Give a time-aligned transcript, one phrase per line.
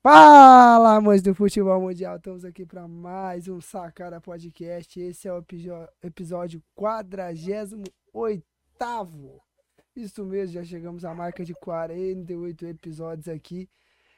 [0.00, 4.98] Fala, amantes do futebol mundial, estamos aqui para mais um Sacara Podcast.
[5.00, 5.44] Esse é o
[6.00, 7.82] episódio 48.
[9.96, 13.68] Isso mesmo, já chegamos à marca de 48 episódios aqui.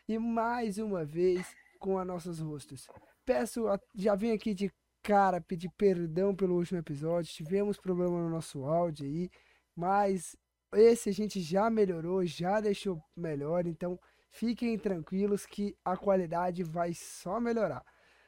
[0.07, 1.47] E mais uma vez
[1.79, 2.87] com as nossas rostos.
[3.25, 4.71] Peço, já vim aqui de
[5.03, 7.33] cara pedir perdão pelo último episódio.
[7.33, 9.31] Tivemos problema no nosso áudio aí,
[9.75, 10.37] mas
[10.75, 13.67] esse a gente já melhorou, já deixou melhor.
[13.67, 13.99] Então
[14.31, 17.85] Fiquem tranquilos que a qualidade vai só melhorar.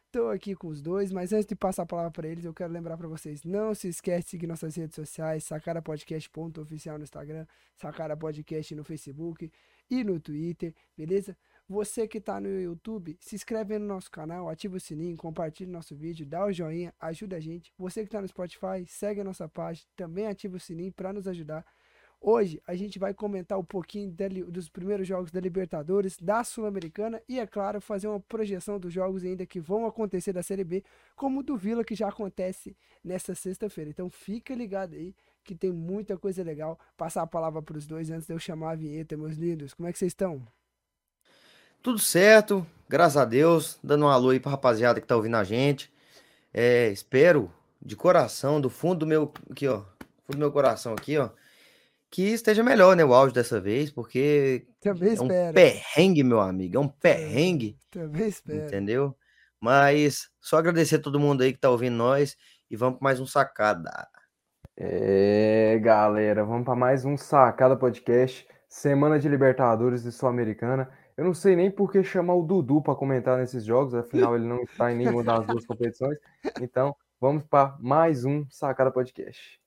[0.06, 2.70] Estou aqui com os dois, mas antes de passar a palavra para eles, eu quero
[2.70, 7.46] lembrar para vocês, não se esquece de seguir nossas redes sociais, sacarapodcast.oficial no Instagram,
[7.76, 9.50] Sacara Podcast no Facebook
[9.90, 11.34] e no Twitter, beleza?
[11.66, 15.96] Você que está no YouTube, se inscreve no nosso canal, ativa o sininho, compartilha nosso
[15.96, 17.72] vídeo, dá o joinha, ajuda a gente.
[17.78, 21.26] Você que está no Spotify, segue a nossa página, também ativa o sininho para nos
[21.26, 21.64] ajudar.
[22.24, 24.14] Hoje a gente vai comentar um pouquinho
[24.46, 29.24] dos primeiros jogos da Libertadores, da Sul-Americana e, é claro, fazer uma projeção dos jogos
[29.24, 30.84] ainda que vão acontecer da Série B,
[31.16, 33.90] como o do Vila que já acontece nessa sexta-feira.
[33.90, 36.78] Então fica ligado aí que tem muita coisa legal.
[36.96, 39.74] Passar a palavra para os dois antes de eu chamar a vinheta, meus lindos.
[39.74, 40.46] Como é que vocês estão?
[41.82, 43.80] Tudo certo, graças a Deus.
[43.82, 45.92] Dando um alô aí para rapaziada que tá ouvindo a gente.
[46.54, 47.52] É, espero
[47.84, 49.80] de coração, do fundo do meu aqui, ó,
[50.24, 51.28] fundo do meu coração aqui, ó
[52.12, 55.54] que esteja melhor, né, o áudio dessa vez, porque Também é um espero.
[55.54, 58.66] perrengue, meu amigo, é um perrengue, Também espero.
[58.66, 59.16] entendeu?
[59.58, 62.36] Mas só agradecer a todo mundo aí que tá ouvindo nós
[62.70, 63.90] e vamos para mais um sacada.
[64.76, 70.90] É, galera, vamos para mais um sacada podcast, semana de Libertadores e Sul-Americana.
[71.16, 74.46] Eu não sei nem por que chamar o Dudu para comentar nesses jogos, afinal ele
[74.46, 76.18] não está em nenhuma das duas competições.
[76.60, 79.61] Então, vamos para mais um sacada podcast.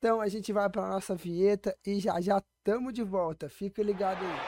[0.00, 3.48] Então a gente vai para nossa vinheta e já já estamos de volta.
[3.48, 4.38] Fica ligado aí.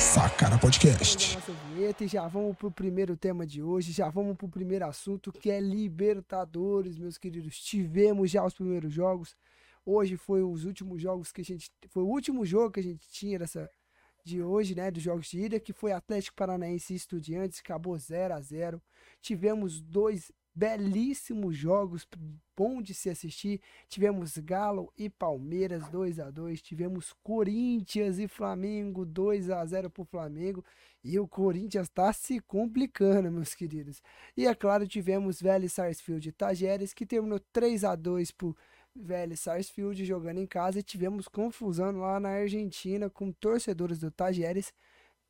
[0.00, 1.34] Sacara Podcast.
[1.34, 4.50] Nossa vinheta e já vamos para o primeiro tema de hoje, já vamos para o
[4.50, 7.58] primeiro assunto que é Libertadores, meus queridos.
[7.58, 9.36] Tivemos já os primeiros jogos.
[9.84, 11.70] Hoje foi os últimos jogos que a gente.
[11.90, 13.68] Foi o último jogo que a gente tinha dessa,
[14.24, 18.34] de hoje, né, dos jogos de ida, que foi Atlético Paranaense e Estudiantes, acabou 0
[18.34, 18.82] a 0
[19.20, 22.06] Tivemos dois belíssimos jogos,
[22.56, 23.60] bom de se assistir.
[23.88, 30.02] Tivemos Galo e Palmeiras 2 a 2 Tivemos Corinthians e Flamengo 2 a 0 para
[30.02, 30.64] o Flamengo.
[31.02, 34.00] E o Corinthians está se complicando, meus queridos.
[34.36, 38.56] E é claro, tivemos Vélez Sarsfield e Tajeres, que terminou 3 a 2 por
[38.94, 44.72] velho Sarsfield jogando em casa e tivemos confusão lá na Argentina com torcedores do Tajeres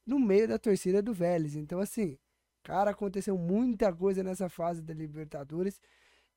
[0.07, 1.57] no meio da torcida do Vélez.
[1.57, 2.19] Então, assim,
[2.63, 5.81] cara, aconteceu muita coisa nessa fase da Libertadores.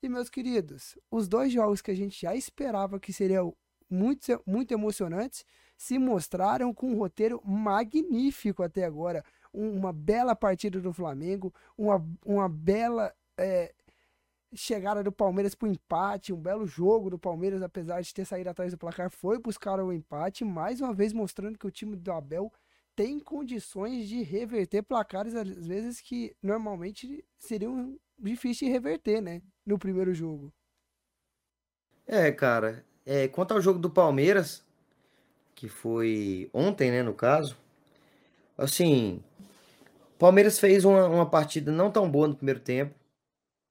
[0.02, 3.56] E, meus queridos, os dois jogos que a gente já esperava que seriam
[3.90, 5.46] muito, muito emocionantes
[5.76, 9.24] se mostraram com um roteiro magnífico até agora.
[9.54, 13.74] Uma bela partida do Flamengo, uma, uma bela é,
[14.54, 18.50] chegada do Palmeiras para o empate, um belo jogo do Palmeiras, apesar de ter saído
[18.50, 22.12] atrás do placar, foi buscar o empate, mais uma vez mostrando que o time do
[22.12, 22.52] Abel
[22.96, 29.42] tem condições de reverter placares, às vezes que normalmente seriam difíceis de reverter, né?
[29.66, 30.52] No primeiro jogo.
[32.08, 32.84] É, cara.
[33.06, 34.66] É, quanto ao jogo do Palmeiras,
[35.54, 37.58] que foi ontem, né, no caso,
[38.58, 39.24] assim,
[40.18, 42.94] Palmeiras fez uma, uma partida não tão boa no primeiro tempo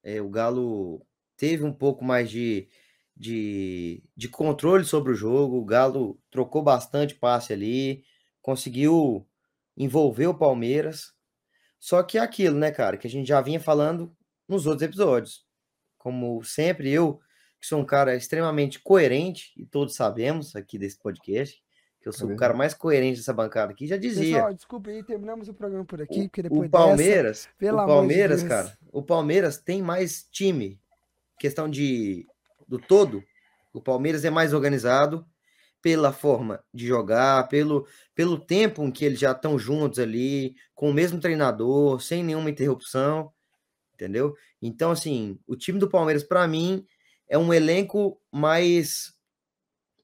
[0.06, 1.04] é, o Galo
[1.36, 2.68] teve um pouco mais de,
[3.16, 5.56] de, de controle sobre o jogo.
[5.56, 8.04] O Galo trocou bastante passe ali,
[8.40, 9.26] conseguiu
[9.76, 11.12] envolver o Palmeiras.
[11.80, 14.16] Só que é aquilo, né, cara, que a gente já vinha falando
[14.48, 15.44] nos outros episódios.
[15.98, 17.18] Como sempre, eu,
[17.60, 21.60] que sou um cara extremamente coerente, e todos sabemos aqui desse podcast,
[22.06, 24.36] que eu sou o cara mais coerente dessa bancada aqui, já dizia.
[24.36, 28.42] Pessoal, desculpa aí, terminamos o programa por aqui, porque depois o Palmeiras, dessa, o Palmeiras,
[28.42, 30.80] de cara, o Palmeiras tem mais time,
[31.36, 32.24] questão de
[32.68, 33.24] do todo,
[33.74, 35.26] o Palmeiras é mais organizado
[35.82, 40.90] pela forma de jogar, pelo, pelo tempo em que eles já estão juntos ali, com
[40.90, 43.32] o mesmo treinador, sem nenhuma interrupção,
[43.94, 44.36] entendeu?
[44.62, 46.86] Então, assim, o time do Palmeiras, para mim,
[47.28, 49.12] é um elenco mais,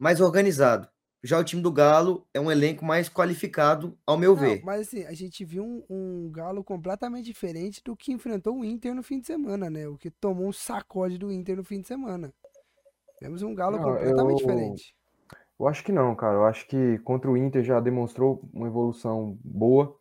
[0.00, 0.88] mais organizado.
[1.24, 4.60] Já o time do Galo é um elenco mais qualificado, ao meu Não, ver.
[4.64, 8.92] Mas assim, a gente viu um, um, Galo completamente diferente do que enfrentou o Inter
[8.92, 9.86] no fim de semana, né?
[9.86, 12.34] O que tomou um sacode do Inter no fim de semana.
[13.20, 14.36] Temos um Galo não, completamente eu...
[14.36, 14.96] diferente.
[15.60, 16.34] Eu acho que não, cara.
[16.34, 19.96] Eu acho que contra o Inter já demonstrou uma evolução boa.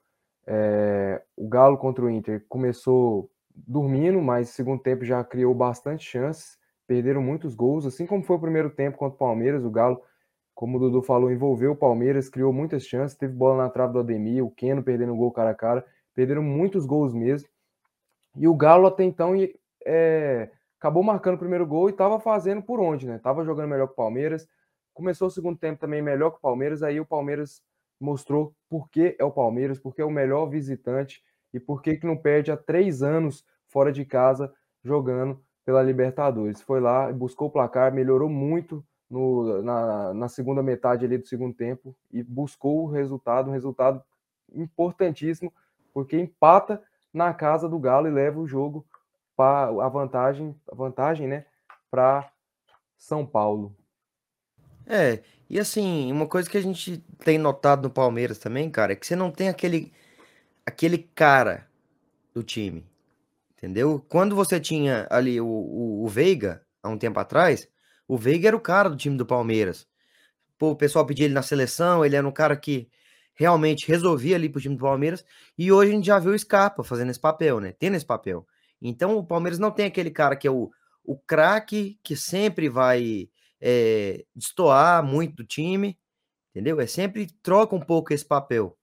[0.48, 1.22] É...
[1.38, 6.58] O Galo contra o Inter começou dormindo, mas no segundo tempo já criou bastante chances.
[6.88, 10.02] perderam muitos gols, assim como foi o primeiro tempo contra o Palmeiras, o Galo,
[10.62, 14.00] como o Dudu falou, envolveu o Palmeiras, criou muitas chances, teve bola na trave do
[14.00, 17.50] Ademir, o Keno perdendo gol cara a cara, perderam muitos gols mesmo.
[18.36, 19.34] E o Galo até então
[19.84, 23.18] é, acabou marcando o primeiro gol e estava fazendo por onde, né?
[23.18, 24.48] Tava jogando melhor que o Palmeiras.
[24.94, 27.64] Começou o segundo tempo também melhor que o Palmeiras, aí o Palmeiras
[28.00, 32.16] mostrou por que é o Palmeiras, porque é o melhor visitante e por que não
[32.16, 34.54] perde há três anos fora de casa
[34.84, 36.62] jogando pela Libertadores.
[36.62, 41.54] Foi lá, buscou o placar, melhorou muito no, na, na segunda metade ali do segundo
[41.54, 44.02] tempo e buscou o resultado, um resultado
[44.56, 45.52] importantíssimo,
[45.94, 46.82] porque empata
[47.14, 48.86] na casa do Galo e leva o jogo
[49.36, 51.46] para a vantagem, a vantagem, né,
[51.90, 52.32] para
[52.98, 53.76] São Paulo.
[54.88, 58.96] É, e assim, uma coisa que a gente tem notado no Palmeiras também, cara, é
[58.96, 59.92] que você não tem aquele
[60.66, 61.68] aquele cara
[62.34, 62.90] do time.
[63.58, 64.04] Entendeu?
[64.08, 67.68] Quando você tinha ali o, o, o Veiga, há um tempo atrás,
[68.12, 69.88] o Veiga era o cara do time do Palmeiras.
[70.58, 72.90] Pô, o pessoal pedia ele na seleção, ele era um cara que
[73.34, 75.24] realmente resolvia ali pro time do Palmeiras.
[75.58, 77.72] E hoje a gente já viu o Scarpa fazendo esse papel, né?
[77.72, 78.46] Tendo esse papel.
[78.82, 80.70] Então o Palmeiras não tem aquele cara que é o,
[81.06, 83.30] o craque que sempre vai
[83.62, 85.98] é, destoar muito do time,
[86.50, 86.82] entendeu?
[86.82, 88.78] É sempre troca um pouco esse papel,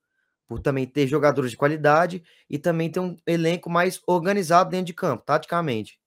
[0.47, 4.95] por também ter jogadores de qualidade e também ter um elenco mais organizado dentro de
[4.95, 6.01] campo, taticamente.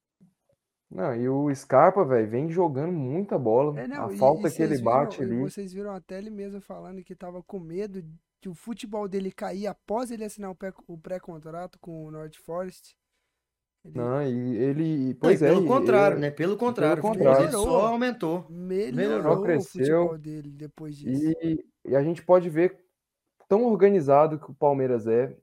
[0.92, 3.80] Não, e o Scarpa, velho, vem jogando muita bola.
[3.80, 5.42] É, não, a e- falta e que ele bate viram- ali.
[5.50, 8.02] Vocês viram até ele mesmo falando que tava com medo
[8.42, 12.36] de o futebol dele cair após ele assinar o pré- o pré-contrato com o North
[12.44, 12.96] Forest.
[13.86, 14.84] Ele Não, e ele.
[14.98, 16.32] Não, e Pois é, pelo contrário, e- né?
[16.32, 17.52] Pelo contrário, o futebol contrário.
[17.52, 18.46] dele só aumentou.
[18.50, 21.34] melhorou o cresceu, futebol dele depois disso.
[21.42, 22.84] E, e a gente pode ver
[23.48, 25.36] tão organizado que o Palmeiras é.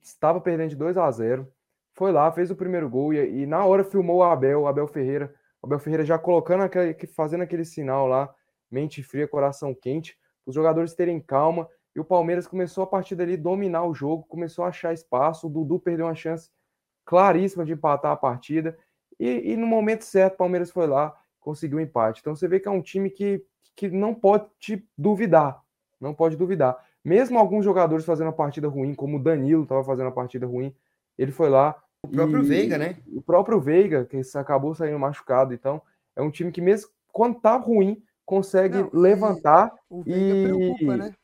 [0.00, 1.48] Estava perdendo de 2 a 0
[1.94, 4.86] Foi lá, fez o primeiro gol e, e na hora filmou o Abel, o Abel
[4.86, 5.34] Ferreira.
[5.60, 8.34] O Abel Ferreira já colocando aquele, que- fazendo aquele sinal lá,
[8.70, 10.16] mente fria, coração quente,
[10.46, 11.68] os jogadores terem calma.
[11.94, 15.46] E o Palmeiras começou a partir dali dominar o jogo, começou a achar espaço.
[15.46, 16.50] O Dudu perdeu uma chance
[17.04, 18.76] claríssima de empatar a partida.
[19.20, 22.20] E, e no momento certo, o Palmeiras foi lá, conseguiu o empate.
[22.20, 23.44] Então você vê que é um time que,
[23.76, 25.60] que não pode te duvidar.
[26.00, 26.78] Não pode duvidar.
[27.04, 30.74] Mesmo alguns jogadores fazendo a partida ruim, como o Danilo estava fazendo a partida ruim,
[31.18, 31.80] ele foi lá.
[32.02, 32.96] O próprio Veiga, né?
[33.06, 35.54] O próprio Veiga, que acabou saindo machucado.
[35.54, 35.80] Então,
[36.16, 39.72] é um time que, mesmo quando tá ruim, consegue Não, e levantar.
[39.88, 41.14] O Veiga preocupa, e- né?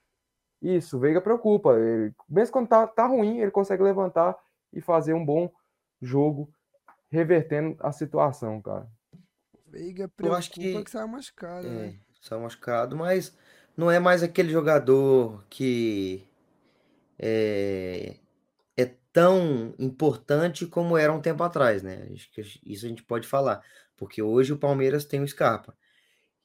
[0.61, 1.75] Isso, o Veiga preocupa.
[1.79, 4.37] Ele- mesmo quando tá, tá ruim, ele consegue levantar
[4.73, 5.51] e fazer um bom
[6.01, 6.49] jogo,
[7.11, 8.87] revertendo a situação, cara.
[9.55, 11.95] O Veiga Eu preocupa acho que, que- saiu machucado, É, né?
[12.21, 13.37] saiu machucado, mas
[13.77, 16.27] não é mais aquele jogador que
[17.19, 18.17] é
[19.13, 22.09] tão importante como era um tempo atrás, né?
[22.13, 23.63] Acho que isso a gente pode falar,
[23.97, 25.77] porque hoje o Palmeiras tem o Scarpa.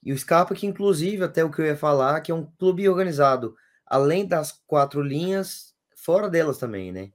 [0.01, 2.87] E o Scarpa, que inclusive, até o que eu ia falar, que é um clube
[2.89, 3.55] organizado,
[3.85, 7.11] além das quatro linhas, fora delas também, né?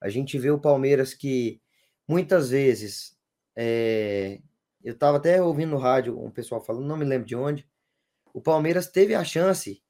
[0.00, 1.60] A gente vê o Palmeiras que
[2.08, 3.16] muitas vezes
[3.54, 4.40] é,
[4.82, 7.68] eu estava até ouvindo no rádio um pessoal falando, não me lembro de onde.
[8.34, 9.82] O Palmeiras teve a chance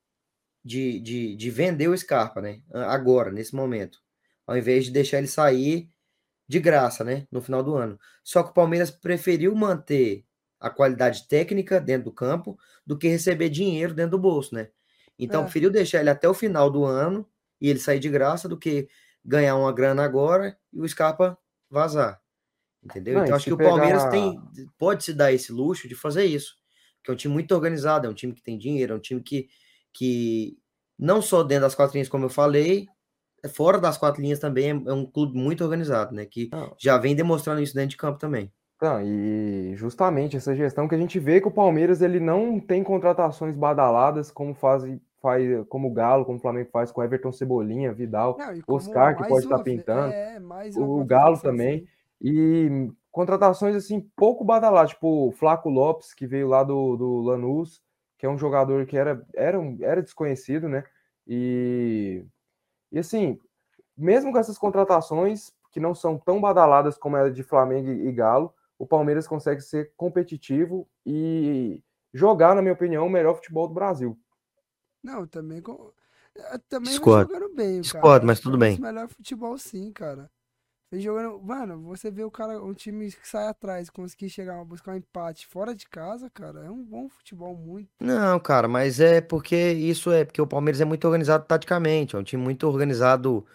[0.65, 2.63] de, de, de vender o Scarpa, né?
[2.73, 4.02] Agora, nesse momento.
[4.53, 5.89] Ao invés de deixar ele sair
[6.47, 7.27] de graça, né?
[7.31, 7.99] No final do ano.
[8.23, 10.27] Só que o Palmeiras preferiu manter
[10.61, 14.69] a qualidade técnica dentro do campo do que receber dinheiro dentro do bolso, né?
[15.19, 15.45] Então, É.
[15.45, 17.27] preferiu deixar ele até o final do ano
[17.61, 18.89] e ele sair de graça do que
[19.25, 21.39] ganhar uma grana agora e o Scarpa
[21.71, 22.21] vazar.
[22.85, 23.15] Entendeu?
[23.15, 24.41] Não, então acho que o Palmeiras pegar- tem
[24.77, 26.57] pode se dar esse luxo de fazer isso.
[27.03, 29.23] Que é um time muito organizado, é um time que tem dinheiro, é um time
[29.23, 29.49] que,
[29.93, 30.59] que
[30.99, 32.87] não só dentro das quatro linhas, como eu falei,
[33.49, 36.25] fora das quatro linhas também é, é um clube muito organizado, né?
[36.27, 36.73] Que Não.
[36.79, 38.53] já vem demonstrando isso dentro de campo também.
[38.77, 42.83] Então, e justamente essa gestão que a gente vê que o Palmeiras ele não tem
[42.83, 44.83] contratações badaladas como faz,
[45.21, 49.29] faz como o Galo, como o Flamengo faz com Everton Cebolinha, Vidal, Não, Oscar, que
[49.29, 51.87] pode estar ve- pintando, É, mais o Galo também.
[52.21, 57.81] E contratações assim pouco badaladas, tipo o Flaco Lopes, que veio lá do, do Lanús,
[58.19, 60.83] que é um jogador que era, era, um- era desconhecido, né?
[61.25, 62.25] E,
[62.93, 63.39] e assim,
[63.97, 68.55] mesmo com essas contratações que não são tão badaladas como a de Flamengo e Galo,
[68.79, 71.83] o Palmeiras consegue ser competitivo e
[72.13, 74.19] jogar, na minha opinião, o melhor futebol do Brasil.
[75.03, 75.91] Não, também com...
[76.37, 77.81] é, também jogando bem, cara.
[77.81, 78.81] Discordo, mas tudo É bem.
[78.81, 80.31] melhor futebol sim, cara.
[81.01, 84.97] Jogando, mano, você vê o cara, um time que sai atrás, conseguir chegar, buscar um
[84.97, 87.89] empate fora de casa, cara, é um bom futebol muito.
[87.99, 92.19] Não, cara, mas é porque isso é porque o Palmeiras é muito organizado taticamente, é
[92.19, 93.47] um time muito organizado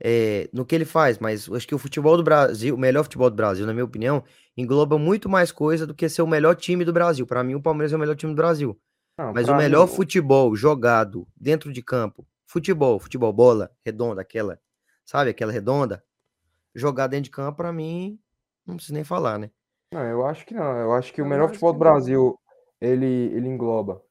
[0.00, 3.28] é, no que ele faz, mas acho que o futebol do Brasil, o melhor futebol
[3.28, 4.24] do Brasil, na minha opinião,
[4.56, 7.26] engloba muito mais coisa do que ser o melhor time do Brasil.
[7.26, 8.78] Para mim, o Palmeiras é o melhor time do Brasil.
[9.18, 14.58] Não, Mas o mim, melhor futebol jogado dentro de campo, futebol, futebol, bola redonda, aquela,
[15.04, 16.02] sabe, aquela redonda,
[16.76, 18.20] jogar dentro de campo, para mim,
[18.66, 19.50] não preciso nem falar, né?
[19.92, 20.76] Não, eu acho que não.
[20.76, 21.78] Eu acho que o Eu melhor acho futebol do não.
[21.78, 22.38] Brasil,
[22.80, 24.02] ele, ele engloba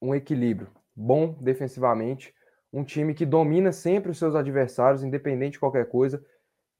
[0.00, 2.34] um equilíbrio bom defensivamente,
[2.72, 6.22] um time que domina sempre os seus adversários, independente de qualquer coisa.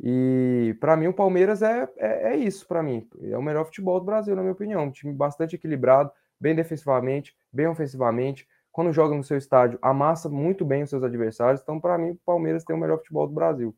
[0.01, 3.09] E para mim o Palmeiras é, é, é isso, para mim.
[3.23, 4.85] É o melhor futebol do Brasil, na minha opinião.
[4.85, 8.49] Um time bastante equilibrado, bem defensivamente, bem ofensivamente.
[8.73, 11.61] Quando joga no seu estádio, amassa muito bem os seus adversários.
[11.63, 13.77] Então, para mim, o Palmeiras tem o melhor futebol do Brasil.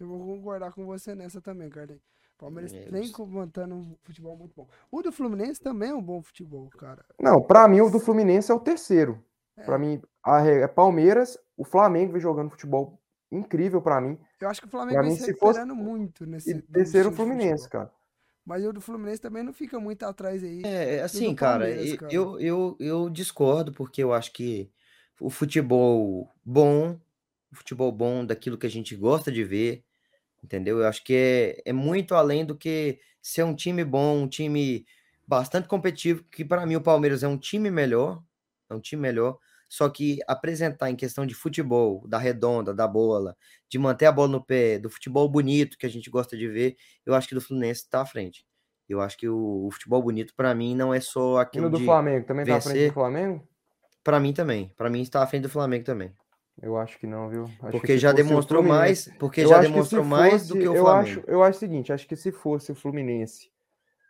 [0.00, 2.02] Eu vou concordar com você nessa também, Carlinhos.
[2.38, 4.66] Palmeiras É, vem montando um futebol muito bom.
[4.90, 7.04] O do Fluminense também é um bom futebol, cara.
[7.20, 9.22] Não, para mim o do Fluminense é o terceiro.
[9.58, 9.62] É.
[9.62, 12.98] Para mim, a é Palmeiras, o Flamengo vem jogando futebol
[13.30, 14.18] incrível para mim.
[14.40, 16.62] Eu acho que o Flamengo Pra vem mim, se se fosse- recuperando muito nesse E
[16.62, 17.92] terceiro o Fluminense, cara.
[18.42, 20.62] Mas o do Fluminense também não fica muito atrás aí.
[20.64, 21.66] É, assim, cara,
[21.98, 22.12] cara.
[22.12, 24.72] Eu, eu, eu discordo, porque eu acho que
[25.20, 26.98] o futebol bom,
[27.52, 29.84] o futebol bom daquilo que a gente gosta de ver,
[30.42, 30.78] entendeu?
[30.78, 31.14] Eu acho que
[31.64, 34.86] é, é muito além do que ser um time bom, um time
[35.26, 38.22] bastante competitivo, que para mim o Palmeiras é um time melhor,
[38.68, 43.36] é um time melhor, só que apresentar em questão de futebol, da redonda, da bola,
[43.68, 46.76] de manter a bola no pé, do futebol bonito que a gente gosta de ver,
[47.06, 48.44] eu acho que do Fluminense está à frente.
[48.88, 51.78] Eu acho que o, o futebol bonito, para mim, não é só E aquilo do
[51.78, 51.84] de.
[51.84, 53.48] Flamengo, também tá à frente do Flamengo?
[54.02, 54.68] Para mim também.
[54.76, 56.12] Para mim está à frente do Flamengo também.
[56.62, 57.44] Eu acho que não, viu?
[57.44, 59.08] Acho que Porque já demonstrou mais.
[59.18, 61.08] Porque eu já demonstrou mais do fosse- que o eu Flamengo.
[61.20, 63.50] acho, eu acho o seguinte, acho que se fosse o Fluminense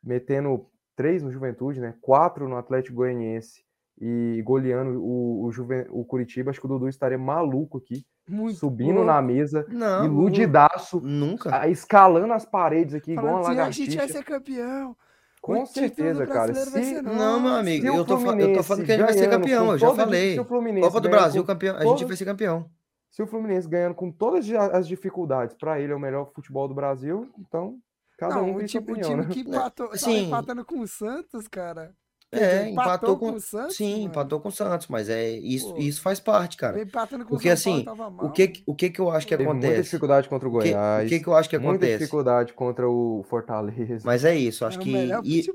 [0.03, 0.67] metendo
[0.97, 1.95] três no Juventude, né?
[2.01, 3.63] Quatro no Atlético Goianiense
[4.01, 8.57] e goleando o, o, Juven, o Curitiba, acho que o Dudu estaria maluco aqui, Muito
[8.59, 9.07] subindo louco.
[9.07, 11.69] na mesa, Não, iludidaço, nunca.
[11.69, 14.19] escalando as paredes aqui, igual Falando uma assim, a gente vai lagartixa.
[14.19, 14.97] ser campeão.
[15.41, 16.55] Com certeza, cara.
[16.55, 19.73] Se, Não, meu amigo, eu tô, eu tô falando que a gente vai ser campeão,
[19.73, 20.37] eu já falei.
[20.37, 22.71] Copa do Brasil, campeão, a gente vai ser campeão.
[23.11, 26.75] Se o Fluminense ganhando com todas as dificuldades, para ele é o melhor futebol do
[26.75, 27.79] Brasil, então
[28.17, 29.33] cada Não, um o tem sua time, o opinião, time né?
[29.33, 30.27] que empatou, tava Sim.
[30.27, 31.93] empatando com o Santos, cara.
[32.33, 33.33] É, dizer, empatou com.
[33.33, 34.05] o Santos, Sim, mano.
[34.07, 35.81] empatou com o Santos, mas é isso, Pô.
[35.81, 36.81] isso faz parte, cara.
[36.81, 38.33] Empatando com Porque o São assim, Paulo, o mal.
[38.33, 39.83] que, que- o que que eu acho que Teve muita acontece?
[39.83, 41.99] dificuldade contra o O que, o Goiás, que que eu acho que muita acontece?
[41.99, 44.03] dificuldade contra o Fortaleza.
[44.07, 44.91] Mas é isso, acho É que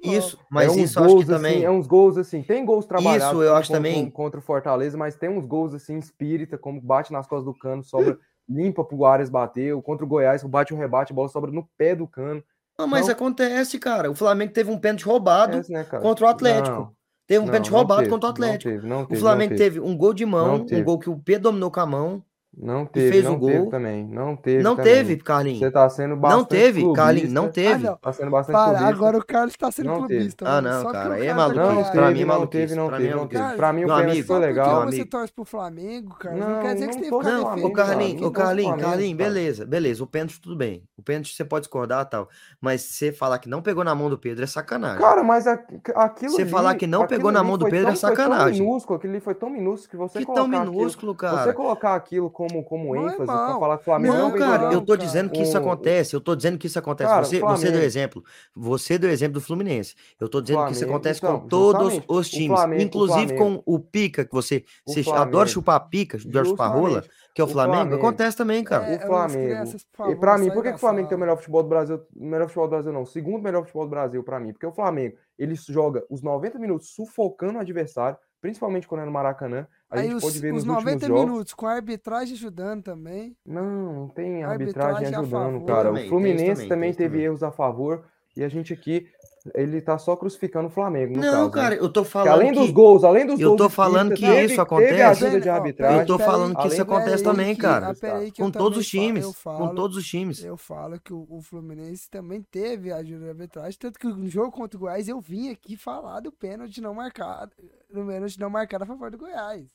[0.04, 2.42] isso, mas é uns isso eu acho que gols assim, também é uns gols assim,
[2.44, 4.06] tem gols trabalhados Isso eu acho con- também.
[4.06, 7.58] con- contra o Fortaleza, mas tem uns gols assim espírita, como bate nas costas do
[7.58, 8.18] cano, sobra
[8.50, 11.68] limpa pro Arias bater, o contra o Goiás, bate o rebate, a bola sobra no
[11.78, 12.44] pé do cano.
[12.78, 13.14] Não, mas Não.
[13.14, 14.12] acontece, cara.
[14.12, 16.76] O Flamengo teve um pênalti roubado É, né, contra o Atlético.
[16.78, 16.96] Não,
[17.28, 18.72] Teve um pênalti roubado teve, contra o Atlético.
[18.72, 19.80] teve, não O teve, não Flamengo teve.
[19.80, 22.24] um gol de mão, um gol que o Pedro dominou com a mão.
[22.58, 23.70] Não teve, fez o não teve gol.
[23.70, 24.06] também.
[24.08, 24.64] Não teve.
[24.64, 24.94] Não também.
[24.94, 25.60] teve, Carlinhos.
[25.60, 27.86] Você tá sendo bastante Não teve, Carlinhos, não teve.
[27.88, 27.98] Ah, não.
[27.98, 28.90] Tá sendo bastante Para, clubista.
[28.96, 30.16] agora o Carlos tá sendo Não teve.
[30.20, 30.46] clubista.
[30.48, 31.66] Ah, não, Só cara, aí é tá maluquice.
[31.66, 31.76] Não.
[31.76, 33.56] Pra teve, mim é não maluquice, teve, não pra teve, é não teve.
[33.56, 34.86] Pra mim o pênalti foi porque legal.
[34.86, 36.36] você torce pro Flamengo, cara.
[36.38, 37.66] Não, Não, quer dizer que você Não, defendendo.
[37.66, 40.04] o Carlinhos, o Carlinhos, Carlinhos, beleza, beleza.
[40.04, 40.84] O pênalti tudo bem.
[40.98, 42.30] O pênalti você pode discordar e tal.
[42.62, 45.02] Mas você falar que não pegou na mão do Pedro é sacanagem.
[45.02, 48.10] Cara, mas aquilo Você falar que não pegou na mão do Pedro é tão- foi
[48.16, 48.62] tão sacanagem.
[48.66, 51.44] aquilo ali foi tão minúsculo que você que tão colocar minúsculo, cara.
[51.44, 54.74] você colocar aquilo como, como Não é ênfase, pra falar que o Flamengo Não, cara,
[54.74, 55.06] eu tô cara.
[55.06, 56.16] dizendo que isso O- acontece.
[56.16, 57.10] Eu tô dizendo que isso acontece.
[57.10, 58.24] Cara, o você, você deu Flamengo- exemplo.
[58.56, 59.96] Você deu exemplo do Fluminense.
[60.20, 62.48] Eu tô dizendo que isso Flamengo, acontece então, com todos os o times.
[62.58, 65.24] Flamengo- o inclusive Flamengo- com o Pica, que você, O você Flamengo.
[65.28, 67.76] adora chupar pica, adora chupar rola, que é o O Flamengo.
[67.78, 67.96] Flamengo.
[67.98, 68.86] Acontece também, cara.
[68.86, 69.44] É, o as Flamengo.
[69.46, 71.36] crianças, por e favor, pra mim, por que, da que o Flamengo tem o melhor
[71.38, 72.02] futebol do Brasil?
[72.16, 73.02] O melhor futebol do Brasil, não.
[73.02, 74.52] O segundo melhor futebol do Brasil, pra mim.
[74.54, 79.12] Porque o Flamengo, ele joga os 90 minutos sufocando o adversário, principalmente quando é no
[79.12, 79.68] Maracanã.
[79.96, 81.32] A Aí gente os, pode ver os nos 90 últimos jogos.
[81.32, 83.36] minutos com a arbitragem ajudando também.
[83.46, 85.90] Não, não tem arbitragem arbitragem ajudando, cara.
[85.90, 87.26] Também, o Fluminense também, também, teve também.
[87.26, 88.06] erros a favor.
[88.38, 89.08] E a gente aqui,
[89.54, 91.52] ele tá só crucificando o Flamengo, no Não, caso, né?
[91.54, 92.60] cara, eu tô Porque falando além que...
[92.60, 95.02] dos gols, além dos eu gols tô de falando que teve- isso Teve acontece.
[95.04, 96.00] ajuda de Ó, arbitragem.
[96.02, 97.92] Eu tô falando que isso acontece também, que- cara.
[97.94, 99.24] ah, eu Com todos os times.
[99.24, 100.44] eu Com falo- todos os times.
[100.44, 104.52] Eu falo que o, o Fluminense também teve ajuda de arbitragem, tanto que no jogo
[104.52, 107.54] contra o Goiás eu vim aqui falar do pênalti não marcado,
[107.90, 109.66] do pênalti não marcado a favor do Goiás.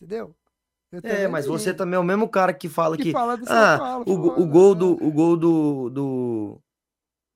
[0.00, 0.34] Entendeu?
[0.92, 1.52] Eu É, mas vim.
[1.52, 3.12] você também é o mesmo cara que fala que que.
[3.12, 4.92] fala Ah, Paulo, o, go- o gol do.
[5.04, 5.90] O gol do.
[5.90, 6.60] do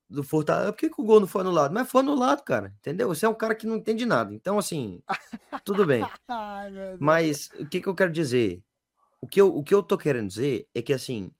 [0.08, 0.72] do Fortaleza.
[0.72, 1.72] Por que, que o gol não foi anulado?
[1.72, 2.72] Mas foi anulado, cara.
[2.78, 3.08] Entendeu?
[3.08, 4.32] Você é um cara que não entende nada.
[4.34, 5.02] Então, assim,
[5.64, 6.06] tudo bem.
[6.28, 6.70] Ai.
[7.00, 8.62] Mas o que, que eu quero dizer?
[9.20, 11.32] O que eu, o que eu tô querendo dizer é que, assim,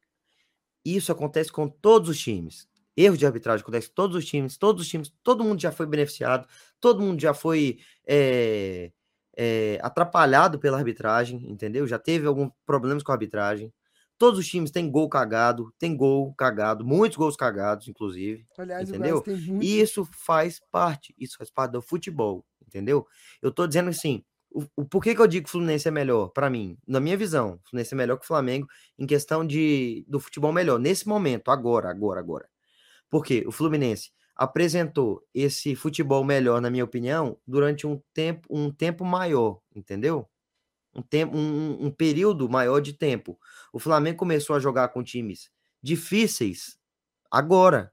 [0.85, 2.67] isso acontece com todos os times.
[2.97, 5.85] Erro de arbitragem acontece com todos os times, todos os times, todo mundo já foi
[5.87, 6.49] beneficiado,
[6.81, 8.91] todo mundo já foi é,
[9.37, 11.87] é, atrapalhado pela arbitragem, entendeu?
[11.87, 13.73] Já teve alguns problemas com a arbitragem.
[14.17, 18.47] Todos os times têm gol cagado, tem gol cagado, muitos gols cagados, inclusive.
[18.57, 19.23] Aliás, entendeu?
[19.27, 19.65] muito.
[19.65, 23.07] E isso faz parte, isso faz parte do futebol, entendeu?
[23.43, 25.91] Eu tô dizendo assim, o, o por que, que eu digo que o Fluminense é
[25.91, 29.45] melhor, para mim, na minha visão, o Fluminense é melhor que o Flamengo em questão
[29.45, 32.49] de do futebol melhor, nesse momento, agora, agora, agora.
[33.11, 39.05] Porque o Fluminense apresentou esse futebol melhor, na minha opinião, durante um tempo, um tempo
[39.05, 40.29] maior, entendeu?
[40.95, 43.39] Um tempo, um, um período maior de tempo.
[43.73, 45.51] O Flamengo começou a jogar com times
[45.83, 46.79] difíceis
[47.31, 47.93] agora.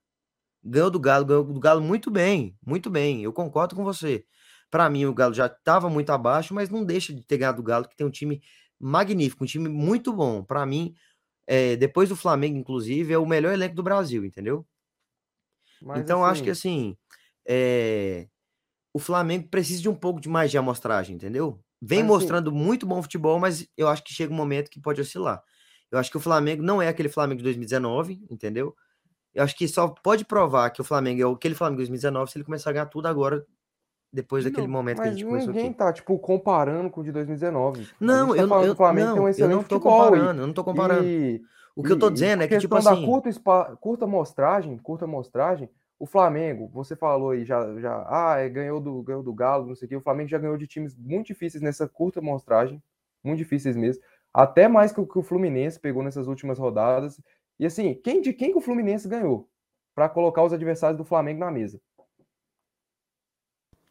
[0.64, 3.24] Ganhou do Galo, ganhou do Galo muito bem, muito bem.
[3.24, 4.26] Eu concordo com você.
[4.70, 7.64] Para mim, o Galo já estava muito abaixo, mas não deixa de ter ganhado do
[7.64, 8.42] Galo, que tem um time
[8.80, 10.44] magnífico, um time muito bom.
[10.44, 10.94] Para mim,
[11.48, 14.66] é, depois do Flamengo, inclusive, é o melhor elenco do Brasil, entendeu?
[15.82, 16.98] Mas, então, acho que assim, assim,
[17.48, 18.28] é,
[18.94, 21.60] o Flamengo precisa de um pouco de mais de amostragem, entendeu?
[21.82, 24.80] Vem Mas, assim- mostrando muito bom futebol, mas eu acho que chega um momento que
[24.82, 25.44] pode oscilar.
[25.92, 28.76] Eu acho que o Flamengo não é aquele Flamengo de 2019, entendeu?
[29.34, 32.38] Eu acho que só pode provar que o Flamengo é aquele Flamengo de 2019 se
[32.38, 33.46] ele começar a ganhar tudo agora,
[34.14, 35.78] depois De daquele momento que a mas gente começou ninguém aqui.
[35.78, 37.82] tá, tipo, comparando com o de 2019.
[37.82, 41.08] A Não, tá eu, eu, um não, eu não tô comparando, eu não tô comparando.
[41.08, 41.42] E,
[41.76, 45.08] O que eu tô e dizendo é que, tipo assim, curta, espa- curta mostragem, curta
[45.08, 49.68] mostragem, o Flamengo, você falou aí, já, já ah, é, ganhou, do, ganhou do Galo,
[49.68, 52.82] não sei o quê, o Flamengo já ganhou de times muito difíceis nessa curta mostragem,
[53.24, 57.22] muito difíceis mesmo, até mais que o que o Fluminense pegou nessas últimas rodadas.
[57.60, 59.48] E assim, quem de quem que o Fluminense ganhou?
[59.94, 61.80] Para colocar os adversários do Flamengo na mesa.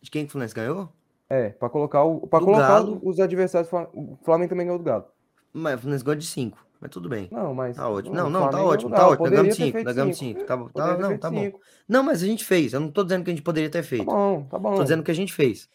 [0.03, 0.89] de quem que o Fluminense ganhou?
[1.29, 3.01] É, para colocar, o, pra Do colocar Galo.
[3.05, 3.71] os adversários.
[3.93, 5.05] O Flamengo também ganhou do Galo.
[5.53, 7.29] Mas o Fluminense ganhou de 5, mas tudo bem.
[7.31, 7.77] Não, mas.
[7.77, 8.15] Tá ótimo.
[8.15, 9.25] o Não, não, tá ótimo, tá ótimo.
[9.29, 10.41] Poderia ter 5, feito nós ganhamos cinco.
[10.41, 10.47] 5.
[10.47, 11.41] Tá, tá, não, tá bom.
[11.41, 11.61] cinco.
[11.89, 12.73] Não, mas a gente fez.
[12.73, 14.07] Eu não tô dizendo que a gente poderia ter Tá feito.
[14.07, 14.75] bom, tá bom.
[14.75, 15.69] Tô dizendo que a gente fez.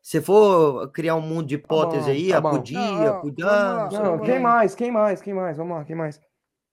[0.00, 3.46] Se for criar um mundo de hipótese bom, aí, tá ah, podia, Não, podia.
[3.46, 4.74] não Não, o quem mais?
[4.74, 5.22] Quem mais?
[5.22, 5.56] Quem mais?
[5.56, 6.20] Vamos lá, quem mais?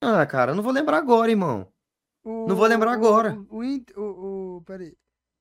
[0.01, 1.68] Ah, cara, eu não vou lembrar agora, irmão.
[2.25, 3.38] Não vou lembrar O- agora.
[3.50, 4.96] O, o, o, o, peraí.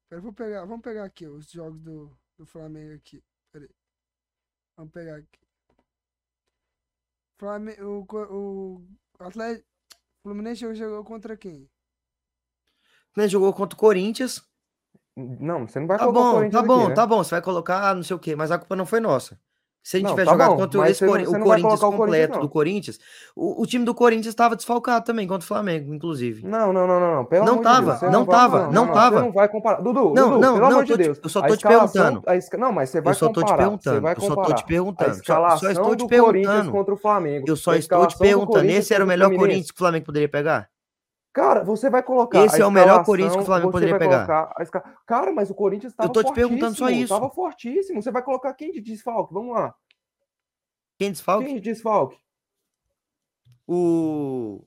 [0.08, 3.22] Peraí, vou pegar, vamos pegar aqui ó, os jogos do, do Flamengo aqui.
[3.52, 3.68] Peraí.
[4.76, 5.47] Vamos pegar aqui.
[7.38, 8.82] Flamengo, o,
[9.18, 9.66] o Atlético,
[10.22, 11.68] Fluminense jogou- contra quem?
[13.16, 14.42] Né, Jogou contra o Corinthians.
[15.16, 16.94] Não, você não vai Tá colocar o bom, Corinthians tá bom, aqui, né?
[16.94, 17.24] tá bom.
[17.24, 19.40] Você vai colocar não sei o quê, mas a culpa não foi nossa.
[19.82, 21.40] Se a gente Não, tivesse tá jogado bom, contra esse você não- você o não
[21.40, 22.48] Corinthians colocar o Corinthians, completo do não.
[22.48, 22.98] Corinthians,
[23.34, 26.46] o, o time do Corinthians estava desfalcado também contra o Flamengo, inclusive.
[26.46, 27.24] Não, não, não, não, não.
[27.24, 29.20] Pelo Não de tava, Deus, você não vai- tava, não Você tava.
[29.22, 29.80] não vai comparar.
[29.80, 31.20] Dudu, Não, Dudu, não, pelo não, amor eu de Deus.
[31.22, 32.22] eu só tô te perguntando.
[32.26, 33.56] a esca- Não, mas você vai Eu só tô te comparar.
[33.56, 36.70] Você perguntando, eu só tô te perguntando, só- estou te perguntando.
[36.70, 37.44] contra o Flamengo.
[37.48, 39.34] Eu só estou te perguntando, esse era o melhor.
[39.34, 40.68] Corinthians que o Flamengo poderia pegar?
[41.32, 42.44] Cara, você vai colocar.
[42.44, 44.54] Esse é o melhor Corinthians que o Flamengo poderia pegar.
[44.60, 47.14] esca- Cara, mas o Corinthians estava tô te perguntando só isso.
[47.14, 48.02] Tava fortíssimo.
[48.02, 49.32] Você vai colocar quem de desfalque?
[49.32, 49.74] Vamos lá.
[50.98, 51.44] Quem desfalque?
[51.46, 52.18] Quem de desfalque?
[53.66, 54.64] O.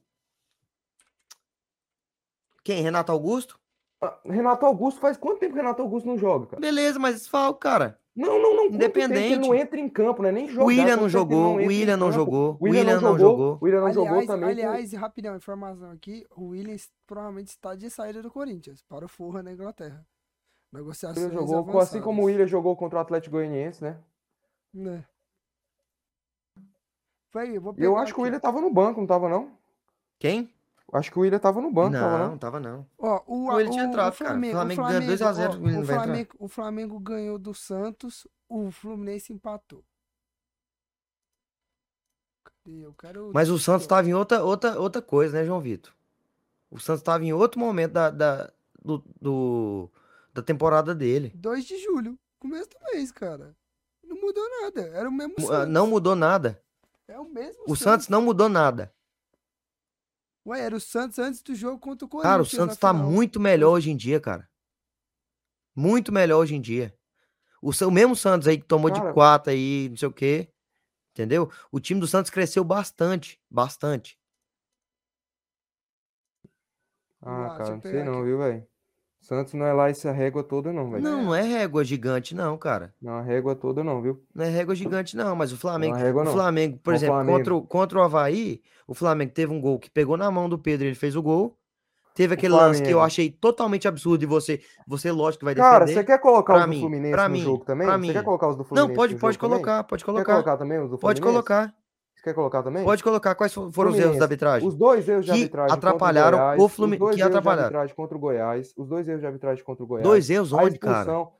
[2.63, 2.81] Quem?
[2.81, 3.59] Renato Augusto?
[4.01, 6.61] Ah, Renato Augusto faz quanto tempo que Renato Augusto não joga, cara?
[6.61, 7.99] Beleza, mas desfalque, cara.
[8.15, 8.65] Não, não, não.
[8.65, 9.37] Independente.
[9.37, 10.31] não entra em campo, né?
[10.31, 10.63] Nem jogar.
[10.63, 13.57] O William não jogou, o entra em William não jogou, O William não jogou.
[13.59, 14.49] O William não jogou aliás, também.
[14.49, 19.41] aliás, rapidão, informação aqui, o Williams provavelmente está de saída do Corinthians para o Forra
[19.41, 20.05] na Inglaterra.
[20.73, 22.25] O Negociações William jogou, assim como o.
[22.25, 23.97] William jogou contra o Atlético Goianiense, né?
[24.73, 25.05] Né.
[27.33, 28.29] Vai, eu vou eu acho que o aqui.
[28.29, 29.51] William tava no banco, não tava, não?
[30.19, 30.53] Quem?
[30.93, 32.37] Acho que o William tava no banco, tava, Não, não?
[32.37, 32.85] tava não.
[32.97, 34.29] Ó, o, O Willian tinha entrado, cara.
[34.31, 35.85] Flamengo, Flamengo o ganha 2 a 0, ó, o Willian o.
[35.85, 39.85] Flamengo, o Flamengo ganhou do Santos, o Fluminense empatou.
[42.43, 42.85] Cadê?
[42.85, 45.93] Eu quero Mas o Santos estava em outra, outra, outra coisa, né, João Vitor?
[46.69, 48.51] O Santos estava em outro momento da, da,
[48.83, 49.89] do, do-
[50.33, 51.31] da temporada dele.
[51.35, 53.55] 2 de julho, começo do mês, cara.
[54.03, 55.73] Não mudou nada, era o mesmo ah, Santos.
[55.73, 56.61] Não mudou nada.
[57.07, 58.93] É o mesmo O Santos não mudou nada.
[60.45, 62.31] Ué, era o Santos antes do jogo contra o Corinthians.
[62.31, 63.11] Cara, o Santos tá na final.
[63.11, 64.49] muito melhor hoje em dia, cara.
[65.75, 66.95] Muito melhor hoje em dia.
[67.61, 70.51] O, o mesmo Santos aí que tomou Cara- de 4 aí, não sei o quê.
[71.11, 71.51] Entendeu?
[71.71, 73.39] O time do Santos cresceu bastante.
[73.49, 74.17] Bastante.
[77.21, 78.67] Ah, deixa cara, não sei não, viu, velho?
[79.21, 81.03] Santos não é lá essa régua toda, não, velho.
[81.03, 82.93] Não, não é régua gigante, não, cara.
[83.01, 84.21] Não, a régua toda não, viu?
[84.33, 85.35] Não é régua gigante, não.
[85.35, 85.95] Mas o Flamengo.
[85.95, 86.31] régua o não.
[86.33, 87.37] Flamengo, por O exemplo, Flamengo.
[87.37, 90.57] Contra, o, contra o Havaí, o Flamengo teve um gol que pegou na mão do
[90.57, 91.57] Pedro, ele fez o gol.
[92.13, 95.85] Teve aquele lance que eu achei totalmente absurdo e você, você lógico que vai Cara,
[95.85, 95.93] defender.
[95.93, 97.87] você quer colocar Pra os do mim, Fluminense pra no mim, jogo também?
[97.87, 98.11] Você mim.
[98.13, 99.49] quer colocar os do Fluminense Não, pode, pode jogo também?
[99.49, 100.33] colocar, pode Quer colocar.
[100.33, 101.21] colocar também os do Pode Fluminense?
[101.21, 101.73] colocar.
[102.21, 102.83] Você quer colocar também?
[102.83, 103.33] Pode colocar.
[103.33, 104.23] Quais fo- foram os erros da Fluminense.
[104.23, 104.67] arbitragem?
[104.67, 107.31] Os dois erros de Que arbitragem atrapalharam o o Goiás, Flumin- os dois que erros
[107.31, 107.63] de atrapalharam.
[107.65, 110.03] arbitragem contra o Goiás, os dois erros de arbitragem contra o Goiás.
[110.07, 111.17] Dois erros onde, cara?
[111.19, 111.31] o-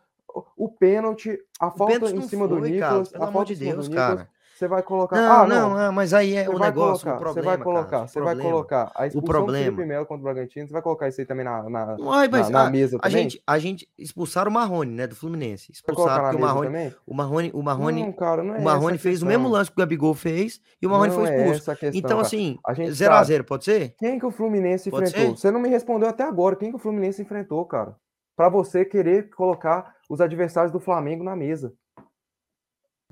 [0.58, 3.10] o pênalti, a O falta em cima do foi, Nicolas, Carlos.
[3.10, 4.28] Pelo a amor falta de cima do Deus, Nicolas.
[4.62, 5.16] Você vai colocar.
[5.16, 5.92] Não, ah, não, não.
[5.92, 8.92] mas aí é o negócio, colocar, o problema, você vai colocar, o você vai colocar
[8.94, 9.88] a expulsão do Felipe problema.
[9.88, 12.60] Melo contra o Bragantino, você vai colocar isso aí também na, na, Ai, mas, na,
[12.62, 13.24] na ah, mesa a também?
[13.24, 15.72] gente, a gente expulsaram o Marrone, né, do Fluminense.
[15.72, 16.96] Expulsaram porque o Marrone, também?
[17.08, 19.50] o Marrone, o Marrone, Não, cara, não é o Marrone essa a fez o mesmo
[19.50, 21.72] lance que o Gabigol fez e o Marrone foi é expulso.
[21.72, 22.22] a questão, Então, cara.
[22.22, 23.28] assim, A gente 0 a sabe.
[23.30, 23.96] 0 pode ser?
[23.98, 25.36] Quem que o Fluminense Pode enfrentou?
[25.36, 25.42] ser?
[25.42, 26.56] Você não me respondeu até agora.
[26.56, 27.96] Quem que o Fluminense enfrentou, cara?
[28.36, 31.74] Pra você querer colocar os adversários do Flamengo na mesa.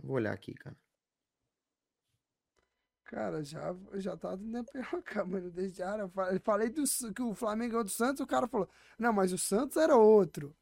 [0.03, 0.75] Vou olhar aqui, cara.
[3.11, 5.49] Cara, já, já tá na piroca, mano.
[5.49, 6.83] Desde já, eu fa- eu falei do,
[7.15, 8.69] que o Flamengo é o do Santos, o cara falou,
[8.99, 10.53] não, mas o Santos era outro.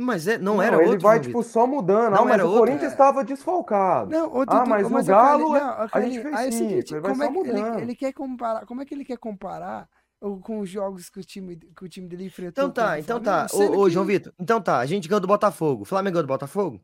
[0.00, 2.10] Mas é, não, era ele outro, vai, João tipo, só mudando.
[2.14, 2.60] Não ah, mas era o outro?
[2.62, 2.94] Corinthians É.
[2.94, 4.10] estava desfalcado.
[4.10, 6.34] Não, ô, Ah, mas ô, no ô, Galo, Carlinhos, não, ô, a gente Carlinhos, fez
[6.34, 7.78] aí é o cinco, seguinte, ele vai como só é que ele, mudando.
[7.78, 9.88] ele quer comparar, como é que ele quer comparar
[10.20, 12.98] o- com os jogos que o time, que o time dele enfrentou Então tá, o
[12.98, 13.56] então Flamengo, tá.
[13.56, 15.82] Ô, ô, que- João Vitor, então tá, a gente ganhou do Botafogo.
[15.82, 16.80] O Flamengo ganhou do Botafogo?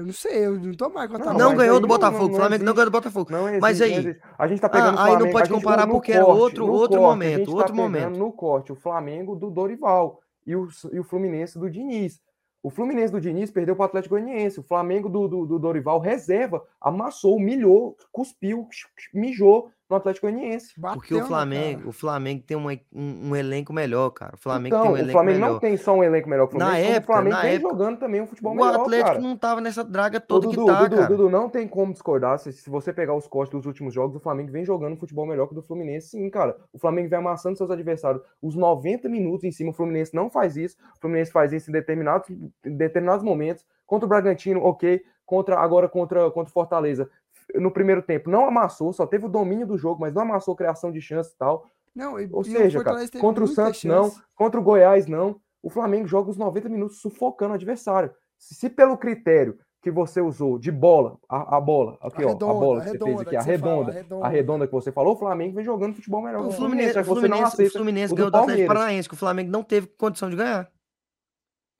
[0.00, 1.34] Eu não sei, eu não tô mais com a Não.
[1.34, 2.32] Não ganhou do Botafogo.
[2.32, 3.30] O Flamengo não ganhou do Botafogo.
[3.30, 4.16] Não existe, Mas aí-.
[4.38, 5.38] A gente tá pegando Ah, o aí não Flamengo.
[5.38, 8.18] pode comparar porque era corte, outro- no outro corte, momento, gente outro tá momento.
[8.18, 12.20] no corte o Flamengo do Dorival e o, e o Fluminense do Diniz.
[12.62, 14.60] O Fluminense do Diniz perdeu para o Atlético Goianiense.
[14.60, 18.66] O Flamengo do, do, do Dorival reserva, amassou, humilhou, cuspiu,
[19.14, 20.72] mijou no Atlético Goianiense.
[20.80, 24.34] Porque o na Flamengo, o Flamengo tem um, um, um elenco melhor, cara.
[24.34, 25.52] O Flamengo então, tem um o elenco Flamengo melhor.
[25.52, 27.42] não tem só um elenco melhor que o Na Fluminense, como época- o Flamengo na
[27.42, 29.20] vem época, jogando também um futebol O melhor, Atlético cara.
[29.20, 31.08] não tava nessa draga Ô, toda que Dudu, tá, Dudu, cara.
[31.08, 32.38] Dudu, não tem como discordar.
[32.38, 35.26] Se, se você pegar os cortes dos últimos jogos, o Flamengo vem jogando um futebol
[35.26, 36.56] melhor que o do Fluminense, sim, cara.
[36.72, 39.70] O Flamengo vem amassando seus adversários os 90 minutos em cima.
[39.70, 40.76] O Fluminense não faz isso.
[40.96, 43.66] O Fluminense faz isso em determinados, em determinados momentos.
[43.86, 45.02] Contra o Bragantino, ok.
[45.26, 47.08] Contra, agora contra, contra o Fortaleza.
[47.56, 50.90] No primeiro tempo, não amassou, só teve o domínio do jogo, mas não amassou criação
[50.90, 51.64] de chance e tal.
[51.94, 54.22] Não, e, Ou e o seja, cara, contra o Santos não, chance.
[54.34, 55.40] contra o Goiás não.
[55.62, 58.10] O Flamengo joga os 90 minutos sufocando o adversário.
[58.38, 62.34] Se, se pelo critério que você usou de bola, a, a bola, aqui ó, a
[62.34, 64.26] bola a que você fez aqui, a redonda, a redonda.
[64.26, 66.92] a redonda que você falou, o Flamengo vem jogando futebol melhor O o Fluminense, Fluminense,
[66.92, 68.68] o não Fluminense, o Fluminense o ganhou do Atlético.
[68.68, 70.70] Paranaense, que o Flamengo não teve condição de ganhar.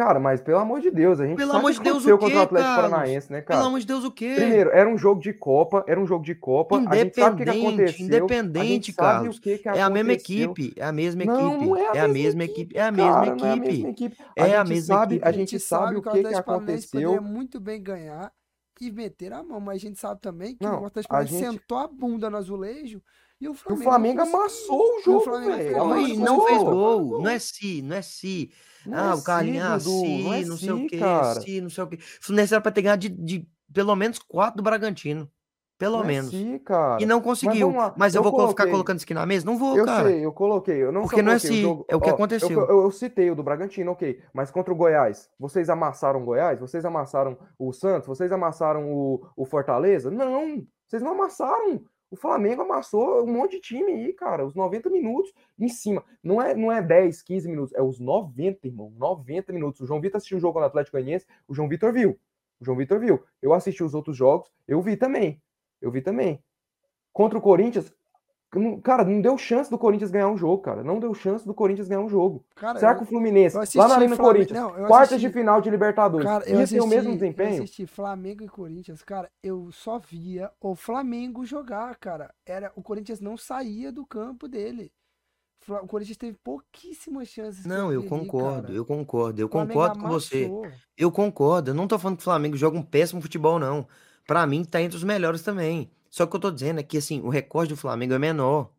[0.01, 2.35] Cara, mas pelo amor de Deus, a gente Pelo amor de Deus, aconteceu o contra
[2.35, 2.91] o quê, Atlético Carlos?
[2.91, 3.69] Paranaense, né, Pelo cara?
[3.69, 4.33] amor de Deus, o quê?
[4.35, 7.37] Primeiro, era um jogo de Copa, era um jogo de Copa, a gente sabe o
[7.37, 8.07] que, que Independente, aconteceu.
[8.07, 8.93] independente,
[9.43, 11.39] que É a mesma equipe, é a mesma equipe.
[11.43, 14.17] não é a mesma equipe, é a mesma Cara, equipe.
[14.35, 15.29] É a mesma sabe, equipe.
[15.29, 17.03] a gente sabe o que, que aconteceu.
[17.03, 18.33] poderia muito bem ganhar
[18.81, 21.45] e meter a mão, mas a gente sabe também que Não, o Atlético a gente-
[21.45, 23.03] sentou a bunda no azulejo
[23.41, 24.41] e o O Flamengo, Flamengo não conseguiu.
[24.41, 26.21] amassou o o jogo, Flamengo velho.
[26.21, 27.23] não fez gol.
[27.23, 28.51] Não é si, não é si.
[28.87, 30.87] Não ah, é o Carlinhos, ah, si, Dudu, si, não é não sei o si,
[30.87, 31.41] quê, cara.
[31.41, 31.97] si, não sei o quê.
[31.97, 35.31] O Fluminense era pra ter ganhado de, de pelo menos quatro do Bragantino.
[35.79, 36.31] Pelo Não é menos.
[36.31, 37.03] si, cara.
[37.03, 37.71] E não conseguiu.
[37.75, 39.47] lá, Mas, eu, eu vou colo- ficar coloquei- colocando isso aqui na mesa?
[39.47, 40.11] Não vou, Eu cara.
[40.11, 40.77] sei, eu coloquei.
[40.77, 42.51] Eu não Porque não é coloquei o si, jogo- é o que ó, eu- aconteceu.
[42.69, 44.21] Eu, eu citei o do Bragantino, ok.
[44.35, 46.61] Mas contra o Goiás, vocês amassaram o Goiás?
[46.61, 48.07] Vocês amassaram o Santos?
[48.09, 50.11] Vocês amassaram o, o Fortaleza?
[50.11, 51.81] Não, vocês não amassaram.
[52.11, 54.45] O Flamengo amassou um monte de time aí, cara.
[54.45, 56.05] Os 90 minutos em cima.
[56.23, 57.75] Não é, não é 10, 15 minutos.
[57.75, 58.93] É os 90, irmão.
[58.99, 59.81] 90 minutos.
[59.81, 61.27] O João Vitor assistiu o jogo no Atlético Goianiense.
[61.47, 62.19] O João Vitor viu.
[62.61, 63.23] O João Vitor viu.
[63.41, 64.51] Eu assisti os outros jogos.
[64.67, 65.41] Eu vi também.
[65.81, 66.43] Eu vi também.
[67.13, 67.93] Contra o Corinthians,
[68.83, 70.83] cara, não deu chance do Corinthians ganhar um jogo, cara.
[70.83, 72.45] Não deu chance do Corinthians ganhar um jogo.
[72.57, 75.13] Cara, Será eu- que o Fluminense, eu lá na Arena Flamengo- Corinthians, não, eu quartas
[75.13, 77.63] assisti- de final de Libertadores, Cara, eu ia assisti, ter o mesmo eu desempenho?
[77.63, 82.35] assisti Flamengo e Corinthians, cara, eu só via o Flamengo jogar, cara.
[82.45, 84.91] Era, o Corinthians não saía do campo dele.
[85.69, 87.67] O Corinthians teve pouquíssimas chances.
[87.67, 88.75] Não, eu concordo, cara.
[88.75, 90.51] eu concordo, eu concordo com você.
[90.97, 91.71] Eu concordo.
[91.71, 93.87] Eu não tô falando que o Flamengo joga um péssimo futebol, não.
[94.27, 95.91] Pra mim, tá entre os melhores também.
[96.11, 98.73] Só que eu tô dizendo é que, assim, o recorde do Flamengo é menor.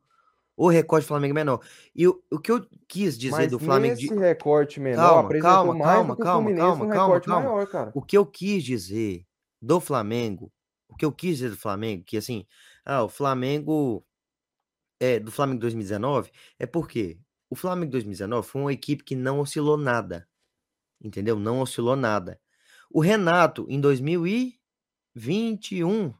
[0.55, 1.61] O recorde do Flamengo é menor.
[1.95, 3.95] E o, o que eu quis dizer Mas do Flamengo.
[3.95, 7.49] de- nesse recorte menor, Calma, calma, calma, calma, calma, num calma, calma.
[7.49, 7.91] maior, cara.
[7.95, 9.25] O que eu quis dizer
[9.61, 10.51] do Flamengo,
[10.89, 12.45] o que eu quis dizer do Flamengo, que assim,
[12.85, 14.05] ah, o Flamengo
[14.99, 17.17] é do Flamengo 2019, é porque
[17.49, 20.27] o Flamengo 2019 foi uma equipe que não oscilou nada.
[21.03, 21.39] Entendeu?
[21.39, 22.39] Não oscilou nada.
[22.89, 26.13] O Renato em 2021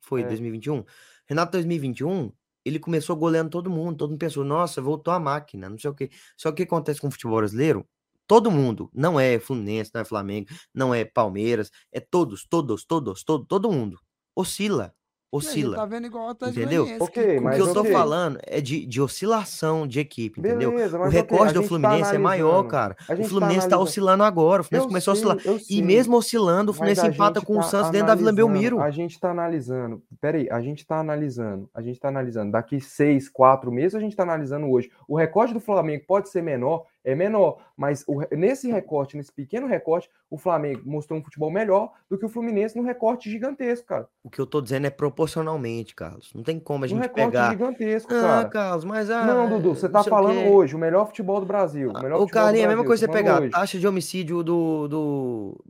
[0.00, 0.24] foi É.
[0.24, 0.84] 2021.
[1.28, 2.32] Renato 2021,
[2.64, 5.94] ele começou goleando todo mundo, todo mundo pensou, nossa, voltou a máquina, não sei o
[5.94, 6.10] quê.
[6.36, 7.86] Só que o que acontece com o futebol brasileiro?
[8.26, 13.24] Todo mundo, não é Fluminense, não é Flamengo, não é Palmeiras, é todos, todos, todos,
[13.24, 13.98] todo, todo mundo.
[14.36, 14.94] Oscila,
[15.32, 15.76] Oscila.
[15.76, 16.84] tá vendo igual o Entendeu?
[16.84, 17.92] Goianiense, Ok, que O mas que eu tô ok.
[17.92, 20.72] falando é de, de oscilação de equipe, entendeu?
[20.72, 22.94] Beleza, O recorde a do gente tá Fluminense é maior, cara.
[22.94, 23.44] O tá Fluminense tá
[23.76, 23.82] analisando.
[23.82, 24.62] oscilando agora.
[24.62, 25.60] O Fluminense Eu começou sei, a oscilar.
[25.70, 28.80] E mesmo oscilando, o Fluminense empata com o tá Santos dentro da Vila Belmiro.
[28.80, 30.02] A gente tá analisando.
[30.20, 31.70] Peraí, a gente tá analisando.
[31.74, 32.52] A gente tá analisando.
[32.52, 34.90] Daqui seis, quatro meses, a gente tá analisando hoje.
[35.06, 36.84] O recorde do Flamengo pode ser menor.
[37.04, 37.58] É menor.
[37.76, 42.24] Mas o- nesse recorte, nesse pequeno recorte, o Flamengo mostrou um futebol melhor do que
[42.26, 44.08] o Fluminense num recorte gigantesco, cara.
[44.22, 46.30] O que eu tô dizendo é proporcionalmente, Carlos.
[46.34, 47.50] Não tem como a Um gente recorte pegar.
[47.50, 48.48] gigantesco, Ah, cara.
[48.48, 51.90] Carlos, mas ah, Não, Dudu, você tá falando hoje, o melhor futebol do Brasil.
[51.90, 53.50] O melhor do Carlinhos, é a mesma coisa você falando pegar a hoje.
[53.50, 55.64] taxa de homicídio do, do,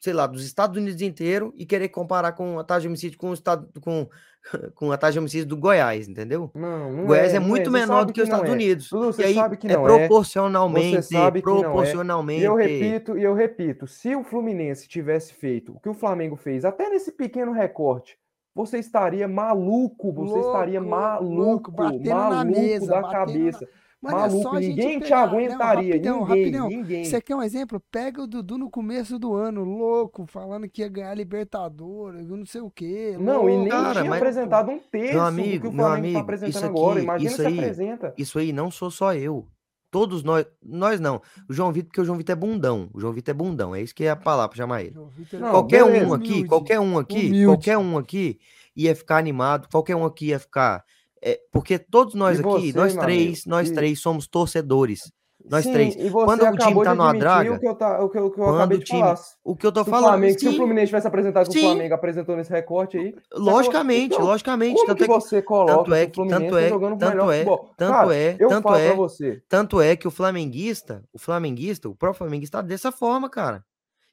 [0.00, 3.30] sei lá, dos Estados Unidos inteiro e querer comparar com a taxa de homicídio com
[3.30, 4.08] o estado, com,
[4.74, 6.50] com a taxa de homicídio do Goiás, entendeu?
[6.54, 8.54] Não, não Goiás é, não muito Você menor do que os não Estados é.
[8.54, 8.88] Unidos.
[8.90, 9.98] Você e aí sabe que é não é.
[9.98, 11.60] proporcionalmente, Você sabe que não é.
[11.60, 12.40] proporcionalmente.
[12.40, 16.34] E eu repito, e eu repito, se o Fluminense tivesse feito o que o Flamengo
[16.34, 18.18] fez, até nesse pequeno recorte,
[18.54, 23.66] você estaria maluco, você estaria Louco, maluco, louco, maluco da batendo na-
[24.00, 24.16] cabeça.
[24.16, 26.68] Mano, é maluco, só a gente ninguém te pegar- não, aguentaria, rapidão, ninguém, rapidão.
[26.68, 27.04] ninguém.
[27.04, 27.82] Você quer um exemplo?
[27.90, 32.60] Pega o Dudu no começo do ano, louco, falando que ia ganhar Libertadores, não sei
[32.60, 33.16] o quê.
[33.18, 33.70] Não, e nem louco.
[33.70, 36.20] Cara, tinha mas- apresentado um terço Meu do amigo, que o meu Flamengo amigo, tá
[36.20, 36.92] apresentando isso agora.
[36.94, 38.14] aqui- Imagina isso se aí- apresenta.
[38.16, 39.46] Isso aí não sou só eu.
[39.90, 41.20] Todos nós, nós não.
[41.48, 42.88] O João Vitor, porque o João Vitor é bundão.
[42.94, 44.94] O João Vitor é bundão, é isso que é a palavra pra chamar ele.
[45.16, 46.06] Vitor Não, é qualquer beleza.
[46.06, 46.48] um aqui, humilde.
[46.48, 47.44] qualquer um aqui, Humilde.
[47.46, 48.38] qualquer um aqui
[48.76, 50.84] ia ficar animado, qualquer um aqui ia ficar.
[51.22, 53.42] É, porque todos nós E aqui, você, nós três, amigo?
[53.46, 55.00] nós E- três somos torcedores.
[55.42, 55.96] Nós Sim, três.
[55.96, 58.26] E você Quando o time tá numa draga, o que eu, tá, o que eu,
[58.26, 59.14] o que eu quando o time-.
[59.42, 61.52] O que eu tô Se falando, Flamengo, se o Fluminense tivesse apresentado o.
[61.52, 65.94] Flamengo apresentou nesse recorte aí, logicamente, Então, logicamente, tanto que é que você coloca tanto
[65.94, 67.70] é que tanto tá é- jogando tanto é- futebol?
[67.74, 69.42] tanto Cara, é- eu tanto é- você.
[69.48, 73.64] Tanto é que o flamenguista, o flamenguista, o próprio flamenguista tá dessa forma, cara.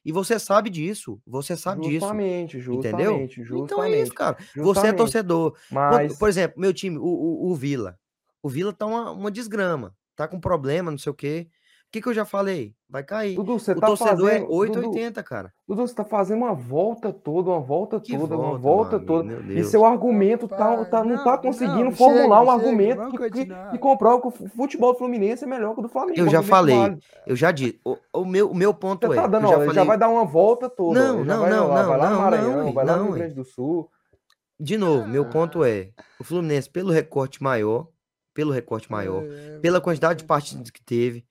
[0.08, 2.00] E você sabe disso, você sabe disso.
[2.00, 3.10] Justamente, Entendeu?
[3.12, 3.64] justamente, justamente.
[3.66, 4.38] Então é isso, cara.
[4.38, 4.96] Você é justamente.
[4.96, 5.54] torcedor.
[5.70, 7.98] Mas, por exemplo, meu time, o, o, o Vila.
[8.42, 9.94] O Vila tá uma, uma desgrama.
[10.16, 11.46] Tá com problema, não sei o quê.
[11.88, 12.74] O que, que eu já falei?
[12.86, 13.34] Vai cair.
[13.34, 14.46] Dudu, você o tá torcedor é fazendo...
[14.48, 15.52] Dudu, 880, cara.
[15.66, 19.06] Dudu, você tá fazendo uma volta toda, uma volta Que toda, uma volta, volta meu
[19.06, 19.52] toda.
[19.54, 22.68] E seu argumento tá, Rapaz, tá- não, não, tá conseguindo não, formular chega, um chega,
[22.68, 25.88] argumento que, que, que comprova que o futebol do Fluminense é melhor que o do
[25.88, 26.20] Flamengo.
[26.20, 26.76] Eu já falei.
[26.76, 27.00] válido.
[27.26, 27.80] Eu já disse.
[27.82, 29.22] O, o meu, o meu ponto Você é.
[29.22, 31.00] tá dando, eu já ó, ele já falei, vai dar uma volta toda.
[31.00, 32.98] Não, não, vai não, lá, não, vai lá no não, Maranhão, não, vai lá no
[32.98, 33.88] não, Rio Grande do Sul.
[34.60, 35.26] De novo, meu Ah.
[35.30, 35.88] ponto é:
[36.20, 37.88] o Fluminense, pelo recorte maior,
[38.34, 41.24] pelo recorte maior, É, pela quantidade de partidas que teve,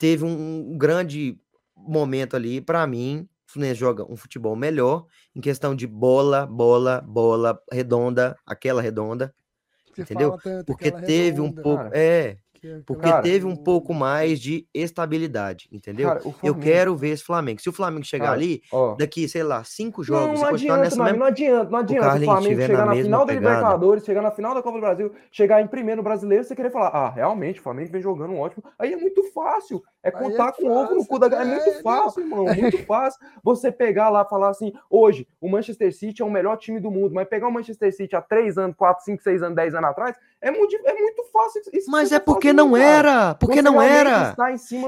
[0.00, 1.38] teve um, um grande
[1.76, 2.60] momento ali.
[2.60, 8.34] Pra mim, o Fluminense joga um futebol melhor em questão de bola, bola, bola redonda,
[8.46, 9.32] aquela redonda,
[9.92, 10.36] você entendeu?
[10.66, 11.98] porque teve um redonda, pouco, cara.
[11.98, 16.08] é, que é porque aquela teve um pouco mais de estabilidade, entendeu?
[16.08, 17.60] Cara, o Eu Flamengo, quero ver esse Flamengo.
[17.60, 20.74] Se o Flamengo chegar Cara, ali, ó, daqui, sei lá, cinco Não, jogos não continuar
[20.76, 23.26] adianta, nessa amigo, mesma não adianta, não adianta o Carlinhos Flamengo chegar na na final
[23.26, 23.32] da.
[23.32, 26.88] Libertadores, chegar na final da Copa do Brasil, chegar em primeiro Brasileiro, você querer falar,
[26.88, 28.62] ah, realmente, o Flamengo vem jogando um ótimo.
[28.78, 31.26] Aí é muito fácil, é é contar com o ovo no cu da.
[31.26, 31.82] É é, muito não.
[31.82, 33.20] fácil, irmão, muito fácil.
[33.42, 36.90] Você pegar lá e falar assim, hoje, o Manchester City é o melhor time do
[36.90, 39.90] mundo, mas pegar o Manchester City há 3 anos, 4, 5, 6 anos, 10 anos
[39.90, 41.62] atrás, é muito, é muito fácil.
[41.72, 42.84] isso Mas é tá porque fazendo, não cara.
[42.84, 44.34] era, porque Você não era.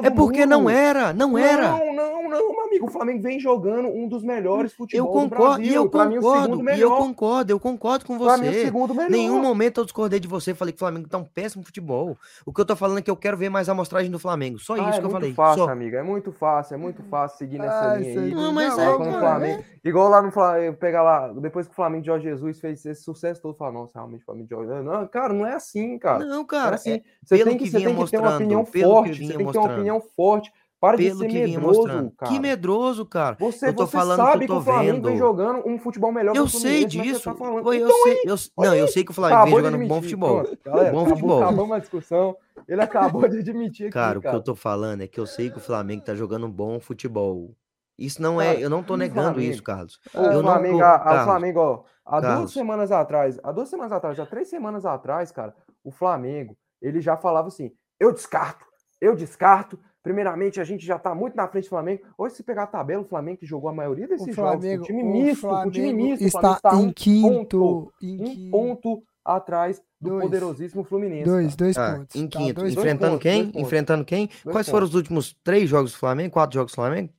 [0.03, 1.69] É porque não era, não era.
[1.71, 2.87] Não, não, não, meu amigo.
[2.87, 5.73] O Flamengo vem jogando um dos melhores Eu futebol do concordo, Brasil.
[5.73, 8.65] e eu pra mim, concordo, e eu concordo, eu concordo com Pra mim, você.
[8.65, 9.11] segundo melhor.
[9.11, 12.17] Nenhum momento eu discordei de você, falei que o Flamengo tá um péssimo futebol.
[12.47, 14.59] O que eu tô falando é que eu quero ver mais a amostragem do Flamengo.
[14.59, 15.33] Só Ah, isso é que eu muito falei.
[15.35, 15.71] fácil, Só.
[15.71, 15.97] amigo.
[15.97, 18.35] É muito fácil, é muito fácil seguir nessa Ah, linha aí.
[18.35, 19.65] Não, mas não, é, cara, Flamengo.
[19.85, 23.03] Igual lá no Flamengo, pegar lá, depois que o Flamengo de Jorge Jesus fez esse
[23.03, 24.85] sucesso todo, fala, nossa, realmente o Flamengo de Jorge Jesus.
[24.87, 26.21] Não, cara, não é assim, cara.
[26.21, 26.93] Não, Não é cara, assim.
[26.93, 29.27] é Você pelo tem que, que você vinha tem que ter uma opinião forte.
[29.27, 30.53] Você tem que ter uma opinião forte.
[30.81, 32.33] Para de ser medroso, cara.
[32.33, 33.37] Que medroso, cara.
[33.39, 35.19] Você, Eu tô você falando que eu sabe que, tô o Flamengo vem vendo.
[35.19, 37.23] jogando um futebol melhor Eu que o sei Fluminense, mas você disso.
[37.39, 39.85] tá eu Então, sei, eu, não, eu sei que o Flamengo vem Acabou de jogando
[39.85, 40.43] um bom futebol.
[40.43, 41.43] Pronto, galera, Bom acabou, futebol.
[41.45, 42.37] Acabamos a discussão.
[42.67, 44.37] Ele acabou de admitir aqui, Cara, o que cara.
[44.39, 47.55] eu tô falando é que eu sei que o Flamengo tá jogando um bom futebol.
[47.97, 50.01] Isso não é, Cara, eu não tô negando Flamengo- isso, Carlos.
[50.13, 52.53] O Eu não Flamengo, tô- a- a- o Carlos, Flamengo, ó, há duas Carlos.
[52.55, 57.17] semanas atrás, há duas semanas atrás, há três semanas atrás, cara, o Flamengo, ele já
[57.17, 58.65] falava assim: eu descarto,
[59.01, 59.79] eu descarto.
[60.03, 62.03] Primeiramente, a gente já tá muito na frente do Flamengo.
[62.19, 64.83] Hoje, se pegar a tabela, o Flamengo que jogou a maioria desses O jogos, Flamengo,
[64.83, 67.59] o time o misto, o time misto, o está está em um quinto.
[67.59, 68.51] ponto, em um quinto.
[68.51, 70.25] ponto atrás do Dois.
[70.25, 71.25] poderosíssimo Fluminense.
[71.31, 72.17] Dois, dois Ah, pontos.
[72.17, 72.37] em tá?
[72.39, 73.43] quinto, Dois dois enfrentando pontos, quem?
[73.43, 73.63] dois pontos.
[73.63, 74.27] Enfrentando quem?
[74.27, 74.91] Dois Quais foram pontos.
[74.91, 76.33] os últimos três jogos do Flamengo?
[76.33, 77.13] Quatro jogos do Flamengo?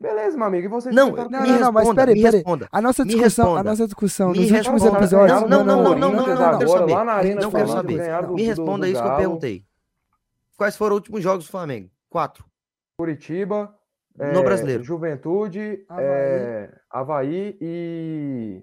[0.00, 0.66] Beleza, meu amigo.
[0.66, 2.36] E vocês Não, Não, não, não, mas responda, peraí, me peraí.
[2.38, 2.68] responda.
[2.70, 3.70] A nossa discussão, a responda.
[3.70, 4.96] nossa discussão nos últimos responda.
[4.98, 5.40] episódios.
[5.42, 7.34] Não, não, não, não, não, não, Corinthians não, não, quero saber.
[7.34, 8.28] Não quero saber.
[8.32, 9.64] Me responda isso que eu perguntei.
[10.56, 11.90] Quais foram os últimos jogos do Flamengo?
[12.08, 12.44] Quatro.
[12.98, 13.74] Curitiba,
[14.16, 14.82] No é, Brasileiro.
[14.84, 16.04] Juventude, Havaí.
[16.04, 18.62] é, Havaí e.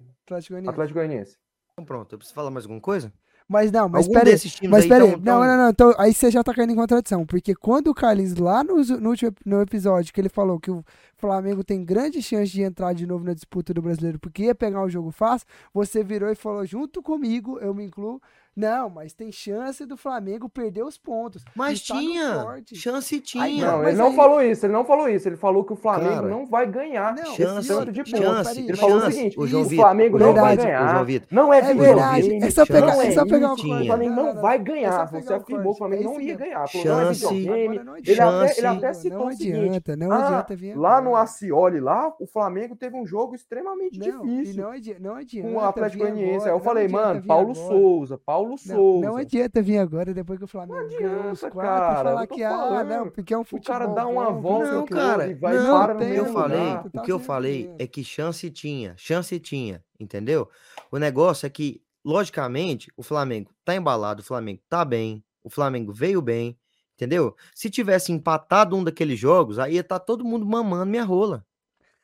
[0.68, 1.38] Atlético Goianiense.
[1.74, 3.14] Então pronto, eu preciso falar mais alguma coisa?
[3.48, 4.34] Mas não, mas Algum peraí.
[4.72, 6.76] Mas aí peraí, tão- não, tão- não, não, então aí você já tá caindo em
[6.76, 10.72] contradição, porque quando o Carlinhos, lá no, no último no episódio, que ele falou que
[10.72, 10.84] o
[11.16, 14.82] Flamengo tem grande chance de entrar de novo na disputa do brasileiro, porque ia pegar
[14.84, 18.20] um jogo fácil, você virou e falou junto comigo, eu me incluo,
[18.56, 21.44] Não, mas tem chance do Flamengo perder os pontos.
[21.54, 23.68] Mas no tinha, chance Aí, tinha.
[23.72, 25.28] Não, mas ele não aí- falou isso, ele não falou isso.
[25.28, 28.46] Ele falou que o Flamengo Cara, não vai ganhar Não, chance, tanto de não, pontos.
[28.48, 31.06] chance, ele mas falou o chance, seguinte: Ô, João o Vitor, Flamengo não vai ganhar.
[31.30, 33.68] Não é, É verdade, videogame, é só pegar- não é só pegar o isso.
[33.68, 33.84] corte.
[33.84, 34.62] O Flamengo Não, não não, vai não.
[34.66, 34.92] É ganhar.
[35.10, 36.60] só Você o afirmou que o Flamengo é não ia ganhar.
[36.60, 38.60] Não é Chance, não Ele até, chance.
[38.60, 41.16] ele até Não citou o seguinte: adianta, não ah, adianta vir lá no.
[41.16, 45.50] Acioli, lá, o Flamengo teve um jogo extremamente Não, difícil não, adi- não adianta.
[45.50, 46.46] com o Atlético Goianiense.
[46.46, 47.56] Aí eu não falei, mano, Paulo.
[47.56, 49.06] Souza, Paulo Não, Souza.
[49.08, 52.84] não adianta vir agora depois que o Flamengo os adianta, quatro cara, falar que, ah,
[52.84, 55.34] não, porque é um O futebol cara dá uma bom, volta o Não, cara, e
[55.34, 56.86] vai não, para no o que tem, eu falei, lugar.
[56.86, 60.50] o tá que eu vendo falei é que chance tinha, chance tinha, entendeu?
[60.92, 65.92] O negócio é que, logicamente, o Flamengo tá embalado, o Flamengo tá bem, o Flamengo
[65.94, 66.58] veio bem,
[66.96, 67.36] entendeu?
[67.54, 71.46] Se tivesse empatado um daqueles jogos, aí ia estar todo mundo mamando minha rola,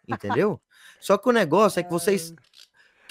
[0.08, 0.60] entendeu?
[1.01, 2.34] Só que o negócio é que vocês.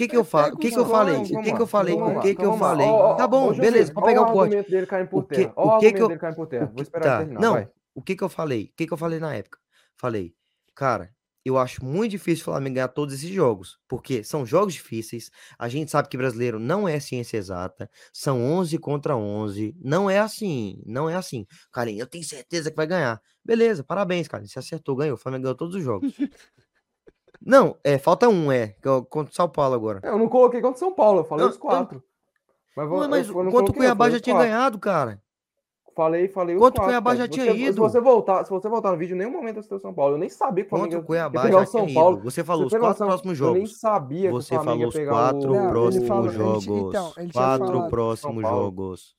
[0.00, 0.54] O que que eu falo?
[0.54, 1.16] O que que eu falei?
[1.16, 1.94] O que que eu falei?
[1.94, 2.86] O que que eu falei?
[3.18, 4.46] Tá bom, beleza, pode ó pegar o o corte.
[4.54, 5.52] argumento dele caindo por O que- terra.
[5.56, 6.66] Ó o o que que eu- dele caindo por terra.
[6.66, 8.64] O Vou esperar ele tá, terminar, não, o que que eu falei?
[8.64, 9.58] O que que eu falei na época?
[9.96, 10.34] Falei,
[10.74, 11.10] cara,
[11.44, 15.30] eu acho muito difícil o Flamengo ganhar todos esses jogos, porque são jogos difíceis.
[15.58, 20.18] A gente sabe que brasileiro não é ciência exata, são 11 contra 11, não é
[20.18, 21.46] assim, não é assim.
[21.72, 23.20] Cara, eu tenho certeza que vai ganhar.
[23.44, 26.12] Beleza, parabéns, cara, você acertou, ganhou, o Flamengo ganhou todos os jogos.
[27.44, 30.00] não, é, falta um, é, é o contra o São Paulo agora.
[30.02, 32.02] Eu não coloquei contra o São Paulo, eu falei Não, os quatro.
[32.76, 34.48] Mas, Ué, mas eu, eu não quanto o Cuiabá já os tinha quatro.
[34.50, 35.20] ganhado, cara?
[35.96, 37.16] Falei, falei os Quanto o quatro, Cuiabá cara.
[37.18, 37.82] já Se tinha você- Se ido?
[37.82, 40.14] você voltar, se você voltar no vídeo, em nenhum momento eu citei o São Paulo.
[40.14, 42.16] Eu nem sabia que o Flamengo o Cuiabá ia pegar já o São tinha Paulo.
[42.18, 42.24] ido.
[42.30, 43.06] Você falou os tem quatro noção?
[43.08, 43.80] próximos Eu nem jogos.
[43.80, 45.54] sabia Você que o Flamengo falou os quatro o...
[45.56, 46.66] Não, próximos falou- jogos.
[46.66, 49.16] então, ele tinha quatro próximos São jogos.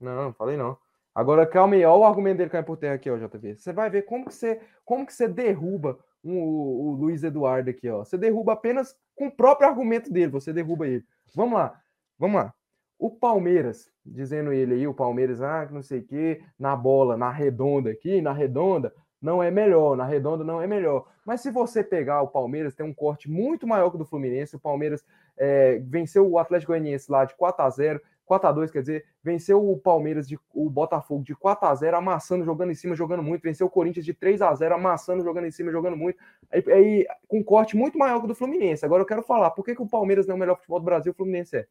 [0.00, 0.76] Não, não falei não.
[1.14, 3.56] Agora, calma aí, olha o argumento dele caindo por terra aqui, ó, JV.
[3.56, 7.70] Você vai ver como que você, como que você derruba um- o, o Luiz Eduardo
[7.70, 8.04] aqui, ó.
[8.04, 11.04] Você derruba apenas com o próprio argumento dele, você derruba ele.
[11.34, 11.80] Vamos lá,
[12.18, 12.54] vamos lá.
[12.98, 17.30] O Palmeiras, dizendo ele aí, o Palmeiras, ah, não sei o quê, na bola, na
[17.30, 21.06] redonda aqui, na redonda, não é melhor, na redonda não é melhor.
[21.24, 24.56] Mas se você pegar o Palmeiras, tem um corte muito maior que o do Fluminense.
[24.56, 25.04] O Palmeiras
[25.36, 29.04] é, venceu o Atlético Goianiense lá de 4 a 0 4 a 2 quer dizer,
[29.22, 33.22] venceu o Palmeiras, de, o Botafogo de 4 a 0 amassando, jogando em cima, jogando
[33.22, 33.42] muito.
[33.42, 36.18] Venceu o Corinthians de 3 a 0 amassando, jogando em cima, jogando muito.
[36.50, 38.84] Aí, aí, com um corte muito maior que o do Fluminense.
[38.84, 40.84] Agora eu quero falar, por que, que o Palmeiras não é o melhor futebol do
[40.84, 41.66] Brasil o Fluminense é?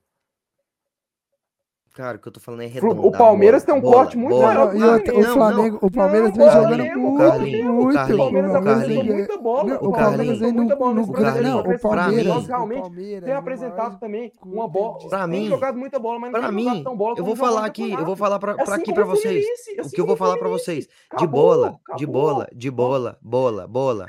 [1.94, 3.06] Cara, o que eu tô falando é redondo.
[3.06, 4.54] o Palmeiras tem um bola, corte muito bola.
[4.54, 5.24] maior Não, que o o.
[5.24, 7.94] Flamengo, o Palmeiras Não, vem bola jogando mesmo, muito, Carlinho, muito.
[7.96, 9.16] Carlinho, O Palmeiras o apresentou Carlinho.
[9.18, 9.64] muita bola.
[9.66, 11.50] Não, O o Palmeiras vem no, muita bola no, nesse o brasileiro.
[11.50, 14.98] não, o pra Palmeiras, realmente o Palmeiras tem é o apresentado também uma bola.
[15.10, 17.36] Pra tem mim- jogado muita bola, mas não Pra tem mim, tão bola eu vou
[17.36, 19.46] falar aqui, eu vou falar pra, pra Assim aqui pra o vocês.
[19.86, 20.88] O que eu vou o falar pra vocês.
[21.18, 24.06] De bola, de bola, de bola, bola, bola.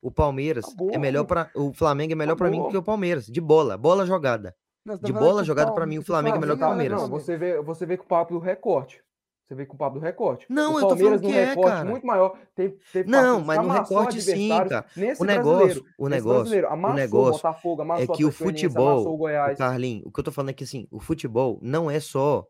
[0.00, 3.26] O Palmeiras é melhor para o Flamengo é melhor pra mim que o Palmeiras.
[3.26, 4.54] De bola, bola jogada.
[4.84, 6.62] De tá falando bola que jogada pra Palme- mim, o que Flamengo é melhor que
[6.62, 7.00] o Palmeiras.
[7.02, 9.02] Não, você vê, você vê com o papo do recorte.
[9.46, 10.46] Você vê com o papo do recorte.
[10.48, 11.90] Não, o eu tô falando que é, recorte cara.
[11.90, 12.34] muito maior.
[12.54, 14.86] Teve, teve Não, mas que no recorte sim, cara.
[14.96, 19.56] Nesse O negócio, o negócio, brasileiro, o negócio Botafogo, é que o futebol, o.
[19.56, 22.46] Carlinho, o que eu tô falando é que assim, o futebol não é só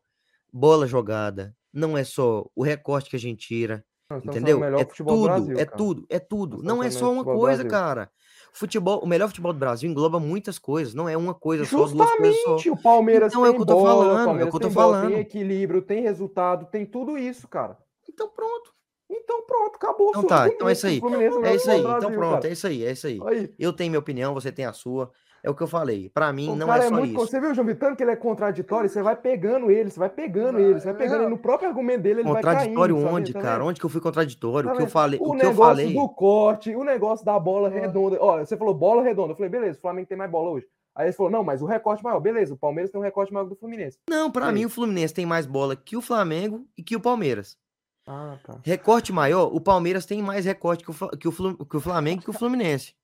[0.53, 3.85] bola jogada, não é só o recorte que a gente tira,
[4.25, 4.63] entendeu?
[4.63, 6.57] É tudo, Brasil, é tudo, é tudo.
[6.59, 7.71] Nós Não é só uma coisa, Brasil.
[7.71, 8.11] cara.
[8.57, 11.93] Futebol, o melhor futebol do Brasil engloba muitas coisas, não é uma coisa só, duas
[11.93, 12.53] coisas só.
[12.53, 14.43] Justamente, o Palmeiras Então é o tem que eu tô bola, falando, é o que
[14.43, 15.11] eu tô tem bola, falando.
[15.11, 17.77] tem equilíbrio, tem resultado, tem tudo isso, cara.
[18.09, 18.73] Então pronto.
[19.11, 20.11] Então pronto, acabou.
[20.11, 20.99] Então tá, então é isso aí.
[21.05, 21.81] É melhor isso aí.
[21.81, 22.49] Então pronto, cara.
[22.49, 23.21] é isso aí, é isso aí.
[23.27, 23.55] Aí.
[23.59, 25.11] Eu tenho minha opinião, você tem a sua.
[25.45, 26.09] É o que eu falei.
[26.09, 27.07] Pra mim O não é é, só muito.
[27.17, 27.27] isso.
[27.27, 28.89] Você viu o João Vitor que ele é contraditório?
[28.89, 32.01] Você vai pegando ele, você vai pegando ele, você vai pegando ele no próprio argumento
[32.01, 33.17] dele, ele Contraditório vai caindo.
[33.17, 33.49] onde, tá vendo?
[33.49, 33.65] cara?
[33.65, 34.69] Onde que eu fui contraditório?
[34.71, 35.93] Tá o que eu falei, O o que eu negócio falei.
[35.95, 37.71] do corte, o negócio da bola Ah.
[37.73, 38.17] redonda.
[38.21, 39.33] Ó, você falou bola redonda.
[39.33, 40.67] Eu falei, beleza, o Flamengo tem mais bola hoje.
[40.97, 42.21] Aí ele falou, não, mas o recorte maior.
[42.21, 43.99] Beleza, o Palmeiras tem um recorte maior que o do Fluminense.
[44.09, 44.55] Não, pra aí?
[44.55, 47.59] mim o Fluminense tem mais bola que o Flamengo e que o Palmeiras.
[48.07, 48.61] Ah, tá.
[48.63, 52.25] Recorte maior, o Palmeiras tem mais recorte que o, que o, que o Flamengo e
[52.25, 52.95] que o Fluminense.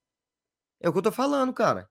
[0.82, 1.86] É o que eu tô falando, cara.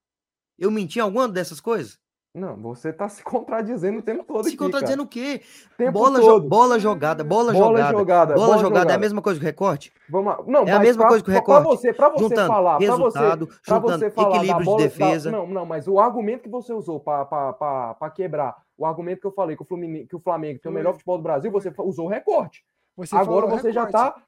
[0.60, 1.98] Eu menti em alguma dessas coisas?
[2.36, 5.08] Não, você tá se contradizendo o tempo todo Se aqui, contradizendo cara.
[5.08, 5.42] o quê?
[5.76, 7.98] Tempo Bola, jo- bola jogada, bola, Bola jogada.
[7.98, 9.92] jogada, Bola, jogada é a mesma coisa que o recorte?
[10.08, 10.44] Vamos lá.
[10.46, 11.82] Não, É a mesma pra- coisa que o pra- pra recorte.
[11.82, 14.66] você, pra você Juntando falar, pra você, resultado, pra juntando você falar da equilíbrio de
[14.66, 15.32] bola, da- defesa.
[15.32, 19.56] não, não, mas o argumento que você usou para quebrar, o argumento que eu falei
[19.56, 22.10] que o, Fluminense, que o Flamengo tem o melhor futebol do Brasil, você usou o
[22.10, 22.64] recorte.
[22.96, 24.14] Você Agora você já recorte.
[24.14, 24.22] tá.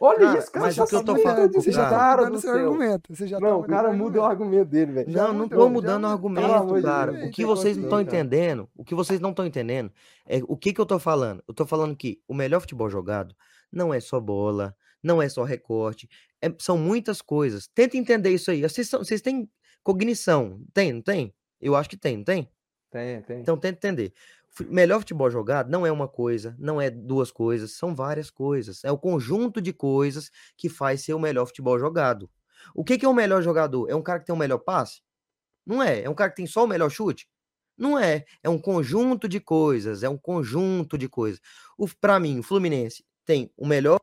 [0.00, 0.66] Olha Cara, isso, cara.
[0.66, 2.52] mas já o que eu tá tô falando, de Você já tá mudando do seu
[2.52, 3.14] argumento.
[3.14, 4.64] Você já tá Não, o mudando cara muda o argumento.
[4.68, 5.12] dele, velho.
[5.12, 7.12] Não, não tô já mudando o argumento, cara.
[7.26, 9.92] O que vocês não estão entendendo, o que vocês não estão entendendo
[10.26, 11.42] é o que que eu tô falando.
[11.46, 13.34] Eu tô falando que o melhor futebol jogado
[13.70, 16.08] não é só bola, não é só recorte,
[16.42, 17.68] é- são muitas coisas.
[17.68, 18.62] Tenta entender isso aí.
[18.62, 19.48] Vocês, são- vocês têm
[19.82, 21.32] cognição, tem, não tem?
[21.60, 22.48] Eu acho que tem, não tem?
[22.90, 23.40] Tem, tem.
[23.40, 24.12] Então tenta entender.
[24.68, 28.84] Melhor futebol jogado não é uma coisa, não é duas coisas, são várias coisas.
[28.84, 32.30] É o conjunto de coisas que faz ser o melhor futebol jogado.
[32.74, 33.90] O que, que é o melhor jogador?
[33.90, 35.02] É um cara que tem o melhor passe?
[35.66, 36.02] Não é.
[36.02, 37.28] É um cara que tem só o melhor chute?
[37.76, 38.24] Não é.
[38.42, 40.02] É um conjunto de coisas.
[40.02, 41.40] É um conjunto de coisas.
[41.76, 43.98] O, pra mim, o Fluminense tem o melhor,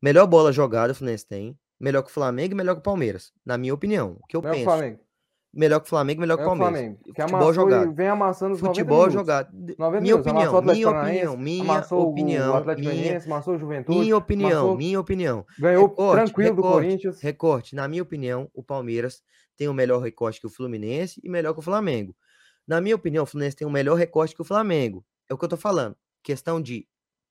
[0.00, 1.58] melhor bola jogada, o Fluminense tem.
[1.80, 3.32] Melhor que o Flamengo e melhor que o Palmeiras.
[3.44, 4.18] Na minha opinião.
[4.20, 4.64] O que eu o penso.
[4.64, 5.07] Flamengo.
[5.52, 6.78] Melhor que o Flamengo, melhor que o é o Palmeiras.
[6.80, 6.98] Flamengo.
[7.04, 7.94] Que Futebol jogado.
[7.94, 9.50] vem amassando os 90 Futebol jogado.
[9.52, 14.16] De- 90 Minha opinião, minha opinião, minha o opinião, Atlético minha, amassou o Juventude, minha
[14.16, 15.46] opinião, amassou- minha opinião.
[15.58, 17.20] ganhou Recorte, tranquilo do recorte, Corinthians.
[17.22, 19.22] Recorte, na minha opinião, o Palmeiras
[19.56, 22.14] tem o melhor recorte que o Fluminense e melhor que o Flamengo.
[22.66, 25.02] Na minha opinião, o Fluminense tem o melhor recorte que o Flamengo.
[25.30, 25.96] É o que eu tô falando.
[26.22, 26.86] Questão de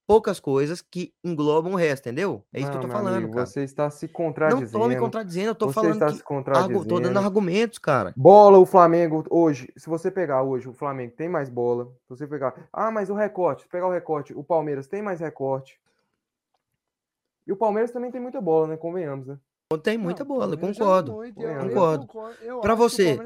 [0.07, 2.43] poucas coisas que englobam o resto, entendeu?
[2.53, 3.45] É isso que eu Não, tô falando, amigo, cara.
[3.45, 4.71] Você está se Não contradizendo.
[4.71, 6.85] tô me contradizendo, eu tô Você falando está que se contradizendo.
[6.85, 8.13] tô dando argumentos, cara.
[8.15, 11.85] Bola, o Flamengo hoje, se você pegar hoje, o Flamengo tem mais bola.
[12.03, 15.19] Se você pegar, ah, mas o recorte, se pegar o recorte, o Palmeiras tem mais
[15.19, 15.77] recorte.
[17.45, 18.77] E o Palmeiras também tem muita bola, né?
[18.77, 19.37] Convenhamos, né?
[19.83, 21.13] Tem muita Não, bola, joga concordo.
[21.13, 22.07] muito, eu- Concordo.
[22.07, 22.37] concordo.
[22.73, 23.19] O você,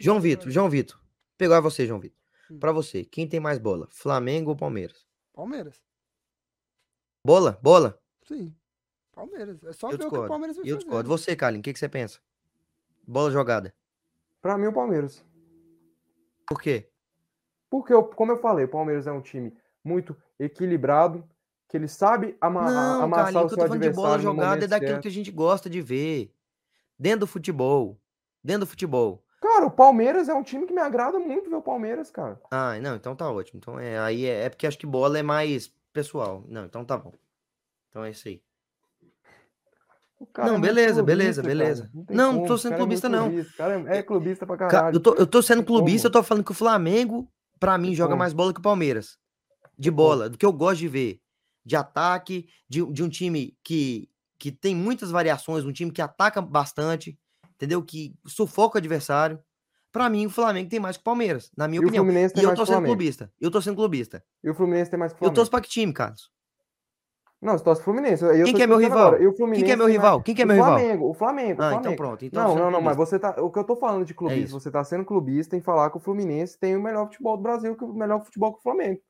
[0.00, 0.50] João Vitor.
[0.50, 1.00] João Vitor.
[1.38, 2.18] Pegar você, João Vitor.
[2.50, 2.58] Hum.
[2.58, 3.86] Pra você, quem tem mais bola?
[3.90, 5.06] Flamengo ou Palmeiras?
[5.32, 5.80] Palmeiras.
[7.26, 7.58] Bola?
[7.60, 7.98] Bola?
[8.22, 8.54] Sim.
[9.12, 9.64] Palmeiras.
[9.64, 10.28] É só Eu ver o que o discordo.
[10.28, 10.78] Palmeiras vai Eu fazer.
[10.84, 11.08] discordo.
[11.08, 12.20] Você, Carlinhos, o que, que você pensa?
[13.04, 13.74] Bola jogada.
[14.40, 15.24] Pra mim, o Palmeiras.
[16.48, 16.88] Por quê?
[17.68, 19.52] Porque, eu- como eu falei, o Palmeiras é um time
[19.82, 21.28] muito equilibrado,
[21.68, 23.90] que ele sabe ama a- Não, amassar Carlinhos, o que eu seu tô falando de
[23.90, 25.02] bola jogada é daquilo certo.
[25.02, 26.32] que a gente gosta de ver.
[26.96, 28.00] Dentro do futebol.
[28.42, 29.24] Dentro do futebol.
[29.40, 32.40] Cara, o Palmeiras é um time que me agrada muito ver o Palmeiras, cara.
[32.52, 33.58] Ah, não, então tá ótimo.
[33.58, 35.70] Então é, aí é, é porque acho que bola é mais
[36.00, 36.44] pessoal.
[36.46, 37.12] Não, então tá bom.
[37.88, 38.42] Então é isso aí.
[40.32, 41.54] Cara Não, é beleza, beleza, cara.
[41.54, 41.90] beleza.
[42.06, 43.28] tem Não, não como, tô sendo cara é clubista, não.
[43.28, 44.96] clubista, cara é, é clubista pra Ca- caralho.
[44.96, 47.96] Eu tô, eu tô sendo clubista, eu tô falando que o Flamengo, pra mim, Tem
[47.96, 48.18] joga como.
[48.18, 49.18] mais bola que o Palmeiras.
[49.78, 51.20] De bola, do que eu gosto de ver.
[51.64, 56.40] De ataque, de, de um time que, que tem muitas variações, um time que ataca
[56.40, 57.18] bastante,
[57.54, 57.82] entendeu?
[57.82, 59.38] Que sufoca o adversário.
[59.96, 62.04] Pra mim, o Flamengo tem mais que o Palmeiras, na minha E o opinião.
[62.04, 63.32] Fluminense tem E eu tô sendo clubista.
[63.40, 64.22] Eu tô sendo clubista.
[64.44, 65.34] E o Fluminense tem mais que o Eu Flamengo.
[65.36, 66.30] torço pra que time, Carlos?
[67.40, 68.24] Não, você torce pro Fluminense.
[68.24, 68.98] eu- eu Quem tô que é meu rival?
[68.98, 69.22] agora.
[69.22, 70.22] E o Quem Fluminense que é meu rival?
[70.22, 70.78] Quem que é o meu rival?
[70.78, 72.24] Flamengo, o Flamengo, o Ah, então pronto.
[72.24, 73.30] Então eu Não, sou não, não, mas você tá.
[73.42, 74.60] O que eu tô falando de clubista, isso.
[74.60, 77.76] você tá sendo clubista em falar que o Fluminense tem o melhor futebol do Brasil,
[77.76, 79.00] que o melhor futebol que o Flamengo.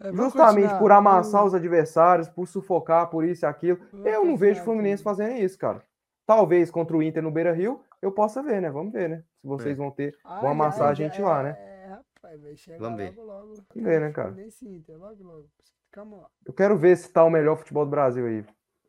[0.00, 0.78] É, Justamente continuar.
[0.78, 3.78] por amassar Vamos- os adversários, por sufocar, por isso e aquilo.
[3.92, 5.04] vamos Eu não vejo o Fluminense aqui.
[5.04, 5.82] fazendo isso, cara.
[6.26, 8.70] Talvez contra o Inter no Beira Rio, eu possa ver, né?
[8.70, 9.24] Vamos ver, né?
[9.40, 10.14] Se vocês vão ter.
[10.24, 11.56] Vão Ai, amassar ai, a gente lá, né?
[11.58, 13.14] É, rapaz, vai chegar Vamos ver.
[13.16, 13.54] logo, logo.
[13.54, 14.34] Vamos ver, né, cara?
[14.62, 15.48] Inter, logo, logo.
[15.92, 16.30] Calma lá.
[16.44, 18.44] Eu quero ver se tá o melhor futebol do Brasil aí.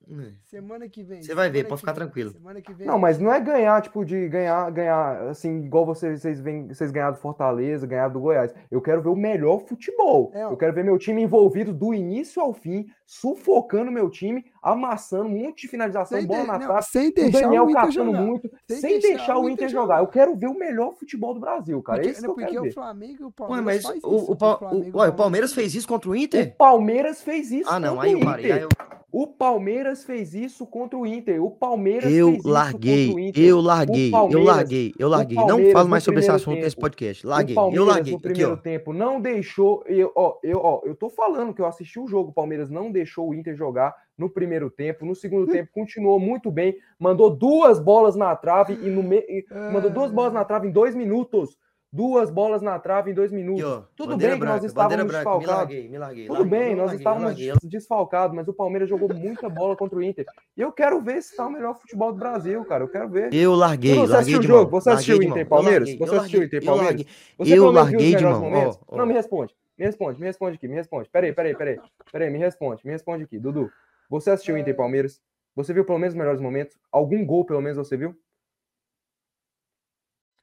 [0.09, 0.31] Hum.
[0.43, 1.21] Semana que vem.
[1.23, 2.31] Você vai ver, pode ficar vem, tranquilo.
[2.31, 2.85] Semana que vem.
[2.85, 6.91] Não, mas não é ganhar, tipo, de ganhar, ganhar, assim, igual vocês, vocês, vêm, vocês
[6.91, 8.53] ganharam do Fortaleza, ganharam do Goiás.
[8.69, 10.31] Eu quero ver o melhor futebol.
[10.33, 10.43] É.
[10.43, 15.29] Eu quero ver meu time envolvido do início ao fim, sufocando meu time, amassando, um
[15.45, 16.85] monte de finalização, Sem, bola de- na não, trave.
[16.85, 18.21] sem O deixar Daniel o Inter catando jogar.
[18.21, 19.99] muito, Sem sem, deixar deixar, o Inter jogar.
[19.99, 21.99] Eu quero ver o melhor futebol do Brasil, cara.
[21.99, 22.73] Porque, é isso que eu quero o ver.
[22.73, 25.13] Flamengo e o Ué, Palmeiras mas faz o, isso, o, Pa- Flamengo o, ué, o
[25.13, 26.55] Palmeiras fez isso contra o O Inter?
[26.57, 28.45] Palmeiras fez isso Ah, não, contra aí o eu parei.
[28.45, 28.55] Inter.
[28.57, 28.69] Aí eu,
[29.11, 31.43] O Palmeiras fez isso contra o Inter.
[31.43, 33.43] O Palmeiras eu fez isso larguei, contra o Inter.
[33.43, 35.37] eu larguei, eu Palmeiras- larguei, eu larguei.
[35.37, 37.27] Não Palmeiras falo mais sobre esse assunto nesse podcast.
[37.27, 38.11] Larguei, eu Palmeiras larguei.
[38.13, 38.55] no Aqui, primeiro ó.
[38.55, 39.83] tempo não deixou.
[39.87, 42.29] Eu, ó, eu, ó, eu tô falando que eu assisti o jogo.
[42.29, 45.05] O Palmeiras não deixou o Inter jogar no primeiro tempo.
[45.05, 46.77] No segundo tempo continuou muito bem.
[46.97, 49.17] Mandou duas bolas na trave e no me...
[49.17, 51.57] e mandou duas bolas na trave em dois minutos.
[51.95, 53.63] Duas bolas na trave em dois minutos.
[53.63, 53.83] Aqui, ó.
[53.95, 55.29] Tudo bem que nós branca, estávamos bandeira branca.
[55.29, 55.55] Me desfalcados.
[55.59, 56.25] larguei, me larguei.
[56.25, 60.01] Tudo larguei, bem, nós larguei, estávamos desfalcados, mas o Palmeiras jogou muita bola contra o
[60.01, 60.25] Inter.
[60.57, 62.83] E eu quero ver se tá o melhor futebol do Brasil, cara.
[62.83, 63.31] Eu quero ver.
[63.31, 64.71] Eu larguei, Você larguei assistiu o de jogo?
[64.71, 64.81] mão.
[64.81, 65.95] Você assistiu o Inter Palmeiras?
[65.95, 67.05] Você assistiu o Inter Palmeiras?
[67.45, 68.49] Eu larguei, de melhores mão.
[68.49, 68.79] momentos?
[68.87, 68.97] Ó, ó.
[68.97, 69.55] Não, me responde.
[69.77, 71.09] Me responde, me responde aqui, me responde.
[71.11, 71.79] Peraí, peraí, peraí.
[72.11, 73.37] Peraí, me responde, me responde aqui.
[73.37, 73.71] Dudu,
[74.09, 75.21] você assistiu o Inter Palmeiras?
[75.55, 76.75] Você viu pelo menos os melhores momentos?
[76.91, 78.15] Algum gol, pelo menos, você viu?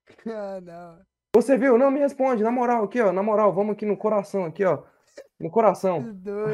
[0.27, 1.10] Ah, não.
[1.35, 1.79] Você viu?
[1.79, 3.13] Não, me responde, na moral, aqui, ó.
[3.13, 4.83] Na moral, vamos aqui no coração, aqui, ó.
[5.39, 6.01] No coração.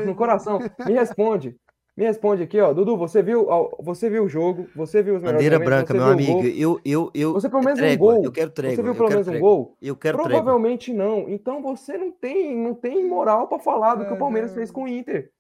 [0.07, 0.59] No coração.
[0.87, 1.57] Me responde.
[1.97, 2.75] Me responde aqui, ó.
[2.75, 5.99] Dudu, você viu, ó, você viu o jogo, você viu os melhores Bandeira branca, você
[5.99, 6.43] meu amigo.
[6.47, 7.33] Eu, eu, eu.
[7.33, 8.25] Você pelo menos um trégua, gol.
[8.25, 8.77] Eu quero trégua.
[8.77, 9.49] Você viu eu pelo menos um trégua.
[9.49, 9.77] gol?
[9.81, 10.43] Eu quero trégua.
[10.43, 11.27] Provavelmente não.
[11.31, 14.59] Então você não tem, não tem moral pra falar do que o Ah, Palmeiras não.
[14.59, 15.31] fez com o Inter.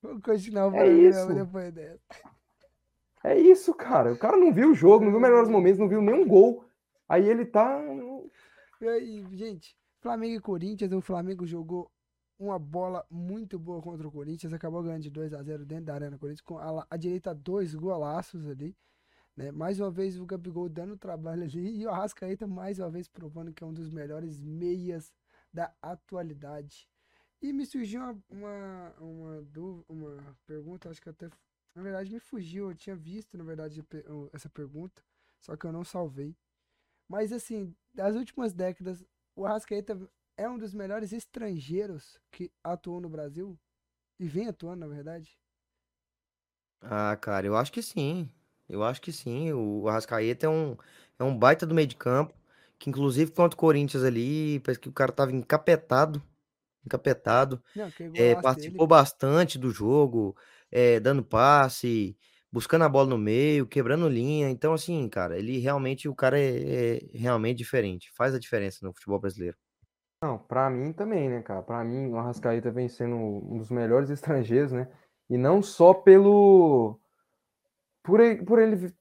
[0.00, 1.34] Vou continuar o É isso.
[1.34, 1.98] depois dessa.
[3.24, 4.12] É isso, cara.
[4.12, 6.64] O cara não viu o jogo, não viu os melhores momentos, não viu nenhum gol.
[7.10, 7.82] Aí ele tá.
[8.82, 11.90] Aí, gente, Flamengo e Corinthians, o Flamengo jogou
[12.38, 15.94] uma bola muito boa contra o Corinthians, acabou ganhando de 2 a 0 dentro da
[15.94, 18.76] Arena Corinthians, com a, a direita dois golaços ali,
[19.36, 19.52] né?
[19.52, 23.52] Mais uma vez o Gabigol dando trabalho ali e o Arrascaeta mais uma vez provando
[23.52, 25.12] que é um dos melhores meias
[25.52, 26.88] da atualidade.
[27.42, 31.30] E me surgiu uma, uma, uma, dú- uma pergunta, acho que até,
[31.74, 33.84] na verdade me fugiu, eu tinha visto, na verdade,
[34.32, 35.02] essa pergunta,
[35.40, 36.36] só que eu não salvei.
[37.10, 39.04] Mas assim, das últimas décadas,
[39.36, 39.98] o Arrascaeta
[40.38, 43.58] é um dos melhores estrangeiros que atuou no Brasil
[44.20, 45.38] e vem atuando, na verdade.
[46.82, 48.28] Ah, cara, eu acho que sim.
[48.68, 49.52] Eu acho que sim.
[49.52, 50.76] O Arrascaeta é um,
[51.18, 52.34] é um baita do meio de campo,
[52.78, 56.22] que inclusive contra o Corinthians ali, parece que o cara tava encapetado,
[56.86, 57.62] encapetado.
[57.74, 58.84] Não, É, golaço dele.
[58.84, 60.36] participou bastante do jogo,
[60.72, 62.16] é, dando passe,
[62.52, 64.50] buscando a bola no meio, quebrando linha.
[64.50, 68.10] Então, assim, cara, ele realmente, o cara é, é realmente diferente.
[68.16, 69.56] Faz a diferença no futebol brasileiro.
[70.22, 71.62] Não, pra mim também, né, cara?
[71.62, 74.88] Pra mim, o Arrascaeta vem sendo um dos melhores estrangeiros, né?
[75.30, 77.00] E não só pelo.
[78.02, 78.92] Por ele, por ele.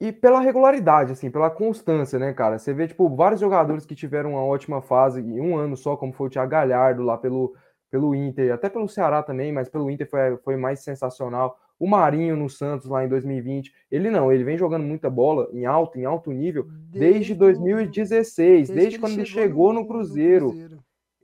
[0.00, 2.58] E pela regularidade, assim, pela constância, né, cara?
[2.58, 6.12] Você vê, tipo, vários jogadores que tiveram uma ótima fase em um ano só, como
[6.12, 7.54] foi o Thiago Galhardo lá pelo,
[7.90, 11.58] pelo Inter, até pelo Ceará também, mas pelo Inter foi, foi mais sensacional.
[11.84, 13.72] O Marinho no Santos lá em 2020.
[13.90, 18.68] Ele não, ele vem jogando muita bola em alto, em alto nível, desde o- 2016,
[18.68, 20.46] desde, que quando ele chegou no Cruzeiro.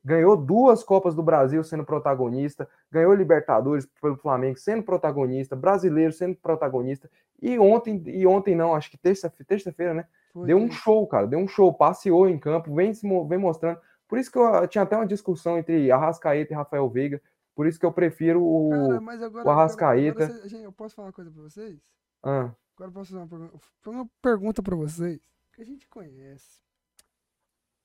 [0.05, 6.35] ganhou duas Copas do Brasil sendo protagonista, ganhou Libertadores pelo Flamengo sendo protagonista, brasileiro sendo
[6.37, 10.05] protagonista, e ontem, e ontem não, acho que terça- terça-feira, né?
[10.33, 13.79] Foi Deu um show, cara, deu um show, passeou em campo, vem, se vem mostrando.
[14.09, 17.21] Por isso que eu tinha até uma discussão entre Arrascaeta e Rafael Veiga,
[17.61, 18.71] por isso que eu prefiro o.
[18.71, 21.43] Cara, mas agora, o agora- Arrascaeta- agora cê- gente, eu posso falar uma coisa pra
[21.43, 21.79] vocês?
[22.23, 25.21] Ah, Agora eu posso fazer uma pergunta, uma pergunta pra vocês
[25.53, 26.63] que a gente conhece.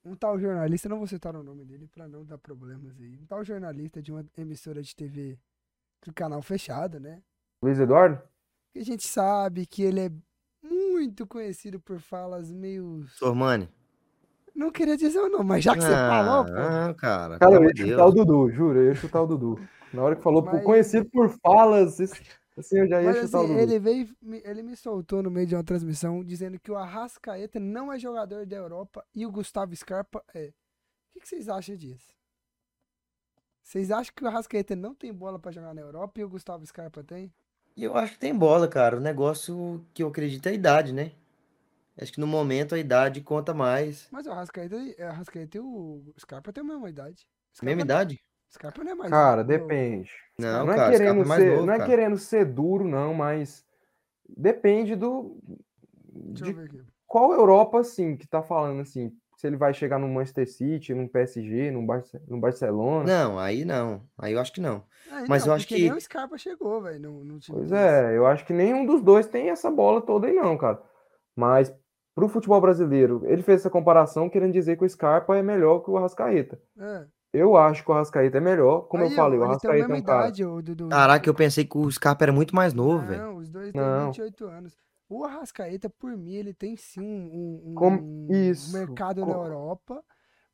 [0.05, 3.17] Um tal jornalista, não vou citar o nome dele pra não dar problemas aí.
[3.19, 5.37] Um tal jornalista de uma emissora de TV
[6.05, 7.21] do canal fechado, né?
[7.61, 8.21] Luiz Eduardo?
[8.71, 10.11] Que a gente sabe que ele é
[10.65, 13.05] muito conhecido por falas meio.
[13.09, 13.69] Sormani.
[14.55, 16.51] Não queria dizer o nome, mas já que você falou, pô.
[16.55, 18.25] Ah, cara, Cara, eu ia de chutar o Deus.
[18.25, 19.59] Dudu, juro, eu ia chutar o Dudu.
[19.93, 21.99] Na hora que falou, por- Mas- conhecido por falas,
[22.57, 23.59] assim, eu já ia Mas chutar o assim, Dudu.
[23.59, 27.59] ele veio, me- ele me soltou no meio de uma transmissão dizendo que o Arrascaeta
[27.59, 30.47] não é jogador da Europa e o Gustavo Scarpa é.
[30.47, 32.13] O que, que vocês acham disso?
[33.61, 36.65] Vocês acham que o Arrascaeta não tem bola pra jogar na Europa e o Gustavo
[36.65, 37.33] Scarpa tem?
[37.75, 38.95] E eu acho que tem bola, cara.
[38.97, 41.11] O negócio que eu acredito é a idade, né?
[41.99, 44.07] Acho que no momento a idade conta mais.
[44.11, 47.27] Mas o Arrascaeta, o Arrascaeta e o Scarpa têm a mesma idade.
[47.53, 48.19] Scarpa, Mesma idade?
[48.53, 49.09] Scarpa não é mais.
[49.11, 49.47] Cara, novo.
[49.47, 50.11] depende.
[50.37, 51.89] Não, não é cara, querendo é mais ser, novo, não é cara.
[51.89, 53.65] querendo ser duro, não, mas
[54.27, 55.37] depende do
[56.13, 56.81] Deixa de eu ver aqui.
[57.07, 61.07] qual Europa, assim, que tá falando assim, se ele vai chegar no Manchester City, no
[61.07, 63.05] PSG, no, Barce, no Barcelona.
[63.05, 64.01] Não, aí não.
[64.17, 64.83] Aí eu acho que não.
[65.11, 67.73] Aí Mas não, eu acho que- nem o Scarpa chegou, velho, Pois desse.
[67.73, 70.81] é, eu acho que nenhum dos dois tem essa bola toda aí, não, cara.
[71.35, 71.73] Mas
[72.15, 75.91] pro futebol brasileiro, ele fez essa comparação querendo dizer que o Scarpa é melhor que
[75.91, 76.59] o Arrascaeta.
[76.79, 77.05] É.
[77.33, 79.95] Eu acho que o Arrascaeta é melhor, como eu Aí, ó, falei, o Arrascaeta é
[79.97, 80.21] um cara.
[80.23, 80.87] idade, ô, Dudu.
[80.87, 83.21] Caraca, eu pensei que o Scarpa era muito mais novo, velho.
[83.21, 84.05] Não, os dois têm Não.
[84.05, 84.77] 28 anos.
[85.09, 90.01] O Arrascaeta, por mim, ele tem sim um, um- Como- um mercado na co- Europa,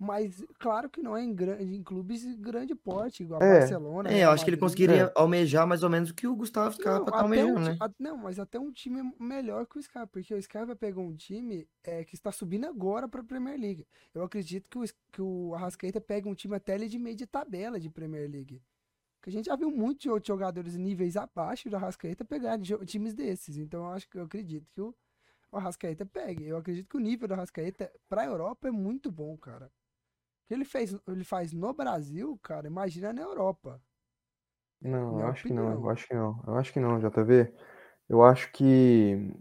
[0.04, 3.60] mas claro que não é em, gran- em clubes de grande porte, igual É.
[3.60, 4.12] Barcelona.
[4.12, 4.60] É, eu acho que ele Madrid.
[4.60, 7.60] conseguiria almejar mais ou menos o que o Gustavo Não, Scarpa tá até um almejando,
[7.62, 7.78] ti- né?
[7.80, 11.16] a- não, mas até um time melhor que o Scarpa, porque o Scarpa pegou um
[11.16, 13.86] time é, que está subindo agora para a Premier League.
[14.12, 17.28] Eu acredito que o, que o Arrascaeta pega um time até ali de meio de
[17.28, 18.60] tabela de Premier League.
[19.20, 23.14] Porque a gente já viu muitos outros jogadores níveis abaixo do Arrascaeta pegarem jo- times
[23.14, 23.56] desses.
[23.56, 24.96] Então eu acho que eu acredito que o,
[25.52, 26.48] o Arrascaeta pegue.
[26.48, 29.72] Eu acredito que o nível do Arrascaeta para a Europa é muito bom, cara.
[30.52, 33.82] Que ele fez, ele faz no Brasil, cara, imagina na Europa.
[34.82, 35.90] Não, Minha eu acho que não, eu opinião.
[35.90, 36.44] acho que não.
[36.46, 37.54] Eu acho que não, JV.
[38.10, 39.32] Eu acho que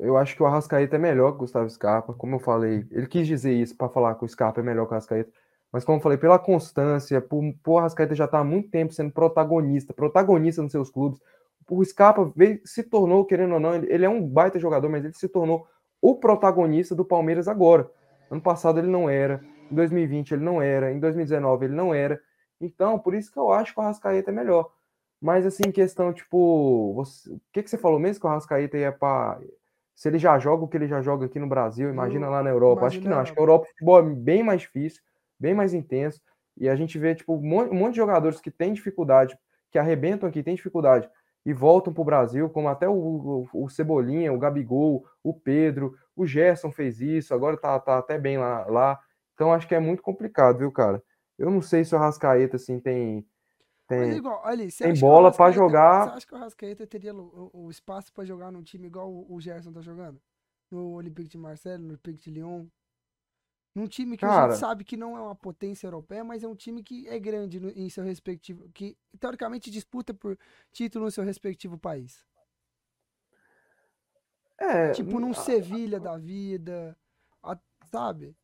[0.00, 2.84] eu acho que o Arrascaeta é melhor que o Gustavo Scarpa, como eu falei.
[2.90, 5.30] Ele quis dizer isso para falar que o Scarpa é melhor que o Arrascaeta,
[5.70, 9.12] mas como eu falei, pela constância, por, por Arrascaeta já tá há muito tempo sendo
[9.12, 11.20] protagonista, protagonista nos seus clubes.
[11.70, 15.04] O Scarpa veio, se tornou, querendo ou não, ele, ele é um baita jogador, mas
[15.04, 15.68] ele se tornou
[16.00, 17.88] o protagonista do Palmeiras agora.
[18.28, 19.40] Ano passado ele não era,
[19.72, 22.20] em 2020 ele não era, em 2019 ele não era.
[22.60, 24.70] Então, por isso que eu acho que o Arrascaeta é melhor.
[25.20, 28.92] Mas assim, questão, tipo, você- o que, que você falou mesmo que o Arrascaeta ia
[28.92, 29.40] para.
[29.94, 32.50] Se ele já joga o que ele já joga aqui no Brasil, imagina lá na
[32.50, 32.86] Europa.
[32.86, 35.02] Acho que imagina não, acho que a Europa o futebol é bem mais difícil,
[35.38, 36.20] bem mais intenso.
[36.56, 39.38] E a gente vê, tipo, um monte, de jogadores que têm dificuldade,
[39.70, 41.08] que arrebentam aqui, têm dificuldade,
[41.44, 42.92] e voltam para o Brasil, como até o,
[43.52, 48.18] o, o Cebolinha, o Gabigol, o Pedro, o Gerson fez isso, agora tá, tá até
[48.18, 49.00] bem lá, lá.
[49.34, 51.02] Então acho que é muito complicado, viu, cara?
[51.38, 53.26] Eu não sei se o Arrascaeta, assim, tem.
[53.90, 54.16] Mas tem...
[54.16, 56.04] igual, olha, tem bola pra Arrascaeta- jogar.
[56.08, 59.34] Você acha que o Arrascaeta teria o, o espaço pra jogar num time igual o,
[59.34, 60.20] o Gerson tá jogando?
[60.70, 62.66] No Olympique de Marseille, no Olympique de Lyon?
[63.74, 64.50] Num time que a Cara.
[64.52, 67.58] gente sabe que não é uma potência europeia, mas é um time que é grande
[67.58, 68.70] no- em seu respectivo.
[68.72, 70.38] que teoricamente disputa por
[70.70, 72.24] título no seu respectivo país.
[74.58, 76.96] É, Tipo num Sevilha da vida,
[77.42, 77.58] a-
[77.90, 78.36] sabe?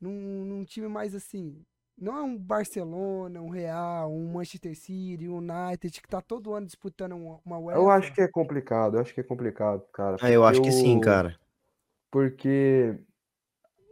[0.00, 1.64] Num, num time mais assim.
[1.96, 6.66] Não é um Barcelona, um Real, um Manchester City, um United, que tá todo ano
[6.66, 7.78] disputando uma, uma UEFA.
[7.78, 10.16] eu acho que é complicado, eu acho que é complicado, cara.
[10.20, 11.38] Ah, eu acho que sim, cara.
[12.10, 12.98] Porque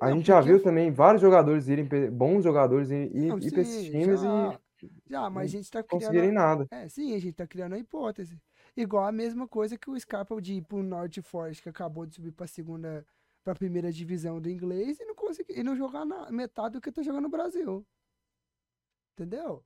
[0.01, 3.63] a Não, gente já porque viu também vários jogadores irem, bons jogadores ir, ir, pra
[3.63, 5.99] esses times já, e já, mas a gente tá não criando.
[6.01, 6.67] conseguirem nada.
[6.71, 8.39] É, sim, a gente tá criando a hipótese.
[8.77, 12.15] Igual a mesma coisa que o Scarpa de ir pro Norte Forest, que acabou de
[12.15, 13.07] subir pra segunda,
[13.49, 16.93] pra primeira divisão do inglês e não conseguir, e não jogar na metade do que
[16.93, 17.87] tá jogando no Brasil.
[19.15, 19.65] Entendeu?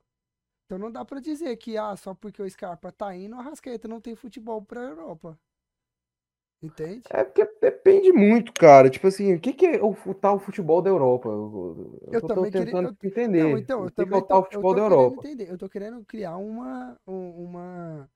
[0.65, 3.87] Então não dá pra dizer que, ah, só porque o Scarpa tá indo, o Arrascaeta
[3.87, 5.37] não tem futebol pra Europa.
[6.61, 7.03] Entende?
[7.09, 8.89] É porque depende muito, cara.
[8.89, 11.27] Tipo assim, o que, que é o, o tal futebol da Europa?
[11.27, 13.43] Eu, eu Eu tô, tô também queria- tentando eu- entender.
[13.43, 15.27] Não, então, o eu que, que é o tal tô, futebol tô da querendo Europa?
[15.27, 15.49] entender.
[15.51, 18.09] Eu tô querendo criar uma, um- uma,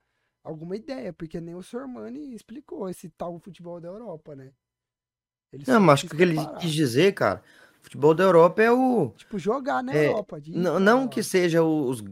[0.43, 4.53] alguma ideia, porque nem o Sormani explicou esse tal futebol da Europa, né?
[5.51, 7.41] Ele Não, mas o que ele quis dizer, cara,
[7.81, 9.11] futebol da Europa é o.
[9.15, 10.41] Tipo, jogar na É, Europa.
[10.41, 12.03] de Não, não que seja os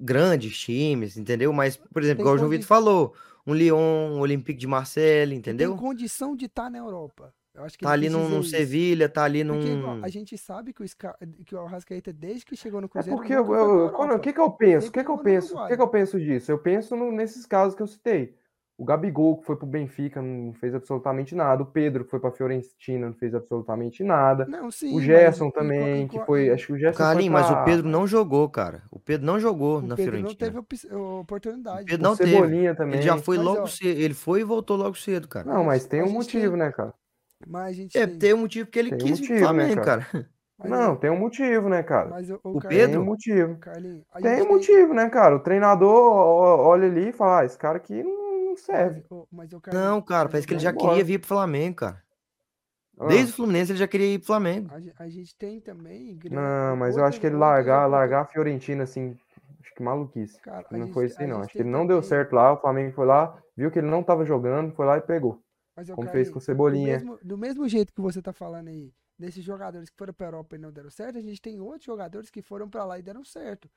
[0.00, 1.52] grandes times, entendeu?
[1.52, 3.14] Mas, por exemplo, Tem igual o João Vitor falou,
[3.46, 3.78] um Lyon,
[4.12, 5.70] um Olympique de Marseille, entendeu?
[5.70, 7.34] Tem condição de estar na Europa.
[7.54, 8.42] Eu acho que Tá ali num, num.
[8.42, 9.54] Sevilha, tá ali num.
[9.58, 11.14] Porque a gente sabe que o, Sca...
[11.44, 14.40] que o Arrascaeta, desde que chegou no É Cruzeiro, porque eu, eu- o que que
[14.40, 14.88] eu penso?
[14.88, 15.56] O que que eu penso?
[15.58, 16.50] O que que eu penso disso?
[16.50, 18.34] Eu penso no- nesses casos que eu citei.
[18.82, 21.62] O Gabigol, que foi pro Benfica, não fez absolutamente nada.
[21.62, 24.44] O Pedro, que foi pra Fiorentina, não fez absolutamente nada.
[24.46, 26.50] Não, sim, O mas Gerson co- também, que foi.
[26.50, 28.82] Acho que o Gerson foi Carlinhos, mas o pra- Pedro não jogou, cara.
[28.90, 30.46] O Pedro não jogou o na Pedro não Fiorentina.
[30.46, 31.82] teve opci- oportunidade.
[31.82, 32.30] O Pedro o não teve.
[32.32, 32.94] Cebolinha também.
[32.94, 34.00] Ele já foi Mas, logo ó, cedo.
[34.00, 35.46] Ele foi e voltou logo cedo, cara.
[35.46, 36.92] Não, mas tem um motivo, tem- né, cara?
[37.46, 38.18] Mas a gente É, tem.
[38.18, 40.06] tem um motivo que ele Tem quis motivo, né, Flamengo, cara.
[40.58, 42.08] mas Não, o- tem um motivo, né, cara?
[42.10, 43.00] mas o, O Tem Pedro?
[43.00, 43.56] um motivo.
[43.58, 45.36] Carlinhos, a Tem um motivo, né, cara?
[45.36, 49.00] O treinador olha ali e fala, ah, esse cara aqui não não serve.
[49.00, 51.28] Mas, o- mas o Carlinhos, Não, cara, parece que ele já Carlinhos, queria vir pro
[51.28, 52.02] Flamengo, cara.
[52.98, 54.70] Ah, Desde o Fluminense ele já queria ir pro Flamengo.
[54.98, 56.18] a, a gente tem também.
[56.30, 59.16] Não, mas eu acho que ele outras largar, largar a Fiorentina, assim,
[59.60, 60.38] acho que maluquice.
[60.40, 61.40] Cara, Não gente foi assim, não.
[61.40, 64.02] Acho que ele não deu certo lá, o Flamengo foi lá, viu que ele não
[64.02, 65.42] tava jogando, foi lá e pegou.
[65.74, 66.98] Mas, Como fez com Cebolinha.
[66.98, 70.26] Do mesmo, do mesmo jeito que você tá falando aí, desses jogadores que foram pra
[70.26, 73.02] Europa e não deram certo, a gente tem outros jogadores que foram pra lá e
[73.02, 73.70] deram certo.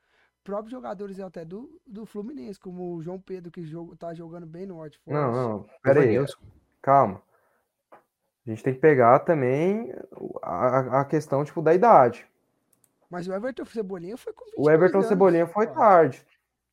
[0.46, 4.68] Próprios jogadores até do, do Fluminense, como o João Pedro, que jogo, tá jogando bem
[4.68, 5.12] no Watford.
[5.12, 6.16] Não, não, pera aí,
[6.84, 7.20] calma.
[7.92, 9.92] A gente tem que pegar também
[10.44, 12.28] a, a questão, tipo, da idade.
[13.10, 15.74] Mas o Everton Cebolinha foi com 22 O Everton anos, Cebolinha foi acho.
[15.74, 16.28] tarde.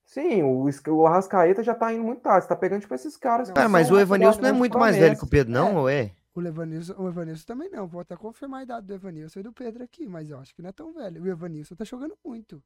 [0.05, 2.45] Sim, o, o Arrascaeta já tá indo muito tarde.
[2.45, 4.97] Você tá pegando, tipo, esses caras Não, Cara, mas o Evanilson não é muito mais
[4.97, 5.29] velho que o.
[5.29, 6.13] Pedro, não, ou é?
[6.35, 7.87] O Evanilson, o Evanilson também não.
[7.87, 10.61] Vou até confirmar a idade do Evanilson e do Pedro aqui, mas eu acho que
[10.61, 11.23] não é tão velho.
[11.23, 12.63] O Evanilson tá jogando muito.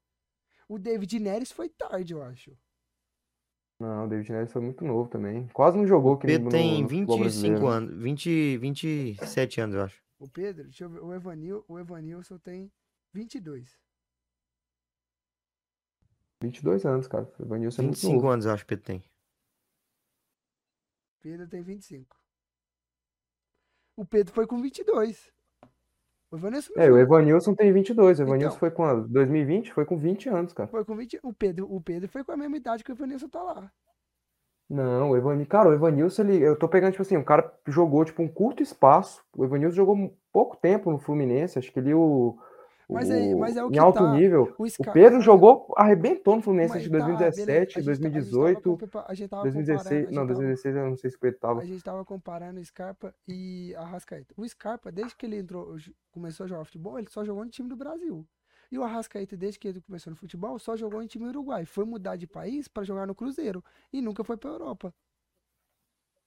[0.69, 2.57] O David Neres foi tarde, eu acho.
[3.79, 5.47] Não, o David Neres foi muito novo também.
[5.49, 7.67] Quase não jogou que Pedro no, tem no futebol 25 brasileiro.
[7.69, 10.03] anos, 20, 27 anos, eu acho.
[10.19, 12.73] O Pedro, deixa eu ver, o, Evanil, o Evanilson tem
[13.13, 13.79] 22.
[16.43, 17.31] 22 anos, cara.
[17.39, 18.29] O Evanilson é muito 25 novo.
[18.29, 19.05] anos, eu acho que Pedro tem.
[21.21, 22.17] Pedro tem 25.
[23.97, 25.33] O Pedro foi com 22.
[26.31, 28.19] O Evanilson É, o Evanilson tem 22.
[28.19, 28.59] O Evanilson Então.
[28.59, 29.09] foi quando?
[29.09, 29.73] 2020?
[29.73, 30.69] Foi com 20 anos, cara.
[30.69, 31.21] foi com 20.
[31.23, 33.71] O Pedro, o Pedro foi com a mesma idade que o Evanilson tá lá.
[34.69, 38.05] Não, o Evanilson, cara, o Evanilson, ele, eu tô pegando, tipo assim, o cara jogou,
[38.05, 39.23] tipo, um curto espaço.
[39.37, 42.37] O Evanilson jogou pouco tempo no Fluminense, acho que ele, o,
[42.89, 44.13] Mas é- o- mas é o em que alto tá.
[44.13, 44.55] nível.
[44.57, 47.95] O, O Pedro jogou, arrebentou no Fluminense de tá, beleza, 2017, a gente tá- a
[47.95, 49.97] gente tava 2018, compa- A gente tava 2016, comparando.
[49.97, 51.61] a não, gente tava- 2016 eu não sei se o Pedro tava.
[51.61, 54.35] A gente tava comparando o Scarpa e a Arrascaeta.
[54.37, 55.77] O Scarpa, desde que ele entrou,
[56.13, 58.25] começou a jogar futebol, ele só jogou no time do Brasil.
[58.71, 61.65] E o Arrascaeta, desde que ele começou no futebol, só jogou em time uruguai.
[61.65, 64.93] Foi mudar de país pra jogar no Cruzeiro e nunca foi pra Europa.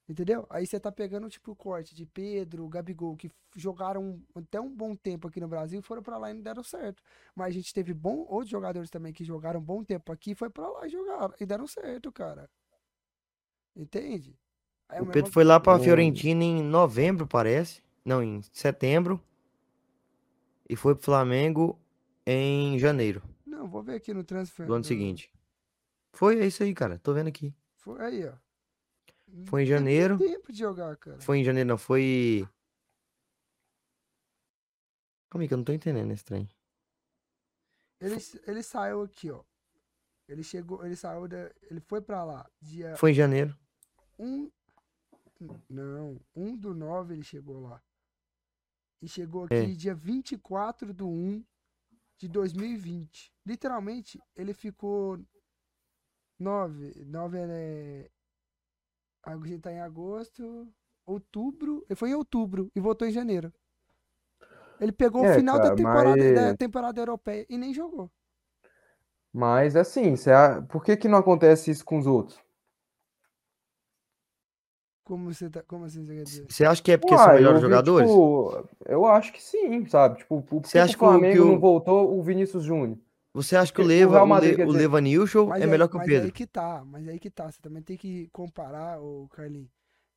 [0.09, 0.47] Entendeu?
[0.49, 4.95] Aí você tá pegando tipo o corte de Pedro, Gabigol, que jogaram até um bom
[4.95, 7.03] tempo aqui no Brasil foram pra lá e não deram certo.
[7.35, 10.49] Mas a gente teve bom, outros jogadores também que jogaram um bom tempo aqui, foi
[10.49, 12.49] pra lá e jogaram e deram certo, cara.
[13.75, 14.35] Entende?
[14.89, 15.77] É a O Pedro foi lá pra.
[15.77, 17.83] Fiorentina em novembro, parece.
[18.03, 19.23] Não, em setembro.
[20.67, 21.79] E foi pro Flamengo
[22.25, 24.65] em janeiro Não, vou ver aqui no transfer.
[24.65, 25.31] do ano seguinte.
[26.13, 26.97] Foi, é isso aí, cara.
[26.97, 27.53] Tô vendo aqui.
[27.77, 28.33] Foi aí, ó.
[29.45, 30.17] Foi em janeiro.
[30.17, 31.19] tempo de jogar, cara.
[31.21, 31.77] Foi em janeiro, não.
[31.77, 32.47] Foi.
[35.29, 36.49] Calma aí, que eu não tô entendendo esse trem.
[38.01, 38.15] Ele,
[38.47, 39.43] ele saiu aqui, ó.
[40.27, 43.57] Ele chegou, ele saiu da, ele foi pra lá dia Foi em janeiro.
[44.17, 44.49] 1
[45.69, 47.81] Não, 1 do 9 ele chegou lá.
[49.01, 49.61] E chegou É.
[49.63, 51.43] aqui dia 24 de 1
[52.17, 53.33] de 2020.
[53.45, 55.19] Literalmente, ele ficou
[56.37, 57.05] 9.
[57.05, 58.11] 9 é.
[59.23, 60.67] A gente tá em agosto.
[61.05, 61.85] Outubro.
[61.89, 63.51] Ele foi em outubro e voltou em janeiro.
[64.79, 68.09] Ele pegou o É, final da cara, temporada, da mas- temporada europeia e nem jogou.
[69.33, 72.39] Mas assim, a- por que que não acontece isso com os outros?
[75.03, 76.45] Como você tá, como assim você quer dizer?
[76.49, 78.09] Você acha que é porque são Uai, melhores eu vi, jogadores?
[78.09, 80.19] tipo, eu acho que sim, sabe?
[80.19, 82.63] Tipo, por que acha que que o o- Flamengo que o- não voltou o Vinícius
[82.63, 82.97] Júnior?
[83.33, 84.71] Você acha que o Leva, o, Le, o
[85.47, 86.25] Mas é aí- melhor que o mas Pedro?
[86.25, 87.51] aí que tá, mas aí que tá.
[87.51, 89.69] Você também tem que comparar, o Carlinhos.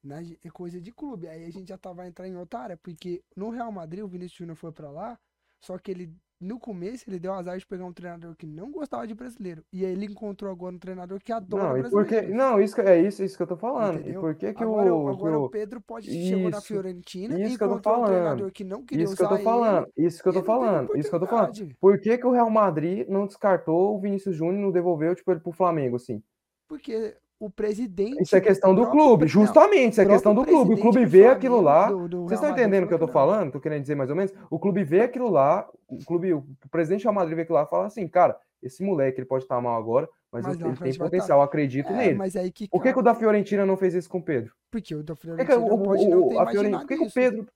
[0.03, 1.29] Na, é coisa de clube.
[1.29, 4.09] Aí a gente já tá, vai entrar em outra área, porque no Real Madrid o
[4.09, 5.19] Vinícius Júnior foi pra lá,
[5.61, 9.07] só que ele, no começo, ele deu azar de pegar um treinador que não gostava
[9.07, 9.65] de brasileiro.
[9.73, 12.35] E aí ele encontrou agora um treinador que adora Não, brasileiro.
[12.35, 14.01] não, isso é isso, isso que eu tô falando.
[14.01, 14.13] Entendeu?
[14.13, 17.43] E por que que agora, o, agora o Pedro pode chegou na Isso, Fiorentina e
[17.45, 18.07] isso que eu tô encontrou um falando.
[18.07, 20.07] treinador que não queria Isso que eu tô falando, ele.
[20.09, 21.53] isso que eu tô falando, isso que eu tô falando.
[21.81, 25.31] Por que que o Real Madrid não descartou o Vinícius Júnior e não devolveu, tipo,
[25.31, 26.23] ele pro Flamengo, assim?
[26.69, 27.17] Porque
[27.47, 28.23] o presidente.
[28.23, 30.75] Isso é questão do clube, justamente, isso é questão do clube.
[30.75, 31.89] O clube vê aquilo lá.
[31.89, 33.09] Flamengo, do- do Vocês estão entendendo o que eu não.
[33.09, 33.53] falando?
[33.53, 34.33] Tô querendo dizer mais ou menos?
[34.51, 37.65] O clube vê aquilo lá, o clube, o presidente do Real Madrid vê aquilo lá
[37.65, 40.93] e fala assim, cara, esse moleque ele pode estar mal agora, mas, Mas ele tem
[40.93, 42.15] vai potencial, acredito É, nele.
[42.15, 44.53] mas aí que Por que, que o da Fiorentina não fez isso com o Pedro?
[44.71, 46.97] porque o da Por que, que, o, Fiorentina pode não ter a Fiorentina, por que,
[46.97, 47.13] que o.
[47.13, 47.49] Pedro.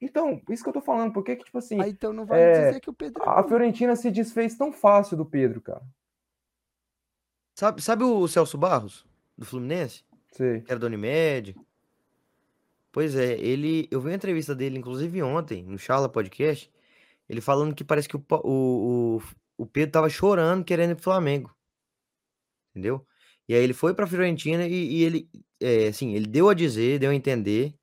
[0.00, 2.40] Então, isso que eu tô falando, por que, que tipo assim, Aí então não vale
[2.40, 3.42] é, dizer que o Pedro é a.
[3.42, 5.82] Fiorentina se desfez tão fácil do Pedro, cara?
[7.60, 9.04] Sabe, sabe o Celso Barros,
[9.36, 10.02] do Fluminense?
[10.32, 10.62] Sei.
[10.62, 11.54] Que era do Unimed?
[12.90, 13.86] Pois é, ele.
[13.90, 16.72] Eu vi uma entrevista dele, inclusive ontem, no Charla Podcast,
[17.28, 19.22] ele falando que parece que o, o,
[19.58, 21.54] o Pedro tava chorando querendo ir pro Flamengo.
[22.70, 23.06] Entendeu?
[23.46, 25.30] E aí ele foi pra Fiorentina e, e ele,
[25.60, 27.74] é, assim, ele deu a dizer, deu a entender,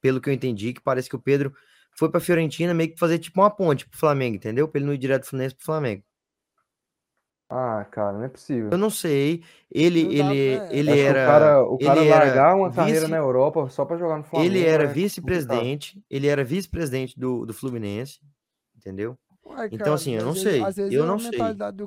[0.00, 1.54] pelo que eu entendi, que parece que o Pedro
[1.96, 4.66] foi pra Fiorentina meio que fazer tipo uma ponte pro Flamengo, entendeu?
[4.66, 6.02] Pra ele não ir direto do Fluminense pro Flamengo.
[7.54, 8.70] Ah, cara, não é possível.
[8.72, 9.42] Eu não sei.
[9.70, 10.68] Ele, Não dá- ele, é.
[10.70, 11.20] ele Acho era.
[11.22, 14.16] o cara, o cara ele era largar uma carreira vice- na Europa só pra jogar
[14.18, 14.50] no Flamengo.
[14.54, 14.94] Ele era é complicado.
[14.94, 18.20] vice-presidente, ele era vice-presidente do, do Fluminense,
[18.76, 19.18] entendeu?
[19.44, 21.38] Ué, Então, cara, assim, eu não vezes- sei, Às vezes eu não sei.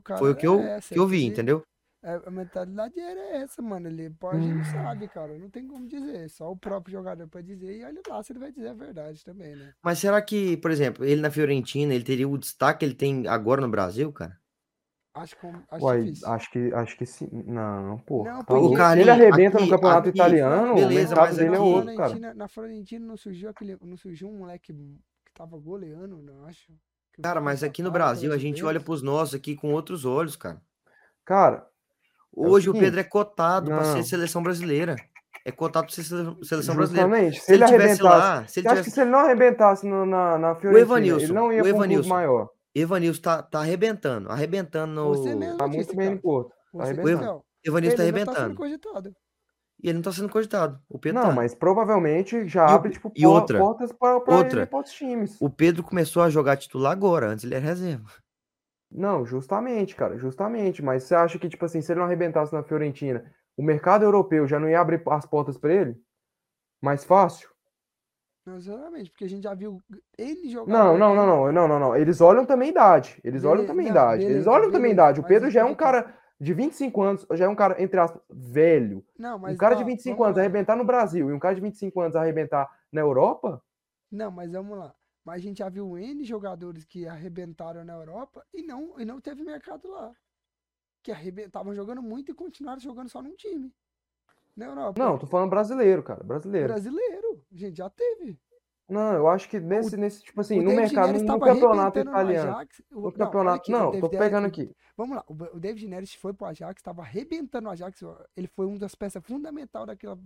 [0.04, 1.64] cara Foi o que eu, é essa, que eu vi, entendeu?
[2.04, 3.88] é, a mentalidade era essa, mano.
[3.88, 4.58] Ele pode, Hum.
[4.58, 5.36] não sabe, cara.
[5.40, 6.30] Não tem como dizer.
[6.30, 7.78] Só o próprio jogador pode dizer.
[7.80, 9.74] E olha lá se ele vai dizer a verdade também, né?
[9.84, 13.28] Mas será que, por exemplo, ele na Fiorentina, ele teria o destaque que ele tem
[13.28, 14.38] agora no Brasil, cara?
[15.16, 17.30] Acho, com, acho Uai, acho que, acho que sim.
[17.32, 18.26] Não, pô.
[18.26, 18.54] Não, tá.
[18.60, 21.54] Se Carlinhos, ele arrebenta aqui- no campeonato aqui- italiano, o beleza, mercado mas dele é
[21.54, 22.34] aqui- outro, na cara.
[22.34, 26.68] Na Fiorentina não surgiu aquele, não surgiu um moleque que tava goleando, não acho.
[27.14, 30.36] que Cara, mas aqui no Brasil a gente olha pros nossos aqui com outros olhos,
[30.36, 30.62] cara.
[31.24, 31.66] Cara,
[32.30, 34.98] o Hoje o seguinte, Pedro é cotado pra ser seleção brasileira.
[35.46, 37.08] É cotado pra ser sele- seleção brasileira.
[37.08, 38.42] justamente, se, Se ele ele tivesse arrebentasse.
[38.42, 38.96] lá, se ele acha que tivesse.
[38.96, 42.10] se ele não arrebentasse no- na, na Fiorentina, Evanilson, ele não ia o um Evanilson.
[42.10, 42.50] maior?
[42.76, 45.40] Evanilson tá, tá arrebentando, arrebentando Você no.
[45.40, 46.22] mesmo Tá muito bem no.
[46.22, 46.54] Porto.
[46.78, 48.56] Tá disse, ó, Evanilson tá tá sendo arrebentando.
[48.56, 49.16] cogitado.
[49.82, 50.80] E ele não tá sendo cogitado.
[50.90, 51.36] O Pedro Não, tá.
[51.36, 54.62] mas provavelmente já E abre, tipo, e outra, portas pra outra.
[54.62, 55.38] ele pra outros times.
[55.40, 58.12] O Pedro começou a jogar titular agora, antes ele era reserva.
[58.92, 60.82] Não, justamente, cara, justamente.
[60.82, 64.48] Mas você acha que, tipo assim, se ele não arrebentasse na Fiorentina, o mercado europeu
[64.48, 65.96] já não ia abrir as portas pra ele?
[66.82, 67.50] Mais fácil?
[68.46, 69.82] Não, exatamente, porque a gente já viu
[70.18, 70.72] ele jogar.
[70.72, 71.96] Não, não, não, não, não, não, não.
[71.96, 73.20] Eles olham também idade.
[73.24, 74.28] Eles olham Beleza, também não, idade.
[74.28, 75.20] Eles beleza, olham também beleza, idade.
[75.20, 75.78] O Pedro já é um falando.
[75.78, 79.04] cara de 25 anos, já é um cara, entre aspas, velho.
[79.18, 80.44] Não, mas Um cara de ó, 25 vamos anos lá.
[80.44, 83.64] arrebentar no Brasil e um cara de 25 anos arrebentar na Europa?
[84.12, 84.94] Não, mas vamos lá.
[85.24, 89.20] Mas a gente já viu N jogadores que arrebentaram na Europa e não, e não
[89.20, 90.14] teve mercado lá.
[91.04, 93.74] Que estavam jogando muito e continuaram jogando só num time.
[94.56, 95.04] Na Europa.
[95.04, 96.68] Não, tô falando brasileiro, cara, brasileiro.
[96.68, 97.25] Brasileiro.
[97.56, 98.38] Gente já teve.
[98.88, 102.06] Não, eu acho que nesse, nesse tipo assim, o no David mercado, no, campeonato arrebentando
[102.06, 102.52] no italiano.
[102.52, 102.82] Ajax.
[102.92, 103.58] O- No não, campeonato.
[103.58, 104.76] aqui, o Não, tô pegando o- aqui.
[104.96, 108.00] Vamos lá, o o David Neres foi pro Ajax, estava arrebentando o Ajax.
[108.38, 110.20] Ele foi uma das peças fundamentais daquela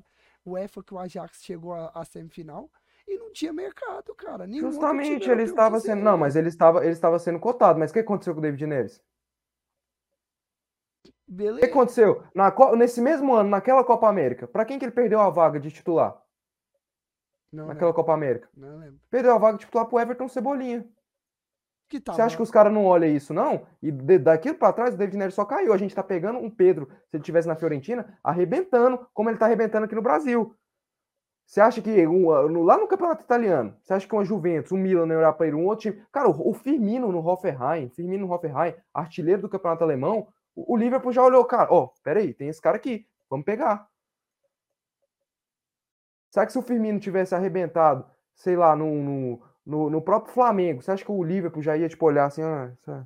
[0.45, 2.69] UEFA que o Ajax chegou à, semifinal
[3.07, 4.45] e não tinha mercado, cara.
[4.45, 6.01] Nenhum Justamente, ele estava sendo.
[6.01, 7.79] Não, mas ele estava, ele estava sendo cotado.
[7.79, 8.97] Mas o que aconteceu com o David Neres?
[8.97, 9.01] O
[11.07, 11.65] que Beleza.
[11.65, 12.23] aconteceu?
[12.35, 15.71] Na, nesse mesmo ano, naquela Copa América, pra quem que ele perdeu a vaga de
[15.71, 16.21] titular?
[17.51, 18.47] Não Naquela lembro, Copa América?
[18.55, 18.99] não lembro.
[19.09, 20.85] Perdeu a vaga de titular pro Everton Cebolinha.
[21.87, 23.65] Que Você tava, acha que os caras não olham isso, não?
[23.81, 25.73] E de- daquilo pra trás, o David Neres só caiu.
[25.73, 29.45] A gente tá pegando um Pedro, se ele tivesse na Fiorentina, arrebentando, como ele tá
[29.47, 30.55] arrebentando aqui no Brasil.
[31.47, 34.77] Você acha que um, no- lá no campeonato italiano, você acha que uma Juventus, um
[34.77, 36.03] Milan na Europa, um outro time.
[36.11, 40.77] Cara, o, o Firmino no Hoffenheim, Firmino no Hoffenheim, artilheiro do campeonato alemão, o, o
[40.77, 43.88] Liverpool já olhou, cara, ó, peraí, tem esse cara aqui, vamos pegar.
[46.29, 48.05] Será que se o Firmino tivesse arrebentado,
[48.35, 51.89] sei lá, no, no, no, no próprio Flamengo, você acha que o Liverpool já ia,
[51.89, 53.05] tipo, olhar assim, ah, isso é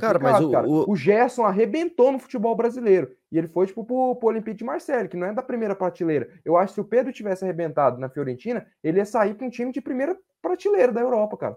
[0.00, 0.68] Cara, mas o- cara.
[0.68, 3.14] o- o Gerson arrebentou no futebol brasileiro.
[3.30, 6.28] E ele foi, tipo, pro, pro Olympique de Marseille, que não é da primeira prateleira.
[6.44, 9.50] Eu acho que se o Pedro tivesse arrebentado na Fiorentina, ele ia sair para um
[9.50, 11.56] time de primeira prateleira da Europa, cara.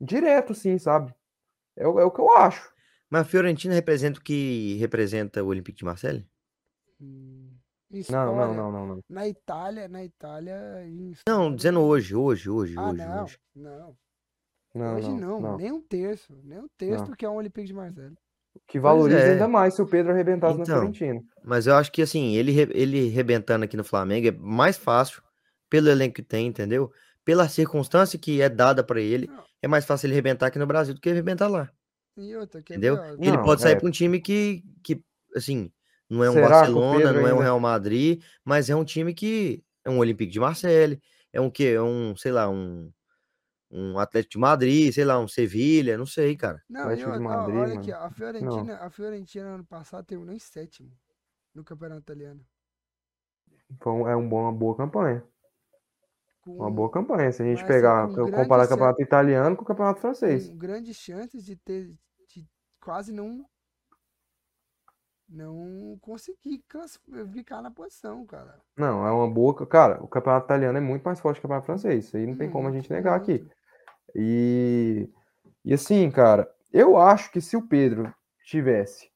[0.00, 1.14] Direto, sim, sabe?
[1.76, 2.72] É, o- é o que eu acho.
[3.10, 6.26] Mas a Fiorentina representa o que representa o Olympique de Marseille?
[7.00, 7.47] Hum,
[7.90, 9.00] em Não, não, história, não, não, não.
[9.08, 10.56] Na Itália, na Itália.
[10.86, 13.38] Não, história- dizendo hoje, hoje, hoje, Ah, hoje, não, hoje.
[13.56, 13.96] não.
[14.74, 16.38] Não, Hoje não, não, nem um terço.
[16.44, 18.14] Nem um terço que é um Olympique de Marseille.
[18.66, 19.30] Que valoriza é.
[19.32, 20.76] ainda mais se o Pedro arrebentasse na Então.
[20.92, 21.20] Fiorentina.
[21.42, 25.22] Mas eu acho que assim, ele, ele rebentando aqui no Flamengo é mais fácil
[25.70, 26.92] pelo elenco que tem, entendeu?
[27.24, 29.42] Pela circunstância que é dada pra ele, Não.
[29.62, 31.70] é mais fácil ele rebentar aqui no Brasil do que rebentar lá,
[32.38, 32.96] outra, quer entendeu?
[32.96, 33.76] ver, ó, E ele pode sair é.
[33.76, 35.02] pra um time que, que
[35.34, 35.70] assim,
[36.10, 39.12] não é um Será que Barcelona, não é um Real Madrid, mas é um time
[39.14, 41.00] que é um Olympique de Marseille,
[41.32, 41.74] é um quê?
[41.76, 42.90] É um, sei lá, um
[43.70, 46.62] um Atlético de Madrid, sei lá, um Sevilha, não sei, cara.
[46.70, 48.02] Não, Atlético de outra, ó, Madrid, olha aqui, mano.
[48.02, 50.90] ó, a Fiorentina, a Fiorentina ano passado terminou em sétimo
[51.54, 52.40] no campeonato italiano.
[53.84, 55.22] Um- é um bom- uma boa campanha.
[56.46, 57.30] Uma Com, boa campanha.
[57.30, 60.00] Se a gente mas pegar, com eu grande comparar o campeonato italiano com o campeonato
[60.00, 60.48] francês.
[60.48, 61.94] com grandes chances de ter
[62.34, 62.46] de
[62.80, 63.44] quase não
[65.28, 68.58] não conseguir classificar na posição, cara.
[68.76, 69.66] Não, é uma boa.
[69.66, 72.06] Cara, o campeonato italiano é muito mais forte que o campeonato francês.
[72.06, 73.38] Isso aí não tem como a gente negar aqui.
[73.38, 73.50] muito.
[74.14, 75.08] E,
[75.64, 78.12] e assim, cara, eu acho que se o Pedro
[78.44, 79.10] tivesse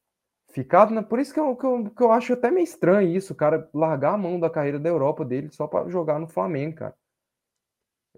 [0.52, 1.02] ficado na.
[1.02, 4.14] Por isso que eu, que, eu, que eu acho até meio estranho isso, cara largar
[4.14, 6.94] a mão da carreira da Europa dele só para jogar no Flamengo, cara.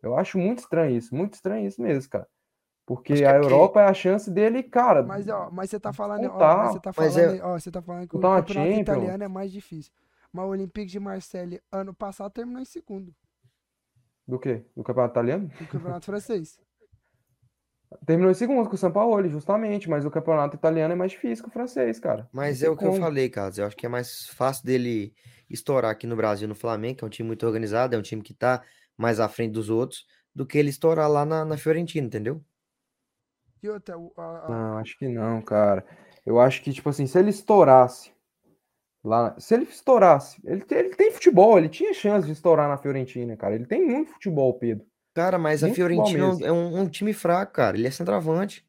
[0.02, 2.28] Eu acho muito estranho isso, muito estranho isso mesmo, cara.
[2.86, 5.02] Porque é a porque- Europa é a chance dele, cara.
[5.02, 7.80] Mas ó, mas você tá falando, ó, você tá mas falando, é- ó, você tá
[7.82, 8.80] falando que o uma campeonato Champions.
[8.80, 9.92] italiano é mais difícil.
[10.32, 13.14] Mas o Olympique de Marseille ano passado terminou em segundo
[14.26, 14.64] Do quê?
[14.76, 15.50] Do campeonato italiano?
[15.60, 16.58] no campeonato francês.
[18.04, 21.48] Terminou em segundo com o Sampaoli, justamente, mas o campeonato italiano é mais difícil que
[21.50, 22.28] o francês, cara.
[22.32, 23.56] Mas é o que eu falei, Carlos.
[23.58, 25.14] Eu acho que é mais fácil dele
[25.48, 28.20] estourar aqui no Brasil, no Flamengo, que é um time muito organizado, é um time
[28.20, 28.62] que tá
[28.96, 30.04] mais à frente dos outros,
[30.34, 32.42] do que ele estourar lá na, na Fiorentina, entendeu?
[33.64, 33.98] E outra, a-
[34.44, 35.84] a- Não, acho que não, cara.
[36.26, 38.12] Eu acho que, tipo assim, se ele estourasse
[39.02, 39.34] lá.
[39.40, 43.54] Se ele estourasse, ele, ele tem futebol, ele tinha chance de estourar na Fiorentina, cara.
[43.54, 44.86] Ele tem muito futebol, Pedro.
[45.14, 47.76] Cara, mas a Muito Fiorentina é um- é um, um time fraco, cara.
[47.76, 48.66] Ele é centroavante.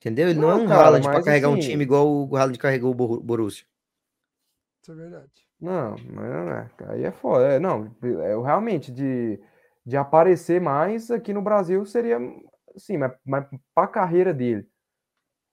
[0.00, 0.28] Entendeu?
[0.28, 2.58] Ele não, é Não, um cara, Haaland pra carregar um assim- time igual o Haaland
[2.58, 3.64] carregou o Bor- Borussia.
[4.82, 5.30] isso é verdade.
[5.60, 6.70] Não, mas não é.
[6.88, 7.44] Aí é foda.
[7.54, 9.40] É, não, é, realmente, de,
[9.86, 12.18] de aparecer mais aqui no Brasil seria,
[12.76, 14.68] assim, mas, mas pra carreira dele.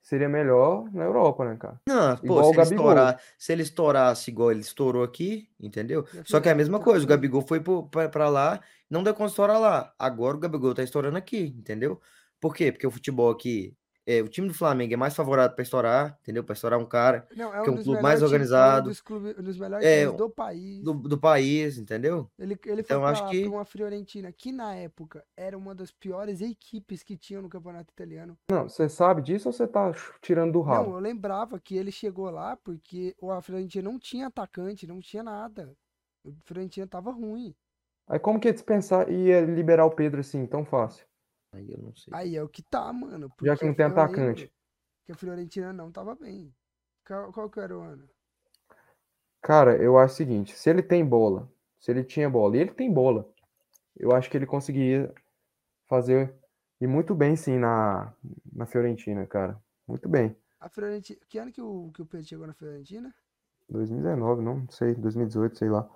[0.02, 1.80] Seria melhor na Europa, né, cara?
[1.88, 6.06] Não, pô, Igual se ele, estourar, se ele estourasse igual ele estourou aqui, entendeu?
[6.26, 7.08] Só que é a mesma coisa, o.
[7.08, 7.58] Gabigol foi
[8.10, 8.60] pra lá,
[8.90, 9.94] não deu conta de estourar lá.
[9.98, 11.98] Agora o Gabigol tá estourando aqui, entendeu?
[12.38, 12.70] Por quê?
[12.70, 13.74] Porque o futebol aqui,
[14.06, 16.44] é, o time do Flamengo é mais favorável pra estourar, entendeu?
[16.44, 18.22] Pra estourar um cara Não, é que é um um dos clube mais
[18.58, 18.82] é um organizado.
[18.82, 20.86] dos, clube, um dos melhores É, times do país.
[20.86, 22.30] do, do país, entendeu?
[22.38, 25.90] Ele, ele foi Então, pra, acho que- uma Fiorentina que na época era uma das
[25.90, 28.38] piores equipes que tinham no campeonato italiano.
[28.50, 29.92] Não, você sabe disso ou você tá
[30.22, 30.94] tirando do Não, rabo?
[30.94, 35.22] eu lembrava que ele chegou lá porque o a Fiorentina não tinha atacante, não tinha
[35.22, 35.76] nada.
[36.24, 37.54] O Fiorentina tava ruim.
[38.06, 41.06] Aí como que ia dispensar e ia liberar o Pedro assim, tão fácil?
[41.54, 42.12] Aí eu não sei.
[42.12, 43.32] Aí é o que tá, mano.
[43.42, 44.52] Já que não tem atacante.
[45.04, 46.52] Que a Fiorentina não tava bem.
[47.06, 48.08] Qual, qual que era o ano?
[49.40, 52.72] Cara, eu acho o seguinte, se ele tem bola, se ele tinha bola, e ele
[52.72, 53.30] tem bola,
[53.94, 55.14] eu acho que ele conseguiria
[55.86, 56.34] fazer
[56.80, 58.12] e muito bem sim na,
[58.52, 59.62] na Fiorentina, cara.
[59.86, 60.34] Muito bem.
[60.58, 61.20] A Fiorentina.
[61.28, 63.14] Que ano que o, que o Pedro chegou na Fiorentina?
[63.68, 65.88] 2019, não sei, 2018, sei lá.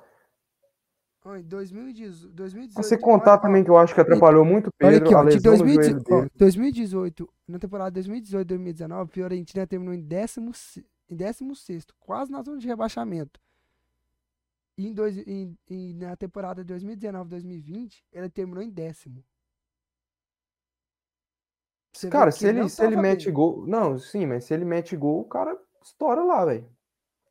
[1.37, 2.33] Em 2018.
[2.33, 5.07] 2018 Se você contar olha, também que eu acho que atrapalhou muito o Olha Pedro,
[5.07, 6.33] aqui, a ó, de lesão no 2018, joelho ó, dele.
[6.37, 12.67] 2018, na temporada 2018 2019, Fiorentina terminou em 16, em 16 quase na zona de
[12.67, 13.41] rebaixamento.
[14.79, 19.25] E, em dois, em- e na temporada 2019-2020, ele terminou em décimo.
[21.93, 23.35] Você Cara, se ele, se ele mete bem.
[23.35, 23.67] gol.
[23.67, 26.71] Não, sim, mas se ele mete gol, o cara estoura lá, velho.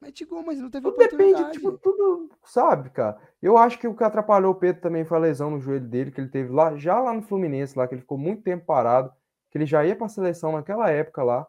[0.01, 1.51] Mete gol, mas não teve Tudo depende, oportunidade.
[1.57, 3.19] tipo, tudo, sabe, cara?
[3.41, 6.11] Eu acho que o que atrapalhou o Pedro também foi a lesão no joelho dele,
[6.11, 9.11] que ele teve lá, já lá no Fluminense, lá, que ele ficou muito tempo parado,
[9.49, 11.47] que ele já ia pra seleção naquela época lá,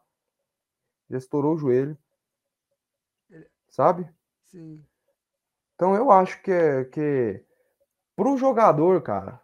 [1.11, 1.96] já estourou o joelho,
[3.68, 4.09] sabe?
[4.44, 4.84] Sim.
[5.74, 7.44] Então eu acho que, é- que
[8.16, 9.40] pro jogador, cara,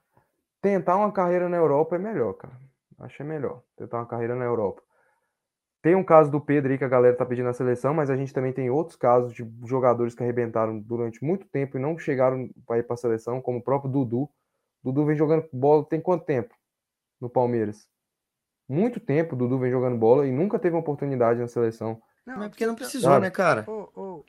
[0.63, 2.59] tentar uma carreira na Europa é melhor, cara.
[3.01, 4.83] Acho que é melhor tentar uma carreira na Europa.
[5.85, 8.17] Tem um caso do Pedro aí que a galera tá pedindo na seleção, mas a
[8.17, 12.49] gente também tem outros casos de jogadores que arrebentaram durante muito tempo e não chegaram
[12.67, 14.27] para ir para a seleção, como o próprio Dudu.
[14.83, 16.55] Dudu vem jogando bola tem quanto tempo
[17.21, 17.87] no Palmeiras?
[18.67, 22.01] Muito tempo o Dudu vem jogando bola e nunca teve uma oportunidade na seleção.
[22.25, 23.25] Não, Mas é porque não precisou, Sabe?
[23.27, 23.67] né, cara?
[23.69, 24.25] Ô,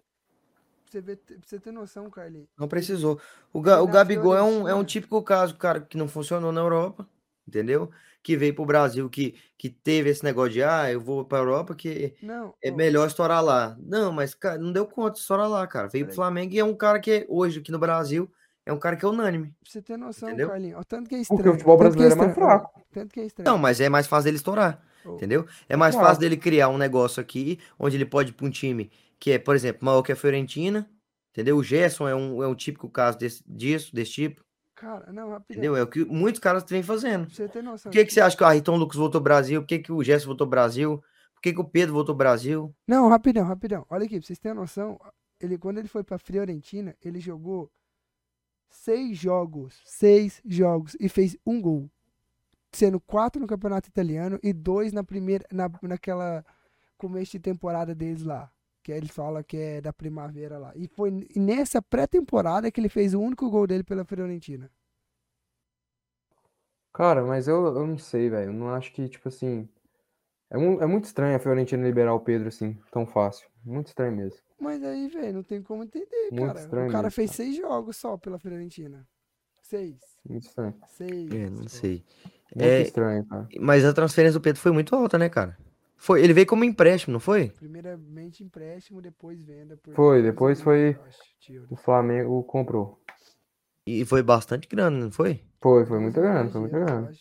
[0.92, 2.50] pra você, pra você ter noção, Carlinhos.
[2.60, 3.18] Não precisou.
[3.54, 6.60] O, Ga- o Gabigol é um, é um típico caso, cara, que não funcionou na
[6.60, 7.08] Europa,
[7.48, 7.90] entendeu?
[8.24, 11.76] Que veio pro Brasil, que, que teve esse negócio de, ah, eu vou pra Europa
[11.76, 13.78] que Não, é ô, melhor estourar lá.
[13.80, 15.88] Não, mas, cara, não deu conta de estourar lá, cara.
[15.88, 16.16] Veio pro Peraí.
[16.16, 18.30] Flamengo e é um cara que é- hoje aqui no Brasil
[18.66, 19.50] é um cara que é unânime.
[19.62, 20.50] pra você ter noção, Entendeu?
[20.50, 20.80] Carlinhos.
[20.80, 21.38] Ó, tanto que é estranho.
[21.38, 22.82] Porque o futebol que brasileiro é mais estranho, ó, fraco.
[22.92, 23.50] Tanto que é estranho.
[23.52, 25.46] Não, mas é mais fácil dele estourar, Ô, entendeu?
[25.70, 26.08] É mais Claro.
[26.08, 28.90] fácil dele criar um negócio aqui, onde ele pode ir pra um time
[29.20, 30.90] que é, por exemplo, maior que a Fiorentina,
[31.32, 31.58] entendeu?
[31.58, 34.44] O Gerson é um, é um típico caso desse, disso, desse tipo,
[34.76, 35.60] Cara, não, rapidinho.
[35.64, 35.76] entendeu?
[35.78, 37.30] É o que muitos caras vêm fazendo.
[37.30, 37.90] Você ter noção.
[37.90, 39.62] Por que, que você acha que o Ayrton Lucas voltou ao Brasil?
[39.62, 41.02] Por que, que o Gerson voltou ao Brasil?
[41.34, 42.76] Por que, que o Pedro voltou ao Brasil?
[42.86, 43.86] Não, rapidão, rapidão.
[43.90, 45.00] Olha aqui, pra vocês terem noção,
[45.40, 47.72] ele, quando ele foi pra Fiorentina, ele jogou
[48.70, 51.90] seis jogos, seis jogos e fez um gol.
[52.74, 56.44] Sendo quatro no campeonato italiano e dois na primeira, na, naquela
[56.98, 58.52] começo de temporada deles lá.
[58.86, 60.72] Que ele fala que é da primavera lá.
[60.76, 64.72] E foi nessa pré-temporada que ele fez o único gol dele pela Fiorentina.
[66.94, 68.50] Cara, mas eu, eu não sei, velho.
[68.50, 69.68] Eu não acho que, tipo assim.
[70.50, 73.50] É, mu- é muito estranho a Fiorentina liberar o Pedro assim, tão fácil.
[73.64, 74.40] Muito estranho mesmo.
[74.60, 76.60] Mas aí, velho, não tem como entender, Muito cara.
[76.60, 77.38] estranho o cara mesmo, fez cara.
[77.38, 79.08] seis jogos só pela Fiorentina.
[79.62, 80.00] Seis.
[80.28, 80.76] Muito estranho.
[80.88, 81.32] Seis.
[81.32, 82.04] É, não sei.
[82.56, 83.48] Muito É, estranho, cara.
[83.60, 85.58] mas a transferência do Pedro foi muito alta, né, cara?
[85.98, 87.50] Foi, ele veio como empréstimo, não foi?
[87.50, 89.78] Primeiramente empréstimo, depois venda.
[89.78, 90.98] Por Foi, 12 depois foi-
[91.50, 91.72] euros.
[91.72, 93.00] O Flamengo comprou.
[93.88, 95.44] E foi bastante grana, não foi?
[95.62, 97.12] Foi, foi 12 muita grana, foi muita eu grana.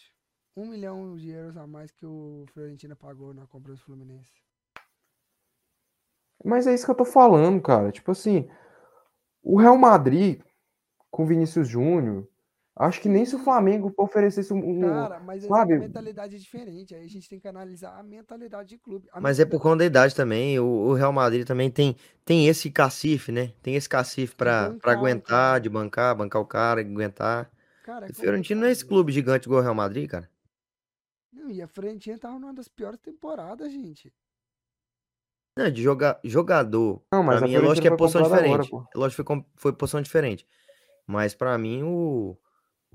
[0.56, 4.30] Um milhão de euros a mais que o Fiorentina pagou na compra do Fluminense.
[6.44, 7.90] Mas é isso que eu tô falando, cara.
[7.90, 8.48] Tipo assim,
[9.42, 10.40] o Real Madrid
[11.10, 12.28] com Vinícius Júnior,
[12.76, 15.78] acho que nem se o Flamengo oferecesse um, Cara, mas essa sabe?
[15.78, 16.94] mentalidade é diferente.
[16.94, 19.08] Aí a gente tem que analisar a mentalidade de clube.
[19.12, 20.58] A Mas é por conta da idade também.
[20.58, 23.52] O, o Real Madrid também tem, tem esse cacife, né?
[23.62, 25.58] Tem esse cacife pra, bancar pra o aguentar, cara.
[25.60, 27.50] de bancar, bancar o cara, aguentar.
[27.84, 30.28] Cara, é O Fiorentino não é esse clube gigante igual o Real Madrid, cara.
[31.32, 34.12] Não, e a Fiorentina tava numa das piores temporadas, gente.
[35.56, 37.02] Não, de jogar, jogador.
[37.12, 38.70] Não, mas pra a mim é lógico que é posição agora, diferente.
[38.70, 38.84] pô.
[38.92, 40.46] É lógico que foi, foi posição diferente.
[41.06, 42.36] Mas pra mim o.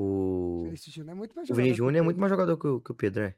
[0.01, 2.57] O, Vinícius Júnior é muito mais o Vini jogador que Júnior é muito mais jogador
[2.57, 3.35] que o, que o Pedro, é.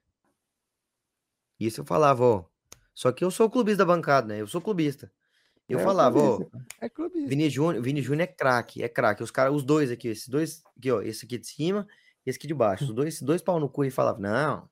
[1.60, 2.46] Isso eu falava, ó.
[2.94, 4.42] Só que eu sou clubista da bancada, né?
[4.42, 5.12] Eu sou clubista.
[5.68, 6.36] Eu É, falava, ó.
[6.38, 6.66] clubista, cara.
[6.82, 7.30] É clubista.
[7.30, 9.24] Vini Júnior, Vini Júnior é craque, é craque.
[9.24, 11.88] Os caras, os dois aqui, esses dois, aqui, ó, esse aqui de cima
[12.26, 12.84] e esse aqui de baixo.
[12.84, 14.70] Os dois, dois pau no cu e falava, não,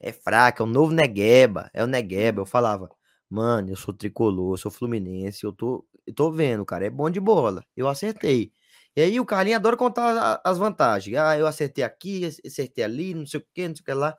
[0.00, 2.40] é fraco, é o novo Negueba, é o Negueba.
[2.40, 2.90] Eu falava,
[3.30, 7.10] mano, eu sou tricolor, eu sou fluminense, eu tô, eu tô vendo, cara, é bom
[7.10, 7.64] de bola.
[7.76, 8.52] Eu acertei.
[8.98, 11.16] E aí o Carlinhos adora contar a- as vantagens.
[11.16, 13.92] Ah, eu acertei aqui, ac- acertei ali, não sei o que, não sei o que
[13.94, 14.16] lá.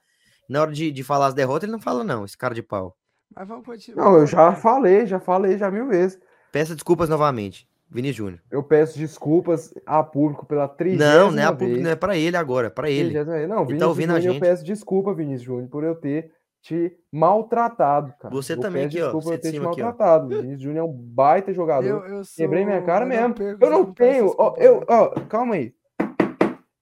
[0.47, 2.95] Na hora de, de falar as derrotas, ele não fala, não, esse cara de pau.
[3.35, 4.05] Mas vamos continuar.
[4.05, 6.17] Não, eu já falei, já falei já mil vezes.
[6.49, 8.39] Peça desculpas novamente, Vini Júnior.
[8.49, 11.59] Eu peço desculpas a público pela Não, trigésima não é, a vez.
[11.59, 13.21] público, não é pra ele agora, é pra ele.
[13.21, 14.39] Não, Ele tá Vinícius ouvindo a Júnior, eu gente.
[14.39, 16.31] peço desculpa, Vinícius Júnior, por eu ter
[16.61, 18.33] te maltratado, cara.
[18.33, 19.85] Você eu também peço aqui, ó, desculpa por você eu ter te cima aqui, ó.
[19.85, 20.25] maltratado.
[20.25, 21.87] O Vinícius Júnior é um baita jogador.
[21.87, 23.35] Eu, eu sou, Quebrei minha cara eu mesmo.
[23.59, 24.35] Eu não tenho.
[24.37, 25.73] Ó, desculpa, eu, ó, calma aí.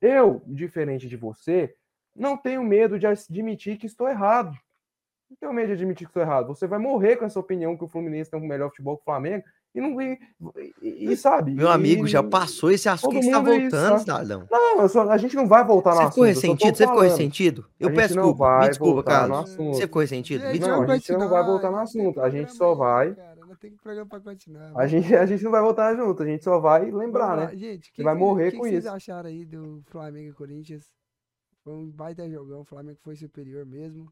[0.01, 1.73] Eu, diferente de você,
[2.15, 4.55] não tenho medo de admitir que estou errado.
[5.29, 6.47] Não tenho medo de admitir que estou errado.
[6.47, 9.05] Você vai morrer com essa opinião que o Fluminense tem um melhor futebol que o
[9.05, 9.43] Flamengo
[9.75, 10.17] e não e,
[10.81, 11.53] e- e sabe?
[11.53, 13.19] Meu amigo, e- já passou esse assunto.
[13.19, 13.99] que tá é isso, voltando, tá?
[13.99, 14.47] cidadão?
[14.49, 16.13] Não, só- a gente não vai voltar no Você assunto.
[16.13, 16.77] ficou tô ressentido?
[16.77, 17.65] Você ficou ressentido?
[17.79, 18.59] Eu A peço desculpa.
[18.59, 19.39] Me desculpa, no Carlos.
[19.39, 19.73] assunto.
[19.75, 20.41] Você ficou ressentido?
[20.45, 20.91] Me Gente, Não, desculpa.
[20.93, 24.09] a gente não vai voltar no assunto, a gente só vai- Cara, não tem programa
[24.09, 24.71] pra continuar.
[24.75, 27.55] A gente, a gente não vai voltar junto, a gente só vai lembrar, né?
[27.55, 28.81] Gente, vai morrer que com que isso.
[28.83, 30.85] vocês acharam aí do Flamengo e Corinthians?
[31.63, 34.09] Foi um baita jogão, o Flamengo foi superior mesmo.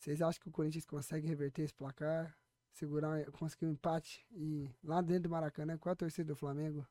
[0.00, 2.34] Vocês acham que o Corinthians consegue reverter esse placar?
[2.72, 4.26] Segurar, conseguir um empate?
[4.32, 6.86] E lá dentro do Maracanã, qual a torcida do Flamengo?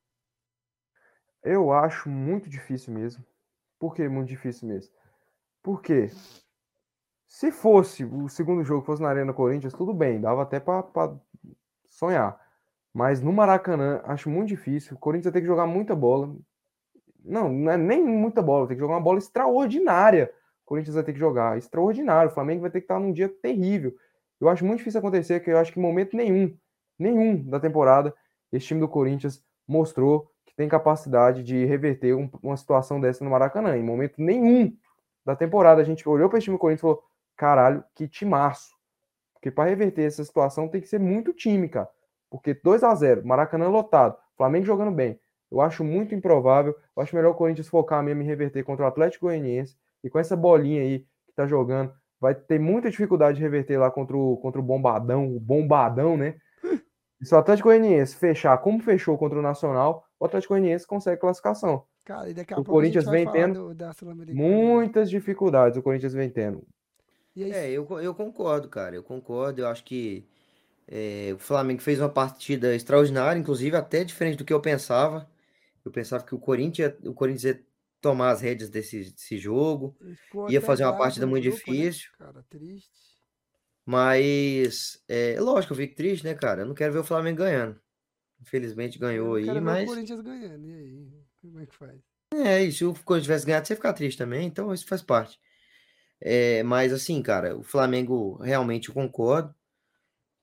[1.42, 3.26] Eu acho muito difícil mesmo.
[3.80, 4.94] Por que muito difícil mesmo?
[5.64, 6.12] Porque
[7.26, 10.86] se fosse o segundo jogo fosse na Arena Corinthians, tudo bem, dava até pra
[11.88, 12.40] sonhar.
[12.94, 14.96] Mas no Maracanã, acho muito difícil.
[14.96, 16.36] O Corinthians ter que jogar muita bola.
[17.26, 20.32] Não, não é nem muita bola, tem que jogar uma bola extraordinária.
[20.70, 22.30] Corinthians vai ter que jogar extraordinário.
[22.32, 23.94] O Flamengo vai ter que estar num dia terrível.
[24.40, 26.56] Eu acho muito difícil acontecer, porque eu acho que em momento nenhum,
[26.98, 28.14] nenhum da temporada,
[28.52, 33.32] esse time do Corinthians mostrou que tem capacidade de reverter um- uma situação dessa no
[33.32, 33.76] Maracanã.
[33.76, 34.72] Em momento nenhum
[35.26, 37.04] da temporada, a gente olhou para esse time do Corinthians e falou:
[37.36, 38.76] caralho, que timaço.
[39.34, 41.90] Porque para reverter essa situação tem que ser muito time, cara.
[42.30, 45.20] Porque 2 a 0 Maracanã lotado, Flamengo jogando bem.
[45.52, 46.76] Eu acho muito improvável.
[46.96, 49.76] Eu acho melhor o Corinthians focar mesmo em reverter contra o Atlético Goianiense.
[50.04, 53.90] E com essa bolinha aí que tá jogando, vai ter muita dificuldade de reverter lá
[53.90, 56.36] contra o, contra o Bombadão, o Bombadão, né?
[57.22, 61.22] E se o Atlético Goianiense fechar como fechou contra o Nacional, o Atlético Goianiense consegue
[61.22, 61.84] classificação.
[62.06, 63.76] Cara, e daqui a O pouco Corinthians a gente vem tendo do.
[64.34, 66.66] Muitas dificuldades o Corinthians vem tendo.
[67.36, 68.96] E aí, É, eu, eu concordo, cara.
[68.96, 69.62] Eu concordo.
[69.62, 70.28] Eu acho que
[70.88, 75.30] é, o Flamengo fez uma partida extraordinária, inclusive até diferente do que eu pensava.
[75.86, 77.64] Eu pensava que o Corinthians, o Corinthians ia
[78.02, 79.98] tomar as rédeas desse, desse jogo,
[80.50, 81.78] ia fazer uma partida muito grupo, né?
[81.78, 82.10] difícil.
[82.18, 82.90] Cara, triste.
[83.86, 86.62] Mas é lógico, eu fico triste, né, cara?
[86.62, 87.80] Eu não quero ver o Flamengo ganhando.
[88.42, 90.66] Infelizmente Eu ganhou aí, quero ver o mas Corinthians ganhando.
[90.66, 91.10] E aí?
[91.42, 92.00] Como é que faz?
[92.34, 95.02] é, e se o Corinthians tivesse ganhado, você ia ficar triste também, então isso faz
[95.02, 95.40] parte.
[96.22, 99.54] É, mas assim, cara, o Flamengo realmente eu concordo.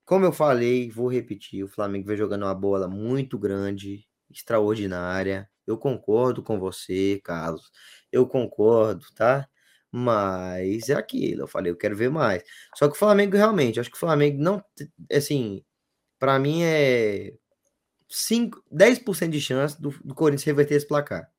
[0.05, 5.49] Como eu falei, vou repetir, o Flamengo vem jogando uma bola muito grande, extraordinária.
[5.67, 7.71] Eu concordo com você, Carlos.
[8.13, 9.49] Eu concordo, tá?
[9.91, 12.43] Mas é aquilo, eu falei, eu quero ver mais.
[12.75, 14.63] Só que o Flamengo realmente, acho que o Flamengo não,
[15.11, 15.65] assim,
[16.19, 17.33] pra mim é
[18.09, 21.31] 5, 10% de chance do, do Corinthians reverter esse placar.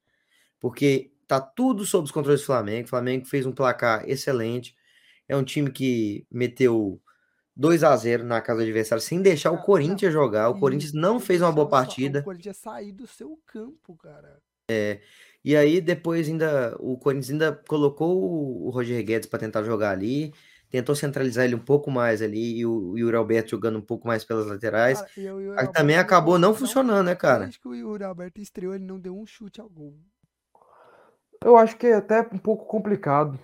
[0.59, 2.87] Porque tá tudo sob os controles do Flamengo.
[2.87, 4.75] O Flamengo fez um placar excelente.
[5.27, 7.01] É um time que meteu
[7.57, 10.49] 2 a 0 na casa do adversário sem deixar o Cara, Corinthians jogar.
[10.49, 12.19] O Corinthians não fez uma boa partida.
[12.19, 14.37] O Corinthians sair do seu campo, cara.
[15.43, 20.33] E aí depois ainda o Corinthians ainda colocou o- Roger Guedes para tentar jogar ali,
[20.69, 24.05] tentou centralizar ele um pouco mais ali e o, o Yuri Alberto jogando um pouco
[24.07, 24.99] mais pelas laterais.
[24.99, 27.45] Cara, e o Yuri Aí também acabou não funcionando, né, cara?
[27.45, 29.95] Desde que o Yuri Alberto estreou, ele não deu um chute ao gol.
[31.43, 33.39] Eu acho que é até um pouco complicado.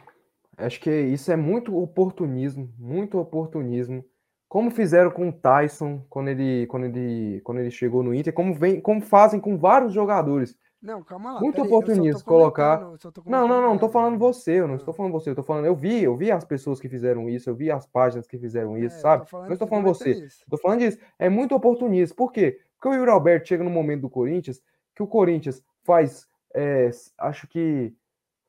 [0.57, 4.03] Acho que isso é muito oportunismo, muito oportunismo.
[4.47, 8.53] Como fizeram com o Tyson quando ele, quando ele, quando ele chegou no Inter, como
[8.53, 10.55] vem, como fazem com vários jogadores.
[10.79, 11.39] Não, calma lá.
[11.39, 12.77] Muito oportunismo colocar-
[13.25, 14.77] Não, não, não, tô nada, falando você, eu não Ah.
[14.77, 17.49] estou falando você, eu tô falando, eu vi, eu vi as pessoas que fizeram isso,
[17.49, 19.25] eu vi as páginas que fizeram isso, É, sabe?
[19.31, 20.27] Não estou falando comentando você.
[20.49, 20.99] Tô falando disso.
[21.17, 22.15] É muito oportunismo.
[22.15, 22.59] Por quê?
[22.75, 24.61] Porque o Yuri Alberto chega no momento do Corinthians
[24.95, 26.27] que o Corinthians faz.
[26.55, 27.95] é, acho que.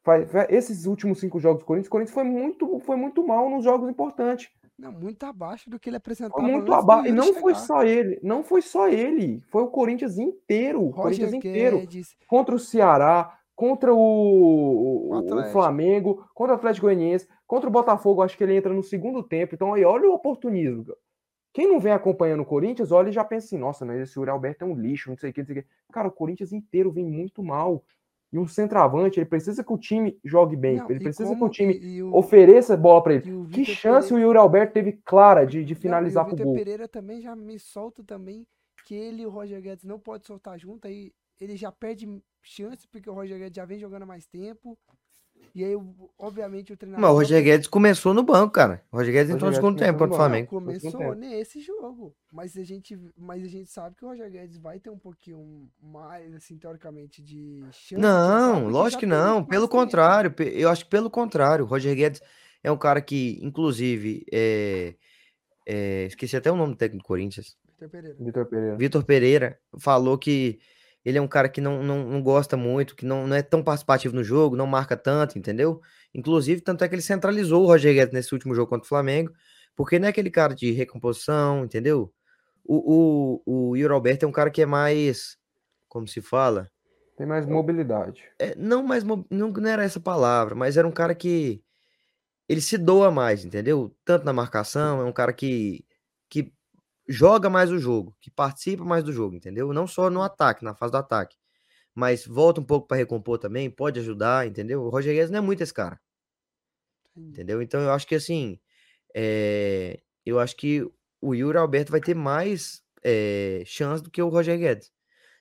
[0.04, 3.64] Faz, esses últimos cinco jogos do Corinthians, o Corinthians foi muito, foi muito mal nos
[3.64, 4.50] jogos importantes.
[4.78, 7.08] Não, muito abaixo do que ele apresentava Foi muito abaixo.
[7.08, 7.66] E não foi chegar.
[7.66, 8.20] só ele.
[8.22, 9.40] Não foi só ele.
[9.48, 10.84] Foi o Corinthians inteiro.
[10.84, 11.78] O Corinthians inteiro.
[11.78, 15.44] Guedes, Contra o Ceará, contra o, o- O.
[15.52, 18.20] Flamengo, contra o Atlético Goianiense, contra o Botafogo.
[18.20, 19.54] Acho que ele entra no segundo tempo.
[19.54, 20.84] Então, aí, olha o oportunismo.
[21.52, 24.30] Quem não vem acompanhando o Corinthians, olha e já pensa assim: nossa, mas esse Yuri
[24.30, 25.68] Alberto é um lixo, não sei o que, não sei o que.
[25.92, 27.84] Cara, o Corinthians inteiro vem muito mal.
[28.34, 30.78] E um centroavante, ele precisa que o time jogue bem.
[30.78, 33.32] não, ele precisa que como- o time o- ofereça bola pra ele.
[33.32, 36.44] o Que chance Pereira- o Yuri Alberto teve clara de, de Não, finalizar e o
[36.44, 36.54] gol.
[36.54, 38.44] Pereira também já me solta também
[38.84, 42.08] que ele e o Roger Guedes não pode soltar junto, aí ele já perde
[42.42, 44.76] chance porque o Roger Guedes já vem jogando há mais tempo.
[45.54, 45.76] E aí,
[46.18, 47.02] obviamente, o treinador.
[47.02, 48.82] Mas o Roger Guedes começou no banco, cara.
[48.92, 50.48] O Roger Guedes entrou no segundo tempo contra o Flamengo.
[50.48, 52.14] começou nesse jogo.
[52.32, 55.68] Mas a, gente, mas a gente sabe que o Roger Guedes vai ter um pouquinho
[55.82, 57.96] mais, assim, teoricamente, de chance.
[57.96, 59.44] Não, lógico que não.
[59.44, 59.78] Pelo tempo.
[59.78, 61.64] contrário, eu acho que pelo contrário.
[61.64, 62.20] O Roger Guedes
[62.62, 64.94] é um cara que, inclusive, é,
[65.66, 67.56] é, esqueci até o nome do técnico do Corinthians.
[67.74, 68.16] Vitor Pereira.
[68.18, 68.76] Vitor Pereira.
[68.76, 70.58] Vitor Pereira falou que
[71.04, 73.62] ele é um cara que não, não, não gosta muito, que não, não é tão
[73.62, 75.80] participativo no jogo, não marca tanto, entendeu?
[76.14, 79.32] Inclusive, tanto é que ele centralizou o Roger Guedes nesse último jogo contra o Flamengo,
[79.76, 82.12] porque não é aquele cara de recomposição, entendeu?
[82.64, 85.36] O, o, o Yuri Alberto é um cara que é mais,
[85.88, 86.70] como se fala?
[87.16, 88.24] Tem mais mobilidade.
[88.38, 91.62] É, não mais, não, não era essa palavra, mas era um cara que
[92.48, 93.94] ele se doa mais, entendeu?
[94.04, 95.84] Tanto na marcação, é um cara que,
[96.28, 96.52] que
[97.08, 99.72] joga mais o jogo, que participa mais do jogo, entendeu?
[99.72, 101.36] Não só no ataque, na fase do ataque,
[101.94, 104.82] mas volta um pouco para recompor também, pode ajudar, entendeu?
[104.82, 106.00] O Roger Guedes não é muito esse cara,
[107.16, 107.62] entendeu?
[107.62, 108.58] Então eu acho que assim,
[109.14, 110.82] é, eu acho que
[111.20, 114.92] o Yuri Alberto vai ter mais é, chance do que o Roger Guedes.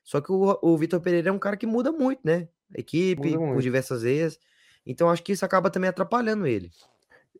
[0.03, 2.49] Só que o, o Vitor Pereira é um cara que muda muito, né?
[2.75, 3.61] A equipe, Muda por muito.
[3.61, 4.39] diversas vezes.
[4.85, 6.71] Então acho que isso acaba também atrapalhando ele.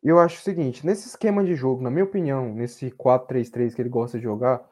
[0.04, 3.88] Eu acho o seguinte, nesse esquema de jogo, na minha opinião, nesse 4-3-3 que ele
[3.88, 4.62] gosta de jogar,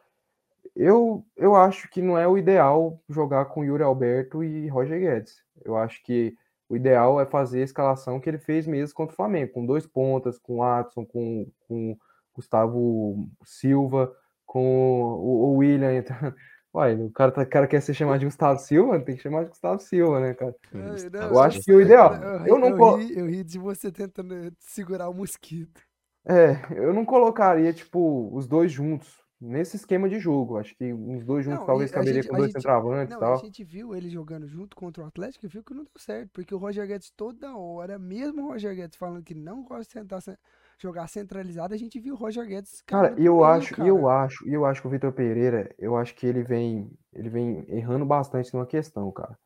[0.77, 5.43] eu, eu acho que não é o ideal jogar com Yuri Alberto e Roger Guedes.
[5.65, 6.37] Eu acho que
[6.69, 9.87] o ideal é fazer a escalação que ele fez mesmo contra o Flamengo, com dois
[9.87, 11.97] pontas, com o Adson, com, com
[12.35, 14.15] Gustavo Silva,
[14.47, 16.35] com o, o William entrando.
[16.75, 19.45] Uai, o cara, tá- o cara quer ser chamado de Gustavo Silva, tem que chamar
[19.45, 20.55] de Gustavo Silva, né, cara?
[20.75, 23.59] Ai, Eu acho que o ideal- Eu, eu não eu, colo- ri, eu ri de
[23.59, 25.83] você tentando segurar o mosquito.
[26.25, 30.57] É, eu não colocaria, tipo, os dois juntos nesse esquema de jogo.
[30.57, 33.21] Acho que uns dois juntos Não, talvez a caberia gente, com dois gente, centroavantes e
[33.21, 33.39] não, a tal.
[33.41, 36.55] gente viu ele jogando junto contra o Atlético e viu que não deu certo, porque
[36.55, 40.21] o Roger Guedes toda hora, mesmo o Roger Guedes falando que não gosta de tentar
[40.21, 40.39] ce-
[40.83, 44.25] jogar centralizado, a gente viu o Roger Guedes Cara, eu meio, acho, e eu cara.
[44.25, 48.05] acho, eu acho que o Vitor Pereira, eu acho que ele vem, ele vem errando
[48.05, 49.39] bastante numa questão, cara.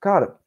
[0.00, 0.38] Cara,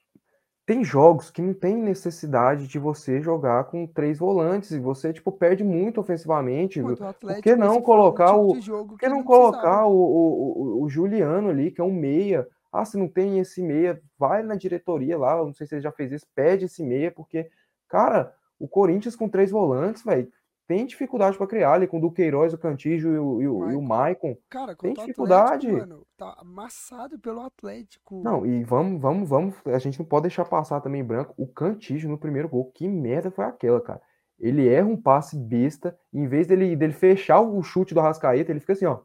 [0.66, 5.32] tem jogos que não tem necessidade de você jogar com três volantes e você, tipo,
[5.32, 6.80] perde muito ofensivamente.
[6.80, 6.90] viu?
[6.90, 9.94] Contra o Por que Atlético, não colocar tipo o, por que não não colocar o,
[9.94, 12.48] o, o, Juliano ali, que é um meia?
[12.72, 15.92] Ah, se não tem esse meia, vai na diretoria lá, não sei se ele já
[15.92, 17.50] fez isso, pede esse meia, porque,
[17.90, 18.34] cara,
[18.64, 20.32] o Corinthians com três volantes, velho,
[20.66, 23.76] tem dificuldade para criar ali com o Duqueiroz, o Cantígio e o, e o, e
[23.76, 24.28] o Maicon.
[24.30, 24.38] Maicon.
[24.50, 25.68] Cara, Tem dificuldade.
[25.68, 28.24] Atlético, mano, tá amassado pelo Atlético.
[28.24, 29.56] Não, e vamos, vamos, vamos.
[29.66, 32.72] A gente não pode deixar passar também em branco o Cantígio no primeiro gol.
[32.74, 34.02] Que merda foi aquela, cara?
[34.40, 38.50] Ele erra um passe besta, e em vez dele, dele fechar o chute do Arrascaeta,
[38.50, 39.02] ele fica assim, ó,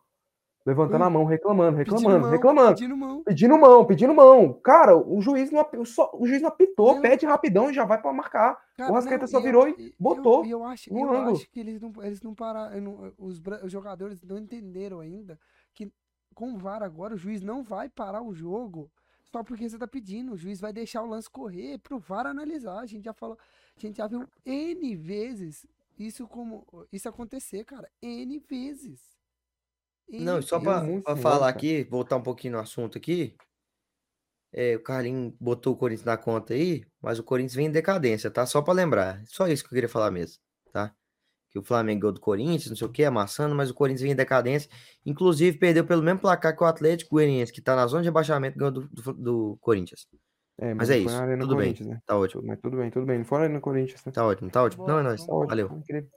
[0.68, 3.22] levantando a mão, reclamando, Pedindo reclamando, mão, reclamando, pedindo mão.
[3.24, 4.52] pedindo mão, pedindo mão.
[4.52, 7.02] Cara, o juiz não, api- só, o juiz não apitou, Não.
[7.02, 8.60] pede rapidão e já vai pra marcar.
[8.76, 11.10] Cara, o Arrascaeta não, só e eu- virou e eu- botou E eu, acho, eu
[11.10, 11.36] ângulo.
[11.36, 12.76] acho que eles não, eles não pararam.
[12.76, 15.38] eu os, os jogadores não entenderam ainda
[15.74, 15.90] que
[16.34, 18.90] com o VAR agora o juiz não vai parar o jogo
[19.24, 20.32] só porque você tá pedindo.
[20.34, 22.78] O juiz vai deixar o lance correr pro VAR analisar.
[22.80, 23.36] A gente já falou,
[23.76, 25.66] a gente já viu N vezes
[25.98, 27.88] isso como isso acontecer, cara.
[28.02, 29.17] N vezes.
[30.10, 31.50] Não, e só muito pra senhora, falar cara.
[31.50, 33.36] aqui, voltar um pouquinho no assunto aqui.
[34.52, 38.30] É, o Carlinhos botou o Corinthians na conta aí, mas o Corinthians vem em decadência,
[38.30, 38.46] tá?
[38.46, 39.22] Só pra lembrar.
[39.26, 40.38] Só isso que eu queria falar mesmo,
[40.72, 40.94] tá?
[41.50, 44.12] Que o Flamengo ganhou do Corinthians, não sei o que, amassando, mas o Corinthians vem
[44.12, 44.70] em decadência.
[45.04, 48.58] Inclusive, perdeu pelo mesmo placar que o Atlético Goianiense, que tá na zona de rebaixamento,
[48.58, 50.06] ganhou do, do, do Corinthians.
[50.60, 51.38] É, Mas não é isso.
[51.40, 51.74] Tudo bem.
[51.80, 52.00] Né?
[52.04, 52.42] Tá ótimo.
[52.44, 53.18] Mas tudo bem, tudo bem.
[53.18, 54.12] Não na Arena Corinthians, né?
[54.12, 54.86] Tá ótimo, tá ótimo.
[54.86, 55.24] Não, é nóis.
[55.24, 55.70] Tá Valeu.
[55.72, 56.10] incrível.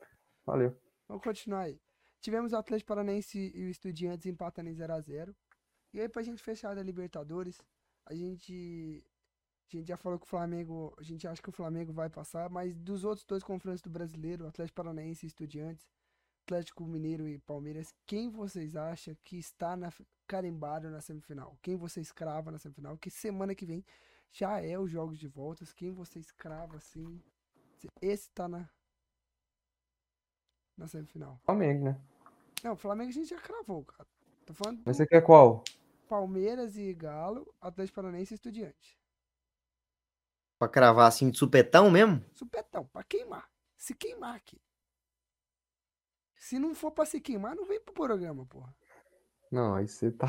[0.45, 0.75] Valeu.
[1.07, 1.77] Vamos continuar aí.
[2.21, 5.35] Tivemos o Atlético Paranaense e o Estudiantes empatando em 0x0.
[5.93, 7.59] E aí, pra gente fechar da Libertadores,
[8.05, 9.03] a gente.
[9.73, 10.93] A gente já falou que o Flamengo.
[10.97, 14.45] A gente acha que o Flamengo vai passar, mas dos outros dois confrontos do brasileiro,
[14.45, 15.89] Atlético Paranaense e Estudiantes,
[16.45, 19.91] Atlético Mineiro e Palmeiras, quem vocês acham que está na,
[20.27, 21.57] carimbado na semifinal?
[21.61, 22.97] Quem vocês crava na semifinal?
[22.97, 23.83] Que semana que vem
[24.31, 25.73] já é os jogos de voltas.
[25.73, 27.21] Quem vocês crava assim?
[28.01, 28.69] Esse tá na.
[30.77, 31.39] Na semifinal.
[31.45, 32.01] Flamengo, né?
[32.63, 34.07] Não, o Flamengo a gente já cravou, cara.
[34.45, 35.63] Tô falando do Mas você quer qual?
[36.07, 38.99] Palmeiras e Galo, Atlético Paranaense e Estudiante.
[40.59, 42.23] Pra cravar assim de supetão mesmo?
[42.33, 43.49] Supetão, pra queimar.
[43.77, 44.61] Se queimar aqui.
[46.35, 48.75] Se não for pra se queimar, não vem pro programa, porra.
[49.51, 50.27] Não, aí você tá.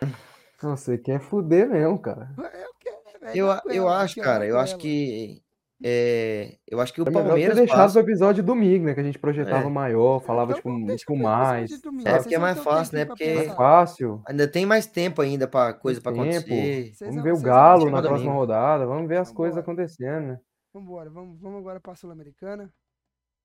[0.62, 2.34] Não, você quer fuder mesmo, cara.
[2.52, 3.36] É o que é, velho.
[3.36, 5.42] Eu, na eu goela, acho, cara, eu acho que.
[5.82, 7.98] É, eu acho que o É ter Palmeiras deixado passa.
[7.98, 8.94] o episódio domingo, né?
[8.94, 9.70] Que a gente projetava É.
[9.70, 11.80] maior, falava, Então tipo, vamos deixar pra episódio mais.
[11.82, 13.04] domingo, É, porque é mais um fácil, né?
[13.04, 14.22] Porque- Mais fácil.
[14.26, 16.22] Ainda tem mais tempo ainda pra coisa pra tempo.
[16.24, 16.94] acontecer.
[16.94, 18.38] Vocês Vamos vão- ver o Galo deixar na próxima domingo.
[18.38, 18.86] rodada.
[18.86, 19.72] Vamos ver as coisas Vambora.
[19.82, 20.40] acontecendo, né?
[20.72, 22.72] Vambora, vamos, vamos agora pra Sul-Americana.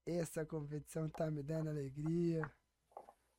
[0.07, 2.41] Essa competição tá me dando alegria.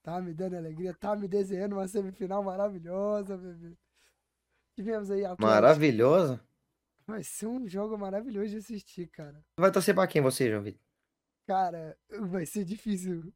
[0.02, 3.76] Tá me dando alegria, tá me desenhando uma semifinal maravilhosa, bebê.
[4.74, 5.46] Tivemos aí Atlético.
[5.46, 6.40] Maravilhosa.
[7.10, 9.44] Vai ser um jogo maravilhoso de assistir, cara.
[9.58, 10.80] Vai torcer pra quem você, João Vitor?
[11.46, 13.32] Cara, vai ser difícil.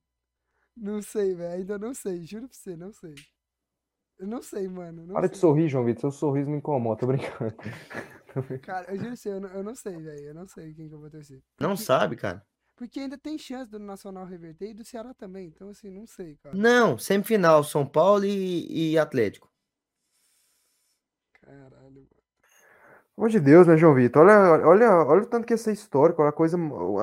[0.77, 1.55] Não sei, velho.
[1.55, 2.25] Ainda não sei.
[2.25, 3.15] Juro pra você, não sei.
[4.19, 5.07] Eu não sei, mano.
[5.07, 5.41] Não Para de sei.
[5.41, 6.01] sorrir, João Vitor.
[6.03, 7.55] Seu sorriso me incomoda, tô brincando.
[8.63, 10.25] Cara, eu juro pra você, eu não, eu não sei, velho.
[10.27, 11.43] Eu não sei quem que eu vou torcer.
[11.61, 12.47] Não Porque- sabe, cara.
[12.77, 15.47] Porque ainda tem chance do Nacional reverter e do Ceará também.
[15.47, 16.57] Então, assim, não sei, cara.
[16.57, 19.49] Não, semifinal, São Paulo e, e Atlético.
[21.41, 22.09] Caralho, mano.
[23.17, 24.23] Pelo amor de Deus, né, João Vitor?
[24.27, 26.21] Olha, olha, olha o tanto que ia ser histórico.
[26.23, 26.57] A coisa,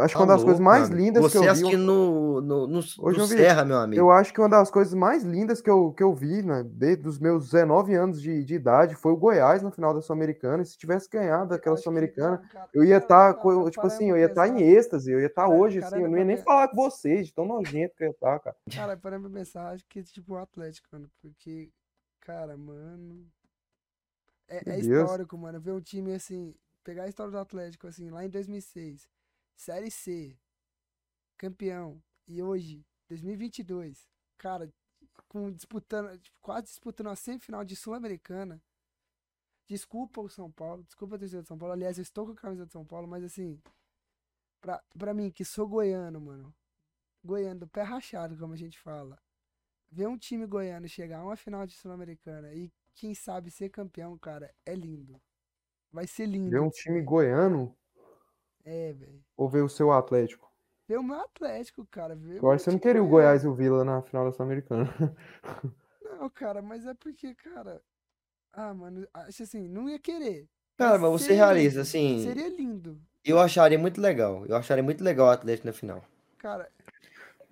[0.03, 1.07] acho que Tá uma das coisas louco, mais meu amigo.
[1.07, 1.47] lindas que Você eu vi.
[1.47, 4.01] assistindo no, no, no, Ô, no Serra, meu amigo.
[4.01, 7.07] Eu acho que uma das coisas mais lindas que eu, que eu vi, né, desde
[7.07, 10.61] os meus 19 anos de, de idade, foi o Goiás na final da Sul-Americana.
[10.63, 14.17] E se tivesse ganhado aquela que, Sul-Americana, cara, eu ia estar, cara, tipo assim, eu
[14.17, 16.25] ia estar em pensar- êxtase, eu ia estar Cara, hoje, cara, assim, eu não ia
[16.25, 18.55] nem falar com vocês, de tão nojento que eu ia estar, cara.
[18.69, 21.09] Cara, parando pra pensar, acho que tipo o Atlético, mano.
[21.21, 21.69] Porque,
[22.19, 23.23] cara, mano.
[24.51, 25.61] É, é histórico, mano.
[25.61, 26.53] Ver um time assim.
[26.83, 29.09] Pegar a história do Atlético, assim, lá em 2006.
[29.55, 30.37] Série C.
[31.37, 32.03] Campeão.
[32.27, 34.09] E hoje, 2022.
[34.37, 34.71] Cara,
[35.29, 38.61] com, disputando, tipo, quase disputando a semifinal de Sul-Americana.
[39.67, 41.73] Desculpa o São Paulo, desculpa a torcida de São Paulo.
[41.73, 43.61] Aliás, eu estou com a camisa de São Paulo, mas assim.
[44.59, 46.53] Pra, pra mim, que sou goiano, mano.
[47.23, 49.17] Goiano do pé rachado, como a gente fala.
[49.89, 54.17] Ver um time goiano chegar a uma final de Sul-Americana e quem sabe ser campeão,
[54.17, 55.21] cara, é lindo.
[55.91, 56.51] Vai ser lindo.
[56.51, 57.75] Ver um time goiano
[58.63, 59.23] É, velho.
[59.35, 60.49] ou ver o seu Atlético?
[60.87, 62.15] ver o meu Atlético, cara.
[62.15, 64.31] Ver Eu acho que você não queria o Goiás e o Vila na final da
[64.31, 64.85] Sul-Americana.
[66.01, 67.81] Não, cara, mas é porque, cara.
[68.53, 70.49] Ah, mano, acho assim, não ia querer.
[70.77, 73.01] Cara, mas você seria realiza, assim, Seria lindo.
[73.25, 74.45] eu acharia muito legal.
[74.47, 76.03] Eu acharia muito legal o Atlético na final.
[76.37, 76.69] Cara,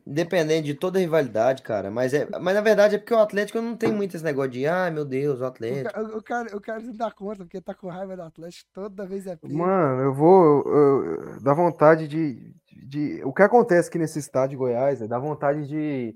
[0.10, 1.92] Independente de toda a rivalidade, cara.
[1.92, 4.66] Mas, é, mas na verdade é porque o Atlético não tem muito esse negócio de,
[4.66, 5.94] ai meu Deus, o o, Atlético.
[5.94, 8.68] ca- o, o cara, o cara não dá conta, porque tá com raiva do Atlético,
[8.74, 9.54] toda vez é pico.
[9.54, 10.64] Mano, eu vou.
[10.66, 13.22] eu- eu- dá vontade de, de.
[13.24, 16.16] O que acontece aqui nesse estádio de Goiás é dá vontade de,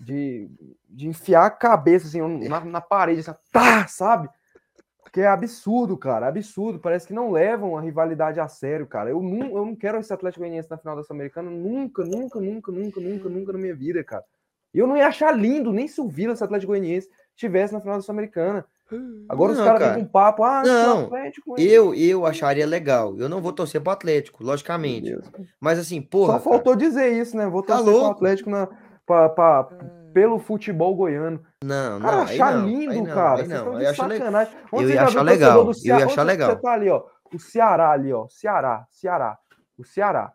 [0.00, 0.50] de,
[0.88, 4.28] de enfiar a cabeça assim, na, na parede, assim, tá, sabe?
[5.14, 6.80] Porque é absurdo, cara, absurdo.
[6.80, 9.10] Parece que não levam a rivalidade a sério, cara.
[9.10, 12.72] Eu não, eu não quero esse Atlético Goianiense na final da Sul-Americana nunca, nunca, nunca,
[12.72, 14.24] nunca, nunca, nunca na minha vida, cara.
[14.74, 17.80] E eu não ia achar lindo nem se o Vila, esse Atlético Goianiense, estivesse na
[17.80, 18.66] final da Sul-Americana.
[19.28, 19.94] Agora os Não, caras cara.
[20.00, 23.16] com papo, ah, Não, Atlético Eu, eu acharia legal.
[23.16, 25.16] Eu não vou torcer pro Atlético, logicamente.
[25.60, 27.46] Mas assim, porra, Só cara, faltou dizer isso, né?
[27.46, 28.16] Vou Tá torcer pro louco?
[28.16, 28.68] Atlético na,
[29.06, 31.40] pra- pra- É, pelo futebol goiano.
[31.64, 33.30] Não, Cara, não, achar não, lindo, não, cara.
[33.30, 33.56] aí Vocês não.
[33.56, 34.14] estão Eu acho le-
[34.72, 36.00] eu ia achar legal, eu Ceará?
[36.00, 36.50] ia achar legal.
[36.50, 37.04] Você tá ali, ó.
[37.32, 38.28] O Ceará ali, ó.
[38.28, 39.38] Ceará, Ceará.
[39.78, 40.32] O Ceará.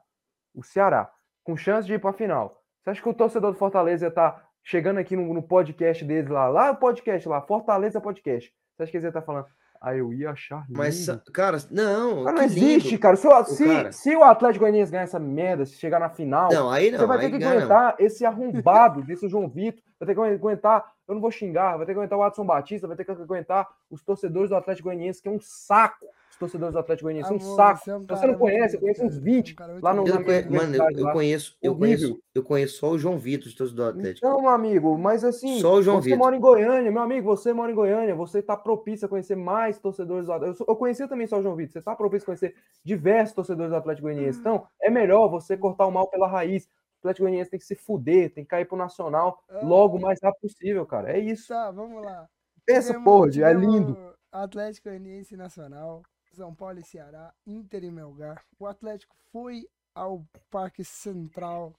[0.53, 1.09] O Ceará.
[1.43, 2.61] Com chance de ir pra final.
[2.83, 6.29] Você acha que o torcedor do Fortaleza ia estar chegando aqui no, no podcast deles
[6.29, 6.47] lá?
[6.47, 8.51] Lá o podcast lá, Fortaleza Podcast.
[8.75, 9.45] Você acha que eles iam estar falando?
[9.81, 10.77] Ah, eu ia achar lindo.
[10.77, 12.43] Mas, cara, não, Cara, não lindo.
[12.43, 13.15] existe, cara.
[13.15, 13.91] Se, o- se, cara.
[13.93, 17.07] se o Atlético Goianiense ganhar essa merda, se chegar na final, Não, aí você não,
[17.07, 17.57] vai aí ter que ganha, não.
[17.59, 21.85] aguentar esse arrombado desse João Vitor, vai ter que aguentar, eu não vou xingar, vai
[21.85, 25.21] ter que aguentar o Adson Batista, vai ter que aguentar os torcedores do Atlético Goianiense,
[25.21, 26.05] que é um saco.
[26.39, 27.79] Torcedores do Atlético Goianiense, um saco.
[27.83, 29.55] você é um cara você não conhece, eu conheço uns cara, você é um 20
[29.55, 30.07] cara muito lá no-.
[30.07, 31.11] Eu Mano, eu, eu lá.
[31.13, 34.25] conheço, eu conheço, eu conheço só o João Vitor, de torcedor do Atlético.
[34.25, 36.17] Então, meu amigo, mas assim, Só o João você Vitor.
[36.19, 39.77] mora em Goiânia, meu amigo, você mora em Goiânia, você tá propício a conhecer mais
[39.79, 40.63] torcedores do Atlético.
[40.63, 43.71] Eu, eu conhecia também só o João Vitor, você tá propício a conhecer diversos torcedores
[43.71, 44.39] do Atlético Goianiense.
[44.39, 46.65] Então, é melhor você cortar o mal pela raiz.
[46.65, 50.19] O Atlético Goianiense tem que se fuder, tem que cair pro Nacional logo o mais
[50.21, 51.11] rápido possível, cara.
[51.11, 51.47] É isso.
[51.47, 52.27] Tá, vamos lá.
[52.67, 53.97] Essa Tivemos- porra, de- é lindo.
[54.31, 56.03] Atlético Goianiense Nacional,
[56.39, 58.41] São Paulo e Ceará, Inter e Melgar.
[58.57, 61.75] O Atlético foi ao Parque Central.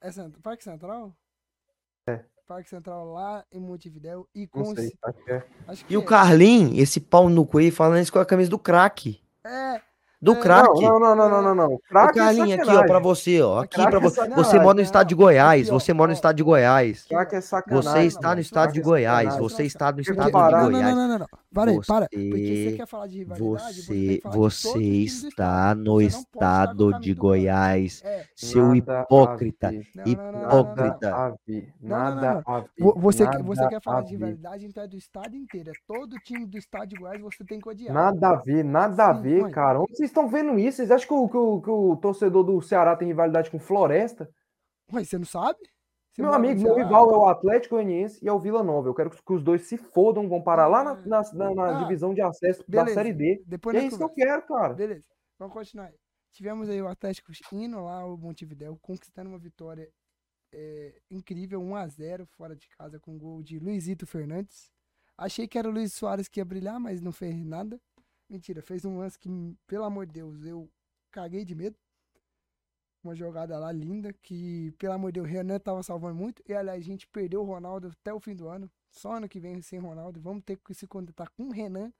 [0.00, 1.12] É Cent- Parque Central?
[2.06, 2.20] É.
[2.46, 4.92] Parque Central lá em Montevidéu e com sei.
[5.02, 5.44] Acho que é.
[5.66, 6.04] acho que E o é.
[6.04, 9.20] Carlin, esse pau no cu aí, falando isso com a camisa do craque.
[9.44, 9.80] É,
[10.22, 10.82] Do É, craque.
[10.82, 11.78] Não, não, não, não, não, não.
[11.88, 13.58] Craque é Carlinhos, aqui, ó, pra você, ó.
[13.62, 14.28] Aqui Craque pra é você.
[14.28, 15.62] Você mora no estado de Goiás.
[15.62, 17.06] aqui, ó, Você mora no estado de Goiás.
[17.06, 17.90] Craque é sacanagem.
[17.90, 19.36] Você está no estado de é Goiás.
[19.36, 20.62] Você está no estado de parar.
[20.62, 20.94] Não, Goiás.
[20.94, 21.26] não, não, não.
[21.52, 22.06] Para aí, para.
[22.08, 28.02] Porque você Você- quer falar de rivalidade, você, Você, você está no estado de Goiás.
[28.04, 28.24] É.
[28.36, 29.72] Seu hipócrita.
[30.06, 31.36] Hipócrita.
[31.80, 32.68] Nada a ver.
[32.96, 35.70] Você, que- você quer falar de rivalidade, então é do estado inteiro.
[35.70, 37.92] É todo time do estado de Goiás você tem que odiar.
[37.92, 39.50] Nada a ver, nada a ver, mãe.
[39.52, 39.80] cara.
[39.80, 40.76] Onde vocês estão vendo isso?
[40.76, 44.28] Vocês acham que o, que, o, que o torcedor do Ceará tem rivalidade com Floresta?
[44.92, 45.58] Ué, você não sabe?
[46.12, 48.88] Você meu amigo, meu rival é o Atlético Goianiense e é o Vila Nova.
[48.88, 51.82] Eu quero que os dois se fodam, vão parar lá na, na, na- na Ah,
[51.82, 52.94] divisão de acesso da beleza.
[52.94, 53.42] Série D.
[53.46, 54.74] Depois é isso que eu quero, cara.
[54.74, 55.04] Beleza,
[55.38, 55.94] vamos continuar aí.
[56.32, 59.88] Tivemos aí o Atlético indo lá ao Montevidéu, conquistando uma vitória
[60.52, 64.70] é, incrível, 1x0 fora de casa, com gol de Luizito Fernandes.
[65.16, 67.80] Achei que era o Luiz Soares que ia brilhar, mas não fez nada.
[68.28, 69.28] Mentira, fez um lance que,
[69.66, 70.68] pelo amor de Deus, eu
[71.12, 71.76] caguei de medo.
[73.02, 76.42] Uma jogada lá linda, que, pelo amor de Deus, o Renan tava salvando muito.
[76.46, 78.70] E, aliás, a gente perdeu o Ronaldo até o fim do ano.
[78.90, 80.20] Só ano que vem sem Ronaldo.
[80.20, 81.92] Vamos ter que se contentar com o Renan.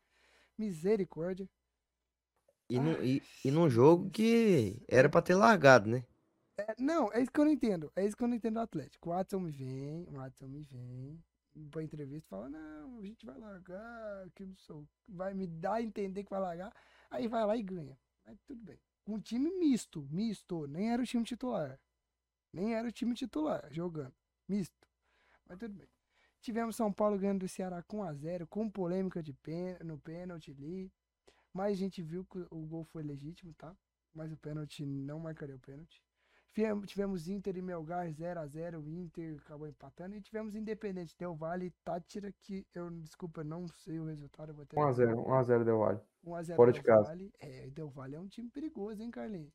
[0.58, 1.48] Misericórdia.
[2.68, 6.04] E, num, e, e num jogo que era pra ter largado, né?
[6.58, 7.90] É, não, é isso que eu não entendo.
[7.96, 9.08] É isso que eu não entendo do Atlético.
[9.08, 11.18] O Watson me vem, o Watson me vem
[11.70, 14.86] pra entrevista e fala, não, a gente vai largar, que não sou.
[15.08, 16.72] Vai me dar a entender que vai largar.
[17.10, 17.98] Aí vai lá e ganha.
[18.26, 18.78] Mas tudo bem.
[19.10, 20.68] Um time misto, misto.
[20.68, 21.80] Nem era o time titular.
[22.52, 24.14] Nem era o time titular jogando.
[24.48, 24.86] Misto.
[25.44, 25.88] Mas tudo bem.
[26.40, 30.92] Tivemos São Paulo ganhando do Ceará com 1x0, com polêmica de pen, no pênalti ali.
[31.52, 33.76] Mas a gente viu que o gol foi legítimo, tá?
[34.14, 36.00] Mas o pênalti não marcaria o pênalti.
[36.52, 40.16] Tivemos- Inter e Melgar 0x0, o Inter acabou empatando.
[40.16, 44.50] E tivemos Independente, Del Vale e Tátira, que eu, desculpa, não sei o resultado.
[44.50, 46.00] Eu vou ter 1x0, 1x0 deu Vale.
[46.24, 47.08] 1x0 fora de Del casa.
[47.08, 47.32] Valle.
[47.38, 49.52] É, Del Valle é um time perigoso, hein, Carlinhos?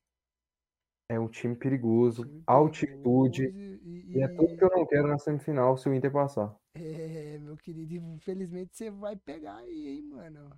[1.08, 3.42] É um time perigoso, Time altitude.
[3.46, 6.56] perigoso E, E é tudo que eu não quero na semifinal se o Inter passar.
[6.74, 10.50] É, meu querido, infelizmente você vai pegar aí, hein, mano.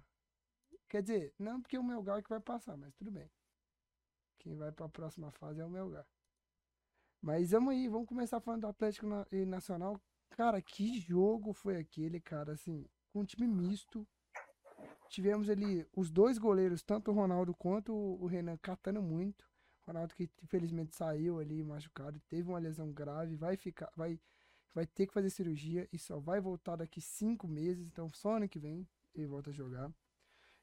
[0.88, 3.28] Quer dizer, não porque é o Melgar que vai passar, mas tudo bem.
[4.38, 6.06] Quem vai pra próxima fase é o Melgar.
[7.20, 10.00] Mas vamos aí, vamos começar falando do Atlético e Nacional.
[10.30, 12.52] Cara, que jogo foi aquele, cara?
[12.52, 14.06] Assim, com um time misto.
[15.08, 19.48] Tivemos ali os dois goleiros, tanto o Ronaldo quanto o o Renan, catando muito.
[19.86, 24.20] Ronaldo que infelizmente saiu ali machucado, teve uma lesão grave, vai ficar, vai,
[24.74, 28.48] vai ter que fazer cirurgia e só vai voltar daqui cinco meses, então só ano
[28.48, 29.90] que vem ele volta a jogar.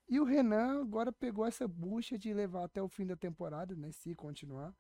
[0.08, 3.92] E o Renan agora pegou essa bucha de levar até o fim da temporada, né?
[3.92, 4.72] Se continuar,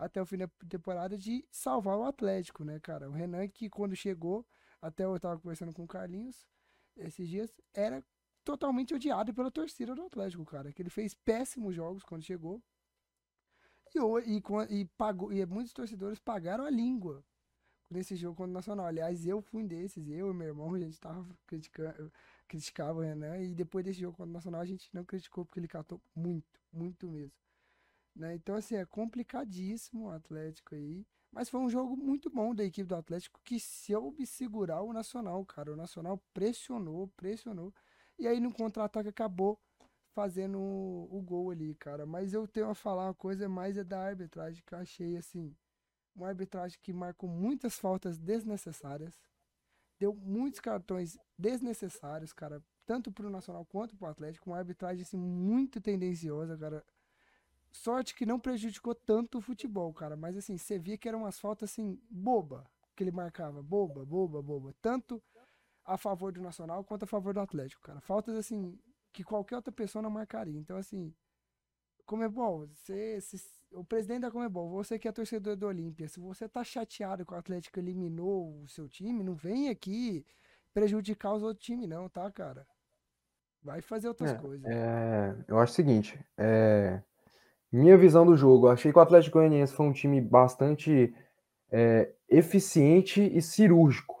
[0.00, 3.08] até o fim da temporada de salvar o Atlético, né, cara?
[3.08, 4.46] O Renan que quando chegou,
[4.80, 6.48] até eu tava conversando com o Carlinhos
[6.96, 8.02] esses dias, era
[8.42, 10.72] totalmente odiado pela torcida do Atlético, cara.
[10.72, 12.62] Que ele fez péssimos jogos quando chegou.
[13.94, 17.22] E, e, e, pagou, e muitos torcedores pagaram a língua
[17.90, 18.86] nesse jogo contra o Nacional.
[18.86, 22.10] Aliás, eu fui um desses, eu e meu irmão, a gente tava criticando,
[22.48, 23.38] criticava o Renan.
[23.38, 26.58] E depois desse jogo contra o Nacional, a gente não criticou porque ele catou muito,
[26.72, 27.32] muito mesmo.
[28.14, 28.34] Né?
[28.34, 31.06] Então, assim, é complicadíssimo o Atlético aí.
[31.32, 35.44] Mas foi um jogo muito bom da equipe do Atlético que soube segurar o Nacional,
[35.46, 35.72] cara.
[35.72, 37.72] O Nacional pressionou, pressionou.
[38.18, 39.58] E aí no contra-ataque acabou
[40.12, 42.04] fazendo o, gol ali, cara.
[42.04, 45.54] Mas eu tenho a falar uma coisa mais é da arbitragem que eu achei assim.
[46.14, 49.18] Uma arbitragem que marcou muitas faltas desnecessárias.
[49.98, 52.62] Deu muitos cartões desnecessários, cara.
[52.84, 54.50] Tanto pro Nacional quanto pro Atlético.
[54.50, 56.84] Uma arbitragem assim, muito tendenciosa, cara.
[57.72, 60.16] Sorte que não prejudicou tanto o futebol, cara.
[60.16, 62.68] Mas assim, você via que eram umas faltas assim, boba.
[62.96, 63.62] Que ele marcava.
[63.62, 64.74] Boba, boba, boba.
[64.82, 65.22] Tanto
[65.84, 68.00] a favor do Nacional quanto a favor do Atlético, cara.
[68.00, 68.78] Faltas assim
[69.12, 70.58] que qualquer outra pessoa não marcaria.
[70.58, 71.14] Então, assim,
[72.10, 73.18] Comebol, você,
[73.72, 77.32] o presidente da Comebol, você que é torcedor do Olímpia, se você tá chateado que
[77.32, 80.26] o Atlético eliminou o seu time, não vem aqui
[80.74, 82.66] prejudicar os outros times, não, tá, cara?
[83.62, 84.66] Vai fazer outras é, coisas.
[84.66, 87.02] É, eu acho o seguinte, é,
[87.72, 91.14] minha visão do jogo, achei que o Atlético Goianiense foi um time bastante
[91.70, 94.20] é, eficiente e cirúrgico.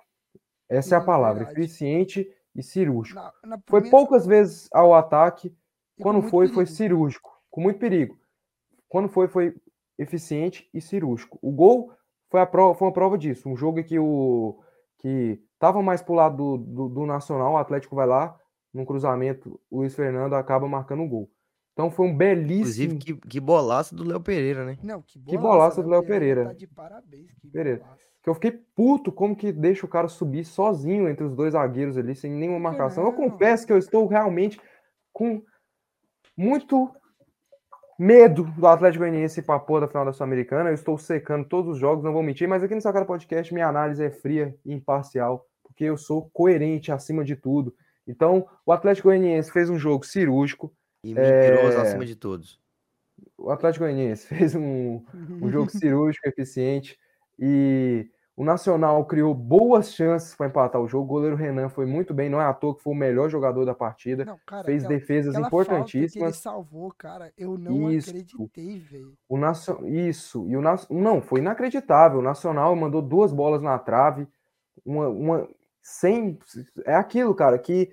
[0.68, 1.60] Essa é a palavra, verdade.
[1.60, 3.18] eficiente e cirúrgico.
[3.18, 3.66] Na, na primeira...
[3.68, 5.54] Foi poucas vezes ao ataque,
[5.98, 6.54] e quando foi, perigo.
[6.54, 8.18] foi cirúrgico, com muito perigo.
[8.88, 9.54] Quando foi, foi
[9.98, 11.38] eficiente e cirúrgico.
[11.42, 11.92] O gol
[12.30, 13.48] foi, a prova, foi uma prova disso.
[13.48, 14.60] Um jogo que o
[14.98, 18.38] que estava mais pro lado do, do, do, Nacional, o Atlético vai lá,
[18.72, 21.30] num cruzamento, o Luiz Fernando acaba marcando um gol.
[21.80, 22.92] Então foi um belíssimo.
[22.92, 24.76] Inclusive, que, que bolaço do Léo Pereira, né?
[24.82, 26.44] Não, que bolaço, que bolaço do Léo Pereira.
[26.44, 27.32] Tá de parabéns.
[27.40, 27.82] Que Pereira.
[28.22, 31.96] Que eu fiquei puto como que deixa o cara subir sozinho entre os dois zagueiros
[31.96, 33.02] ali, sem nenhuma marcação.
[33.04, 34.60] Eu confesso que eu estou realmente
[35.10, 35.42] com
[36.36, 36.90] muito
[37.98, 40.68] medo do Atlético Goianiense para a da final da Sul-Americana.
[40.68, 43.68] Eu estou secando todos os jogos, não vou mentir, mas aqui no Sacada Podcast minha
[43.68, 47.74] análise é fria e imparcial, porque eu sou coerente acima de tudo.
[48.06, 50.70] Então, o Atlético Goianiense fez um jogo cirúrgico.
[51.02, 51.80] E mentiroso é...
[51.80, 52.60] acima de todos.
[53.36, 55.02] O Atlético Goianiense fez um,
[55.42, 56.98] um jogo cirúrgico, eficiente.
[57.38, 58.08] E
[58.40, 61.04] o Nacional criou boas chances para empatar o jogo.
[61.04, 63.66] O goleiro Renan foi muito bem, não é à toa que foi o melhor jogador
[63.66, 64.24] da partida.
[64.24, 66.12] Não, cara, fez aquela, defesas aquela importantíssimas.
[66.12, 69.14] que ele salvou, cara, eu não isso, acreditei, velho.
[69.28, 69.38] O.
[69.86, 72.20] Isso, e o Não, foi inacreditável.
[72.20, 74.26] O Nacional mandou duas bolas na trave,
[74.86, 75.48] uma, uma
[75.82, 76.38] sem.
[76.86, 77.90] É aquilo, cara, que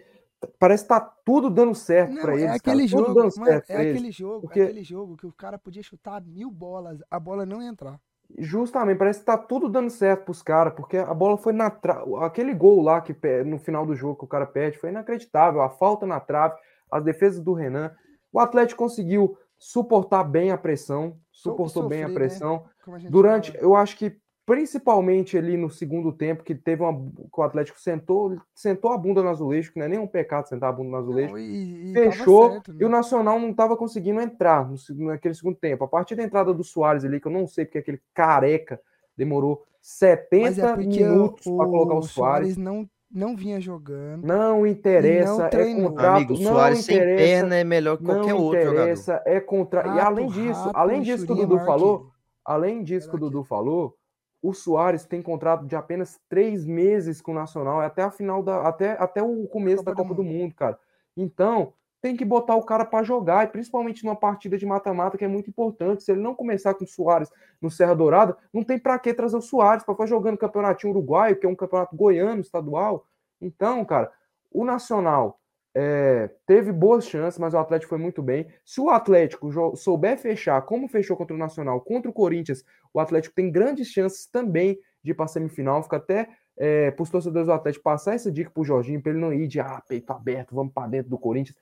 [0.60, 2.46] parece que tá tudo dando certo para eles.
[2.46, 4.60] É aquele cara, jogo, mano, é aquele eles, jogo, porque...
[4.60, 8.00] é aquele jogo que o cara podia chutar mil bolas, a bola não ia entrar.
[8.38, 12.14] Justamente, parece que tá tudo dando certo pros caras, porque a bola foi na trave.
[12.18, 13.16] Aquele gol lá que
[13.46, 15.62] no final do jogo que o cara perde foi inacreditável.
[15.62, 16.56] A falta na trave,
[16.92, 17.92] as defesas do Renan.
[18.32, 22.14] O Atlético conseguiu suportar bem a pressão, suportou Sofrer, bem a né?
[22.14, 22.66] pressão.
[22.86, 23.02] Né?
[23.08, 23.64] A Durante, fala.
[23.64, 26.94] eu acho que principalmente ali no segundo tempo, que teve uma.
[26.94, 30.48] que o Atlético sentou, sentou a bunda no azulejo, que não é nem um pecado
[30.48, 31.34] sentar a bunda no azulejo.
[31.34, 32.78] Não, e, e fechou certo, né?
[32.80, 35.84] e o Nacional não estava conseguindo entrar no, naquele segundo tempo.
[35.84, 38.80] A partir da entrada do Soares ali, que eu não sei porque aquele careca
[39.18, 42.54] demorou 70 é minutos para colocar o Soares.
[42.54, 44.26] Soares não não vinha jogando.
[44.26, 46.16] Não interessa, não é contrato.
[46.18, 48.76] Amigo, o Soares sem perna é melhor que qualquer outro jogador.
[48.76, 49.88] Não interessa, é contra.
[49.88, 52.12] e além disso, além disso que o Dudu falou,
[52.46, 53.98] além disso que o Dudu falou,
[54.42, 58.44] o Soares tem contrato de apenas três meses com o Nacional, é até a final
[58.44, 58.68] da.
[58.68, 60.34] até, até o começo Copa da Copa do mundo.
[60.34, 60.80] do mundo, cara.
[61.16, 65.26] Então, tem que botar o cara para jogar, e principalmente numa partida de mata-mata, que
[65.26, 66.04] é muito importante.
[66.04, 69.36] Se ele não começar com o Soares no Serra Dourada, não tem para que trazer
[69.36, 73.06] o Soares para ficar jogando campeonatinho uruguaio, que é um campeonato goiano, estadual.
[73.42, 74.12] Então, cara,
[74.52, 75.40] o Nacional
[75.80, 78.48] é, teve boas chances, mas o Atlético foi muito bem.
[78.66, 83.36] Se o Atlético souber fechar, como fechou contra o Nacional, contra o Corinthians, o Atlético
[83.36, 85.84] tem grandes chances também de ir para a semifinal.
[85.84, 89.12] Fica até é, para os torcedores do Atlético passar essa dica para o Jorginho, para
[89.12, 91.56] ele não ir de ah, peito aberto, vamos para dentro do Corinthians.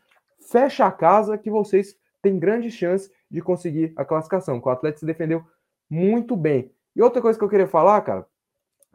[0.50, 4.62] Fecha a casa que vocês têm grandes chances de conseguir a classificação.
[4.64, 5.44] O Atlético se defendeu
[5.90, 6.72] muito bem.
[6.96, 8.26] E outra coisa que eu queria falar, cara,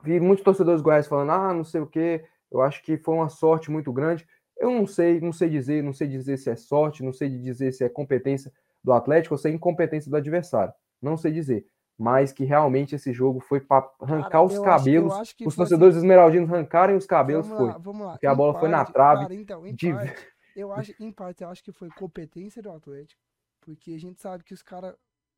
[0.03, 3.29] vi muitos torcedores Goiás falando, ah, não sei o que, eu acho que foi uma
[3.29, 4.27] sorte muito grande.
[4.61, 7.73] Eu não sei, não sei dizer, não sei dizer se é sorte, não sei dizer
[7.73, 8.53] se é competência
[8.85, 10.73] do Atlético ou se é incompetência do adversário.
[11.03, 11.67] não sei dizer.
[11.99, 15.13] Mas que realmente esse jogo foi para arrancar Cara, os cabelos.
[15.15, 17.73] acho os foi assim- torcedores esmeraldinos arrancarem os cabelos, vamos foi.
[17.73, 18.13] lá, vamos lá.
[18.13, 20.95] Porque a Em bola foi na parte- trave Cara, então, em de- parte, eu acho,
[21.01, 23.21] em parte, eu acho que foi competência do Atlético,
[23.63, 24.95] porque a gente sabe que os caras,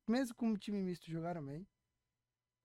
[0.08, 1.66] mesmo com o time misto, jogaram bem.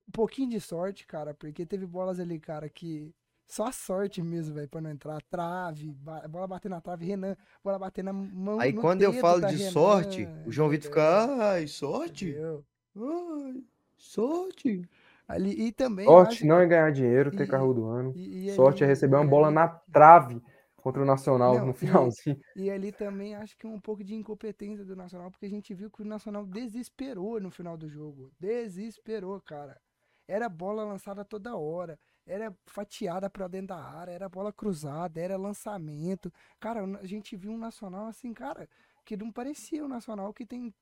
[0.07, 3.13] Um pouquinho de sorte, cara, porque teve bolas ali, cara, que
[3.47, 5.21] só a sorte mesmo, velho, pra não entrar.
[5.29, 5.95] Trave,
[6.29, 8.59] bola bater na trave, Renan, bola bater na mão.
[8.59, 12.29] Aí no quando eu falo de Renan, sorte, o João Vitor fica, ai, sorte?
[12.29, 12.65] Entendeu?
[12.95, 13.63] Ai,
[13.95, 14.81] sorte.
[15.27, 16.05] Ali, e também.
[16.05, 18.13] Sorte acho não é ganhar dinheiro, ter e- carro do ano.
[18.15, 20.41] e- e Sorte é receber uma bola na trave
[20.75, 22.39] contra o Nacional Não, no e- finalzinho.
[22.55, 25.91] E ali também acho que um pouco de incompetência do Nacional, porque a gente viu
[25.91, 28.31] que o Nacional desesperou no final do jogo.
[28.39, 29.79] Desesperou, cara.
[30.27, 35.37] Era bola lançada toda hora, era fatiada pra dentro da área, era bola cruzada, era
[35.37, 36.31] lançamento.
[36.59, 38.67] Cara, a gente viu um Nacional assim, cara,
[39.05, 40.73] que não parecia o Nacional que tem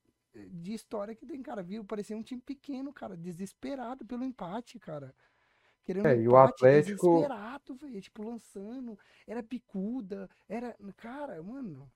[0.50, 1.64] de história que tem, cara.
[1.64, 1.86] Viu?
[1.86, 5.16] Parecia um time pequeno, cara, desesperado pelo empate, cara.
[5.84, 8.98] Querendo É, um e o Atlético- desesperado, velho, tipo lançando,
[9.28, 11.90] era picuda, era, cara, mano,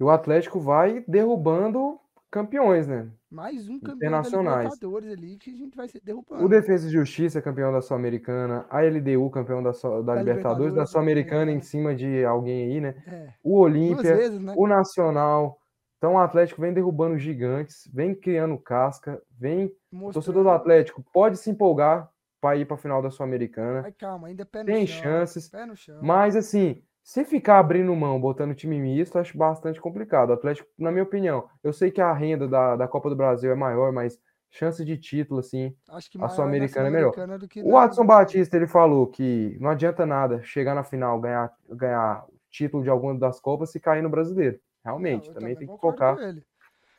[0.00, 2.00] E o Atlético vai derrubando
[2.30, 3.08] campeões, né?
[3.30, 4.64] mais um campeão da Internacionais.
[4.64, 6.44] Libertadores ali que a gente vai ser derrubando.
[6.44, 8.66] O Defesa e Justiça, campeão da Sul-Americana.
[8.70, 10.74] A LDU, campeão da, Su- da Da Libertadores.
[10.74, 12.94] Da Sul-Americana também, em cima de alguém aí, né?
[13.06, 14.54] É, O Olímpia, né?
[14.56, 15.58] o Nacional.
[15.98, 19.66] Então o Atlético vem derrubando gigantes, vem criando casca, vem.
[19.92, 22.08] O torcedor do Mostrando- Atlético pode se empolgar
[22.40, 23.82] para ir para a final da Sul-Americana.
[23.82, 25.02] Mas calma, ainda é pé no Tem chão.
[25.02, 25.48] chances.
[25.50, 25.98] Pé no chão.
[26.02, 30.28] Mas assim, se ficar abrindo mão, botando time misto, acho bastante complicado.
[30.28, 33.50] O Atlético, na minha opinião, eu sei que a renda da, da Copa do Brasil
[33.50, 34.20] é maior, mas
[34.50, 35.74] chance de título, assim.
[35.88, 37.38] A Sul-Americana é melhor.
[37.38, 41.50] Do que O Watson Batista, ele falou que não adianta nada chegar na final, ganhar,
[41.70, 44.60] ganhar título de alguma das Copas e cair no brasileiro.
[44.84, 46.44] Realmente, Não, também tem que focar ele.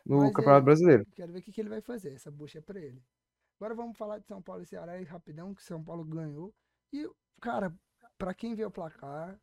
[0.04, 1.06] no Mas Campeonato aí- Brasileiro.
[1.14, 2.16] Quero ver o que, que ele vai fazer.
[2.16, 3.00] Essa bucha é pra ele.
[3.62, 6.52] Agora vamos falar de São Paulo e Ceará aí rapidão, que São Paulo ganhou.
[6.92, 7.08] E,
[7.40, 7.72] cara,
[8.18, 9.38] pra quem vê o placar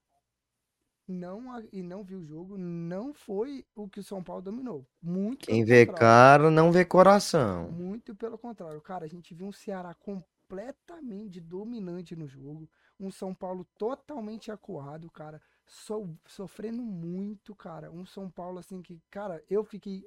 [1.07, 1.43] não,
[1.73, 4.87] e não viu o jogo, não foi o que o São Paulo dominou.
[5.01, 7.71] Muito Quem vê cara não vê coração.
[7.71, 8.81] Muito pelo contrário.
[8.81, 12.69] Cara, a gente viu um Ceará completamente dominante no jogo.
[12.99, 15.41] Um São Paulo totalmente acuado, cara.
[15.67, 17.91] So- sofrendo muito, cara.
[17.91, 20.05] Um São Paulo, assim, que, cara, eu fiquei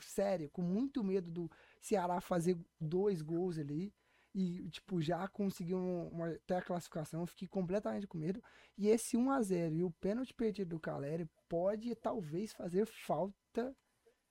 [0.00, 1.50] sério, com muito medo do
[1.80, 3.92] Ceará fazer dois gols ali.
[4.34, 7.22] E, tipo, já conseguiu um- uma, até a classificação.
[7.22, 8.42] Eu fiquei completamente com medo.
[8.78, 13.74] E esse 1 a 0 e o pênalti perdido do Caleri pode talvez fazer falta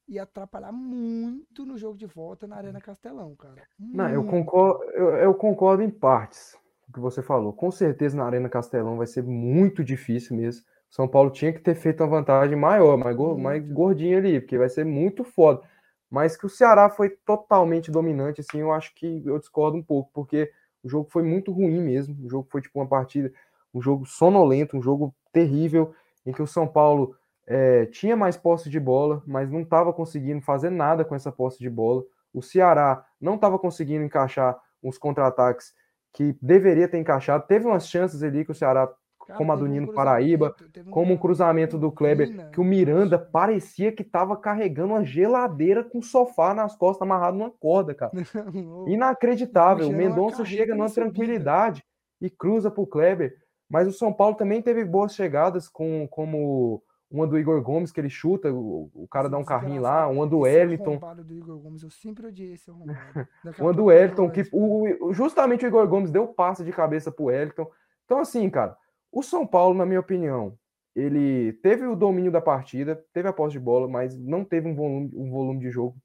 [0.07, 3.61] e atrapalhar muito no jogo de volta na Arena Castelão, cara.
[3.77, 4.31] Não, eu Muito.
[4.31, 7.53] concordo, eu, eu concordo em partes com o que você falou.
[7.53, 10.63] Com certeza na Arena Castelão vai ser muito difícil mesmo.
[10.89, 13.73] São Paulo tinha que ter feito uma vantagem maior, mais, mais Muito.
[13.73, 15.61] gordinha ali, porque vai ser muito foda.
[16.09, 20.09] Mas que o Ceará foi totalmente dominante, assim, eu acho que eu discordo um pouco,
[20.13, 20.51] porque
[20.83, 22.15] o jogo foi muito ruim mesmo.
[22.25, 23.31] O jogo foi tipo uma partida,
[23.73, 25.93] um jogo sonolento, um jogo terrível,
[26.25, 27.15] em que o São Paulo
[27.47, 31.59] eh, tinha mais posse de bola, mas não estava conseguindo fazer nada com essa posse
[31.59, 32.03] de bola.
[32.33, 35.73] O Ceará não estava conseguindo encaixar uns contra-ataques
[36.13, 37.45] que deveria ter encaixado.
[37.47, 38.91] Teve umas chances ali que o Ceará,
[39.37, 40.55] como a do Nino Paraíba,
[40.91, 46.01] como um cruzamento do Kleber, que o Miranda parecia que estava carregando uma geladeira com
[46.01, 48.11] sofá nas costas, amarrado numa corda, cara.
[48.87, 49.87] Inacreditável.
[49.89, 51.83] O Mendonça chega na numa tranquilidade
[52.21, 53.35] e cruza pro Kleber.
[53.69, 56.81] Mas o São Paulo também teve boas chegadas, com, como
[57.11, 60.25] uma do Igor Gomes, que ele chuta, o, o cara dá um carrinho lá, uma
[60.27, 60.99] do Wellington.
[61.23, 62.69] do Igor Gomes, eu sempre odiei esse
[63.59, 67.25] Uma do Wellington, que o, o- justamente o Igor Gomes deu passe de cabeça pro
[67.25, 67.67] Wellington.
[68.05, 68.75] Então, assim, cara,
[69.11, 70.57] o São Paulo, na minha opinião,
[70.95, 74.75] ele teve o domínio da partida, teve a posse de bola, mas não teve um
[74.75, 75.95] volume, um volume de jogo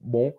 [0.00, 0.32] bom.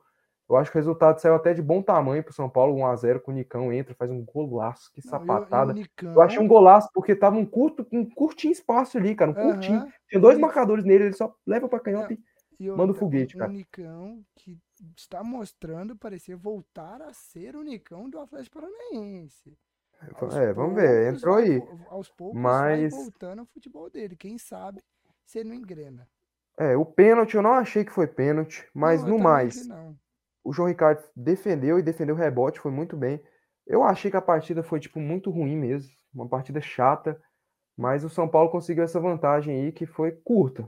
[0.47, 3.31] Eu acho que o resultado saiu até de bom tamanho pro São Paulo, 1x0, com
[3.31, 5.73] o Nicão entra, faz um golaço, que Não, e o- e o sapatada.
[5.73, 9.33] Nicão, Eu achei um golaço, porque tava um curto, um curtinho espaço ali, cara, um
[9.33, 9.79] curtinho.
[9.79, 12.19] aham, Tinha dois marcadores nele, ele só leva pra canhota Não,
[12.59, 13.49] e e manda o foguete, cara.
[13.49, 14.57] Um Nicão que
[14.95, 19.57] está mostrando parecer voltar a ser o Nicão do Atlético Paranaense.
[20.19, 21.63] Aos É, vamos ver, entrou vai aí.
[21.89, 24.15] Aos poucos Mas- vai voltando ao futebol dele.
[24.15, 24.81] Quem sabe
[25.25, 26.07] se ele não engrena.
[26.57, 29.67] É, o pênalti eu não achei que foi pênalti, mas Não, no mais,
[30.43, 33.21] o João Ricardo defendeu e defendeu o rebote, foi muito bem.
[33.67, 37.19] Eu achei que a partida foi, tipo, muito ruim mesmo, uma partida chata,
[37.75, 40.65] mas o São Paulo conseguiu essa vantagem aí que foi curta,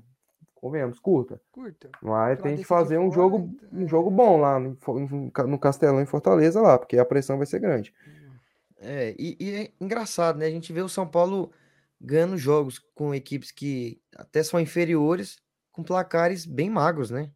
[0.56, 1.40] convenhamos, curta.
[1.52, 1.90] Curta.
[2.02, 3.88] Mas tem que fazer um fora, jogo, então, um é.
[3.88, 4.76] jogo bom lá no,
[5.10, 7.94] no Ca- no Castelão em Fortaleza lá, porque a pressão vai ser grande.
[8.80, 10.46] É, e, e é engraçado, né?
[10.46, 11.52] A gente vê o São Paulo
[12.00, 15.38] ganhando jogos com equipes que até são inferiores,
[15.72, 17.32] com placares bem magros, né?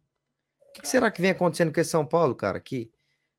[0.68, 2.60] O que, que será que vem acontecendo com esse São Paulo, cara?
[2.60, 2.90] Que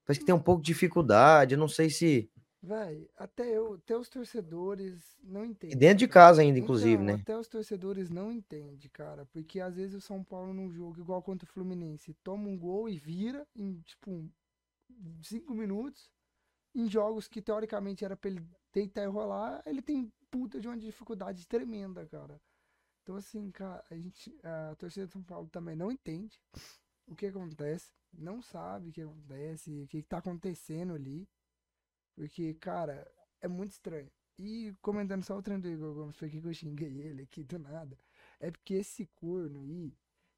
[0.06, 1.56] parece que tem um pouco de dificuldade.
[1.56, 2.30] Eu não sei se.
[2.62, 5.78] Véi, até eu, até os torcedores não E entendem.
[5.78, 7.14] dentro de casa ainda, inclusive, Então, né?
[7.22, 9.26] Até os torcedores não entendem, cara.
[9.26, 12.88] Porque às vezes o São Paulo num jogo igual contra o Fluminense toma um gol
[12.88, 14.30] e vira em tipo
[15.22, 16.10] cinco minutos.
[16.76, 20.78] Em jogos que teoricamente era pra ele deitar e rolar, ele tem puta de uma
[20.78, 22.42] dificuldade tremenda, cara.
[23.04, 26.42] Então assim, cara, a gente, a torcida de São Paulo também não entende
[27.06, 31.28] o que acontece, não sabe o que acontece, o que que tá acontecendo ali.
[32.16, 33.10] Porque, cara,
[33.42, 34.12] é muito estranho.
[34.38, 37.60] E comentando só o treino do Igor Gomes, que que eu xinguei ele aqui do
[37.60, 37.98] nada?
[38.40, 39.94] É porque esse corno aí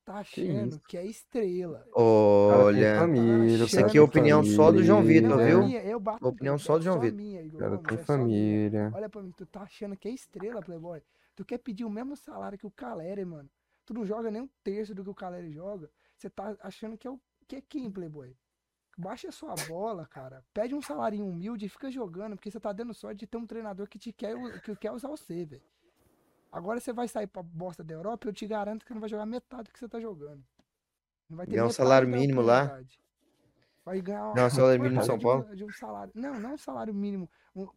[0.06, 0.82] tá achando isso?
[0.88, 1.86] que é estrela.
[1.94, 5.22] Olha, família, isso aqui é opinião só do João família.
[5.22, 5.60] Vitor, Não, é viu?
[5.64, 7.18] minha, eu bato Opinião só do João Vitor.
[7.18, 8.92] minha, Igor O cara tem é família.
[8.94, 11.02] Olha pra mim, tu tá achando que é estrela, Playboy.
[11.36, 13.50] Tu quer pedir o mesmo salário que o Caleri, mano.
[13.86, 15.90] Tu não joga nem um terço do que o Caleri joga.
[16.16, 18.36] Você tá achando que é o que é quem, Playboy?
[18.98, 20.44] Baixa a sua bola, cara.
[20.54, 23.46] Pede um salário humilde e fica jogando, porque você tá dando sorte de ter um
[23.46, 25.62] treinador que te quer, que quer usar você, velho.
[26.56, 29.26] Agora você vai sair pra bosta da Europa, eu te garanto que não vai jogar
[29.26, 30.42] metade do que você tá jogando.
[31.30, 32.80] Não vai ter Ganhar um salário mínimo lá.
[33.84, 35.54] Vai ganhar Não, salário mínimo em São Paulo?
[35.54, 36.14] de um salário.
[36.16, 37.68] Não, não um salário mínimo um,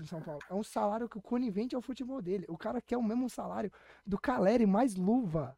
[0.00, 0.40] de São Paulo.
[0.48, 2.46] É um salário que o conivente ao futebol dele.
[2.48, 3.72] O cara quer o mesmo salário
[4.06, 5.56] do Caleri mais luva.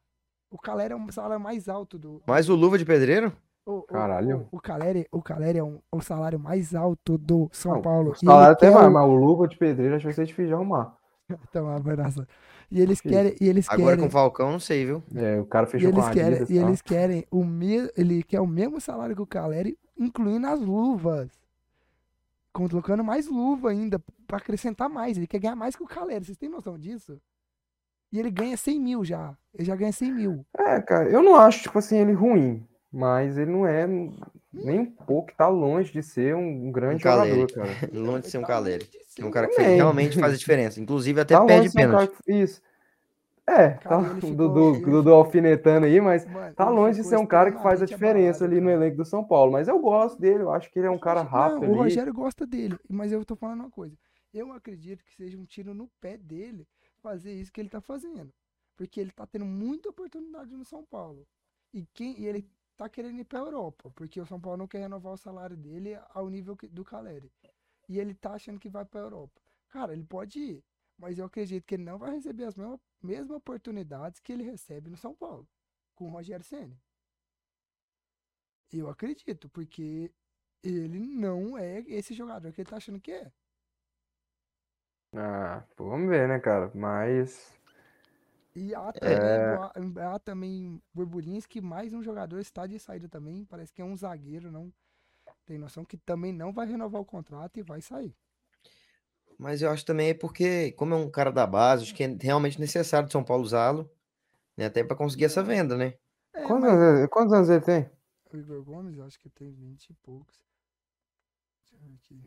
[0.50, 2.22] O Caleri é um salário mais alto do.
[2.26, 3.32] Mais o Luva de Pedreiro?
[3.64, 4.48] O, o- Caralho.
[4.50, 8.10] O, o Caleri, o Caleri é um, o salário mais alto do São Não, Paulo.
[8.10, 10.48] O salário até vai, o- mas o luva de pedreiro acho que vai ser difícil
[10.48, 10.96] de arrumar.
[11.48, 12.26] Então, uma verdade.
[12.70, 13.34] E eles Que querem.
[13.40, 14.00] E eles Agora querem.
[14.00, 15.02] com o Falcão, não sei, viu?
[15.14, 16.68] É, o cara E fechou com eles a querem, Adidas e e tal.
[16.68, 21.30] eles querem o mesmo, ele quer o mesmo salário que o Caleri, incluindo as luvas.
[22.52, 25.16] Colocando mais luva ainda, pra acrescentar mais.
[25.16, 27.20] Ele quer ganhar mais que o Caleri, vocês têm noção disso?
[28.12, 29.36] E ele ganha 100 mil já.
[29.54, 30.44] Ele já ganha 100 mil.
[30.58, 32.66] É, cara, eu não acho, tipo assim, ele ruim.
[32.92, 33.86] Mas ele não é
[34.52, 37.52] nem um pouco, tá longe de ser um grande Um jogador, Caleri.
[37.52, 37.90] cara.
[37.94, 38.88] Longe de ser um Tá Caleri.
[39.18, 40.80] É um cara que realmente faz a diferença.
[40.80, 42.14] Inclusive até Tá perde um pênalti.
[42.26, 42.62] Isso.
[43.46, 47.06] É, tá, Cara, o ficou- Dudu, ele Dudu alfinetando aí, mas Mano, tá longe de
[47.08, 49.52] ser um cara que faz a diferença abalado, ali no elenco do São Paulo.
[49.52, 51.82] Mas eu gosto dele, eu acho que ele é um cara rápido Não, o ali.
[51.82, 53.96] Rogério gosta dele, mas eu tô falando uma coisa.
[54.32, 56.64] Eu acredito que seja um tiro no pé dele
[57.02, 58.32] fazer isso que ele tá fazendo.
[58.76, 61.26] Porque ele tá tendo muita oportunidade no São Paulo.
[61.74, 62.46] E, quem, e ele
[62.76, 65.98] tá querendo ir pra Europa, porque o São Paulo não quer renovar o salário dele
[66.14, 67.30] ao nível que- do Caleri.
[67.90, 69.40] E ele tá achando que vai pra Europa.
[69.68, 70.64] Cara, ele pode ir,
[70.96, 74.88] mas eu acredito que ele não vai receber as mesmas, mesmas oportunidades que ele recebe
[74.90, 75.46] no São Paulo,
[75.96, 76.78] com o Rogério Ceni.
[78.72, 80.12] Eu acredito, porque
[80.62, 83.32] ele não é esse jogador que ele tá achando que é.
[85.14, 86.70] Ah, vamos ver, né, cara?
[86.74, 87.60] Mas.
[88.54, 89.00] E há É.
[89.04, 89.72] também, boa-
[90.14, 93.44] há também burburinhos que mais um jogador está de saída também.
[93.44, 94.72] Parece que é um zagueiro, não
[95.50, 98.16] tem noção que também não vai renovar o contrato e vai sair.
[99.36, 102.16] Mas eu acho também é porque, como é um cara da base, acho que é
[102.20, 103.90] realmente necessário de São Paulo usá-lo,
[104.56, 104.66] né?
[104.66, 105.94] Até para conseguir essa venda, né?
[106.32, 107.90] É, Quantos, mas anos, ele- quantos anos ele tem?
[108.32, 110.38] o Igor Gomes, eu acho que tem 20 e poucos.
[111.62, 112.22] Deixa eu ver aqui.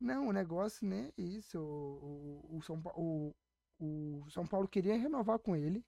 [0.00, 1.12] Não, o negócio, né?
[1.16, 1.56] é Isso.
[1.60, 3.32] O, o, o São, Pa- o,
[3.78, 5.84] o São Paulo queria renovar com ele.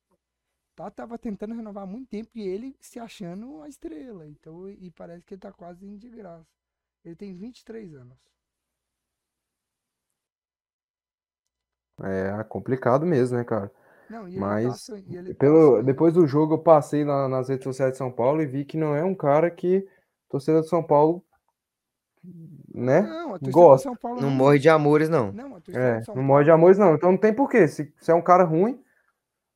[0.81, 4.27] Tá, tava tentando renovar há muito tempo e ele se achando a estrela.
[4.27, 6.47] Então, e parece que ele tá quase indo de graça.
[7.05, 8.16] Ele tem 23 anos.
[12.02, 13.70] É complicado mesmo, né, cara?
[14.09, 17.05] Não, e ele Mas, tá, e ele tá Pelo, assim, depois do jogo eu passei
[17.05, 19.86] na- nas redes sociais de São Paulo e vi que não é um cara que
[20.31, 21.23] torcedor de São Paulo,
[22.74, 23.02] né?
[23.02, 23.82] Não, a torcida do gosta.
[23.82, 25.31] São Paulo Não morre de amores, não.
[25.32, 26.94] Não, a torcida É, não Paulo morre de amores não.
[26.94, 27.69] Então não tem porquê.
[27.69, 28.81] Se, se é um cara ruim,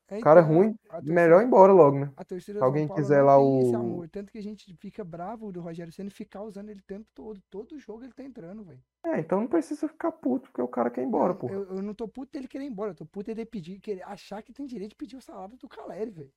[0.09, 2.13] É, cara então, ruim, torcida- melhor ir embora logo, né?
[2.39, 4.09] Se alguém Paulo quiser lá o- amor.
[4.11, 7.41] Tanto que a gente fica bravo do Rogério Senna ficar usando ele o tempo todo.
[7.51, 8.83] Todo jogo ele tá entrando, velho.
[9.07, 11.49] É, então não precisa ficar puto, porque o cara quer ir embora, pô.
[11.49, 12.91] Eu, eu não tô puto dele querer ir embora.
[12.91, 15.69] Eu tô puto dele pedir, querer, achar que tem direito de pedir o salário do
[15.69, 16.33] Caleri, velho.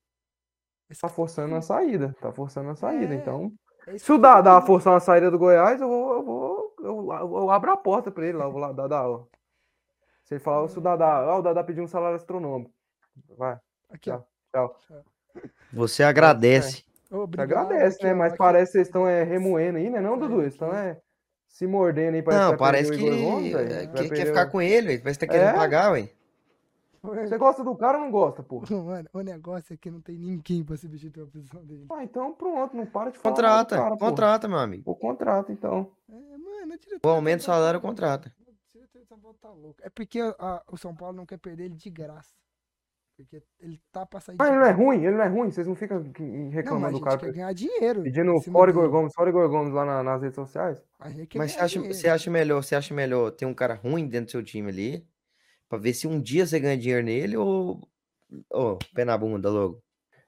[1.02, 2.15] Tá forçando a saída.
[2.22, 3.14] Tá forçando a saída.
[3.14, 3.52] É, Então,
[3.85, 4.18] É se o
[4.53, 4.68] falando.
[4.68, 6.14] forçar uma saída do Goiás, eu vou.
[6.14, 8.45] Eu, vou, eu, eu- eu abro a porta pra ele lá.
[8.45, 9.27] Eu vou lá aula.
[10.23, 12.73] Se ele falar, se o Dadá, ó, o Dadá pediu um salário astronômico.
[13.38, 13.57] Vai,
[13.89, 14.22] Aqui, ó.
[14.52, 14.77] tchau.
[15.73, 16.84] Você agradece.
[17.10, 18.14] Obrigado, agradece, né?
[18.14, 18.38] Mas aqui.
[18.38, 20.02] parece que vocês estão é, remoendo aí, né?
[20.02, 20.41] Não, Dudu?
[20.41, 20.99] Eles estão é,
[21.48, 22.22] se mordendo aí.
[22.22, 24.52] Parece Não, que vai parece que o Gomes, eh, Vai que quer perder ficar o-
[24.52, 24.98] com ele, ué.
[24.98, 25.53] parece que tá querendo É?
[25.53, 26.10] pagar, ué.
[27.03, 28.61] Você gosta do cara ou não gosta, pô?
[28.84, 31.85] Mano, o negócio é que não tem ninguém pra substituir a posição dele.
[31.91, 34.84] Ah, então pronto, não para de falar do Contrata, cara, contrata, meu amigo.
[34.91, 35.91] O contrato, então.
[36.10, 38.34] É, mano, a do o São Paulo salário, tá- contrata.
[38.45, 39.80] A diretoria do São Paulo tá louco.
[39.81, 42.35] É porque a- o São Paulo não quer perder ele de graça.
[43.18, 45.49] Porque ele tá pra sair Mas de ele não é ruim, ele não é ruim.
[45.49, 48.03] Vocês não ficam Não, reclamando do cara quer ganhar dinheiro.
[48.03, 48.88] pedindo fora Igor.
[48.89, 50.80] Gomes, fora Igor Gomes lá na- nas redes sociais?
[50.99, 53.73] A gente quer Mas você acha, você acha melhor, você acha melhor ter um cara
[53.73, 55.03] ruim dentro do seu time ali,
[55.68, 57.81] pra ver se um dia você ganha dinheiro nele ou,
[58.52, 59.81] ou pé na bunda logo?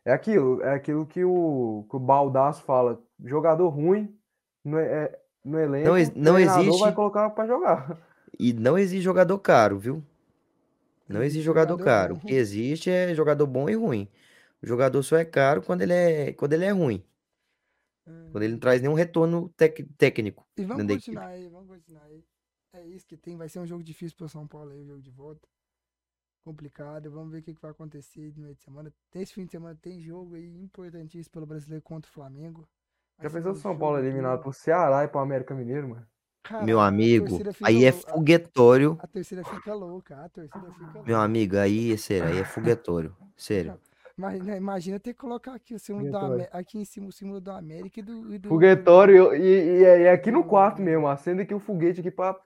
[0.03, 2.99] É aquilo, é aquilo que o, que o Baldaço fala.
[3.24, 4.18] Jogador ruim
[4.66, 7.99] no, é, no elenco, Não não existe- vai colocar pra jogar.
[8.40, 10.03] E não existe jogador caro, viu?
[11.10, 12.15] Não Existe existe jogador jogador caro.
[12.15, 12.18] bom.
[12.18, 14.10] O que existe é jogador bom e ruim.
[14.61, 17.06] O jogador só é caro quando ele é, quando ele é ruim.
[18.06, 18.31] Hum.
[18.31, 21.19] Quando ele não traz nenhum retorno tec- técnico E vamos dentro da equipe.
[21.19, 22.23] continuar aí, vamos continuar aí.
[22.73, 25.02] É isso que tem, vai ser um jogo difícil pro São Paulo aí, o jogo
[25.02, 25.48] de volta.
[26.44, 28.94] Complicado, vamos ver o que, que vai acontecer no meio de semana.
[29.14, 32.68] Esse fim de semana tem jogo aí importantíssimo pelo brasileiro contra o Flamengo.
[33.18, 34.41] Vai Já ser pensou um se o São Paulo é eliminado duro.
[34.41, 36.07] pro Ceará e pro América Mineiro, mano?
[36.44, 38.98] Meu Caralho, a amigo, aí é a- foguetório.
[39.02, 41.03] A, torcida fica louca, a torcida fica louca.
[41.06, 43.16] Meu amigo, aí, sério, aí é foguetório.
[43.36, 43.80] Sério.
[44.18, 46.14] Imagina, imagina ter que colocar aqui o símbolo.
[46.18, 48.34] Amé- aqui em cima o símbolo do América e do.
[48.34, 51.07] E do Foguetório e, e, e é aqui no quarto mesmo.
[51.07, 52.38] Acende aqui o foguete aqui pra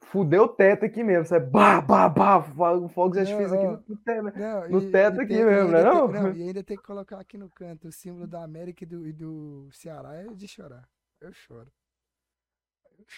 [0.00, 1.24] fuder o teto aqui mesmo.
[1.24, 1.46] Sabe?
[1.48, 2.42] Bah, bah, bah.
[2.42, 4.32] fo- Fogos de Não, artifício aqui no, no teto, né?
[4.34, 6.32] Não, No e- teto e aqui tem- e mesmo, né, tem- não?
[6.34, 9.12] E ainda tem que colocar aqui no canto o símbolo do América e do, e
[9.12, 10.16] do Ceará.
[10.16, 10.82] É de chorar.
[11.20, 11.68] Eu choro.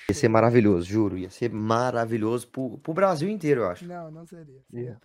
[0.09, 1.19] Ia ser maravilhoso, juro.
[1.19, 3.87] Ia ser maravilhoso pro, pro Brasil inteiro, eu acho.
[3.87, 4.61] Não, não seria.
[4.71, 5.01] seria Yeah.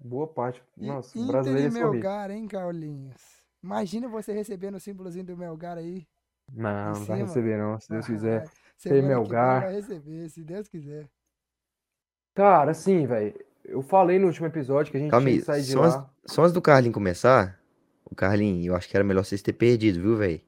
[0.00, 0.62] Boa parte.
[0.76, 1.90] E Nossa, o Inter brasileiro e é sorrir.
[1.90, 3.20] Melgar, hein, Carlinhos?
[3.62, 6.06] Imagina você recebendo o símbolozinho do Melgar aí.
[6.52, 8.50] Não, não vai receber não, se Deus Vai, quiser.
[8.80, 9.62] que vem Melgar.
[9.62, 11.08] Vai receber, se Deus quiser.
[12.34, 13.34] Cara, assim, velho.
[13.64, 16.10] Eu falei no último episódio que a gente Calma tinha que sair de só lá.
[16.24, 17.60] só antes do Carlinho começar,
[18.04, 20.40] o Carlinho, eu acho que era melhor vocês ter perdido, viu, velho?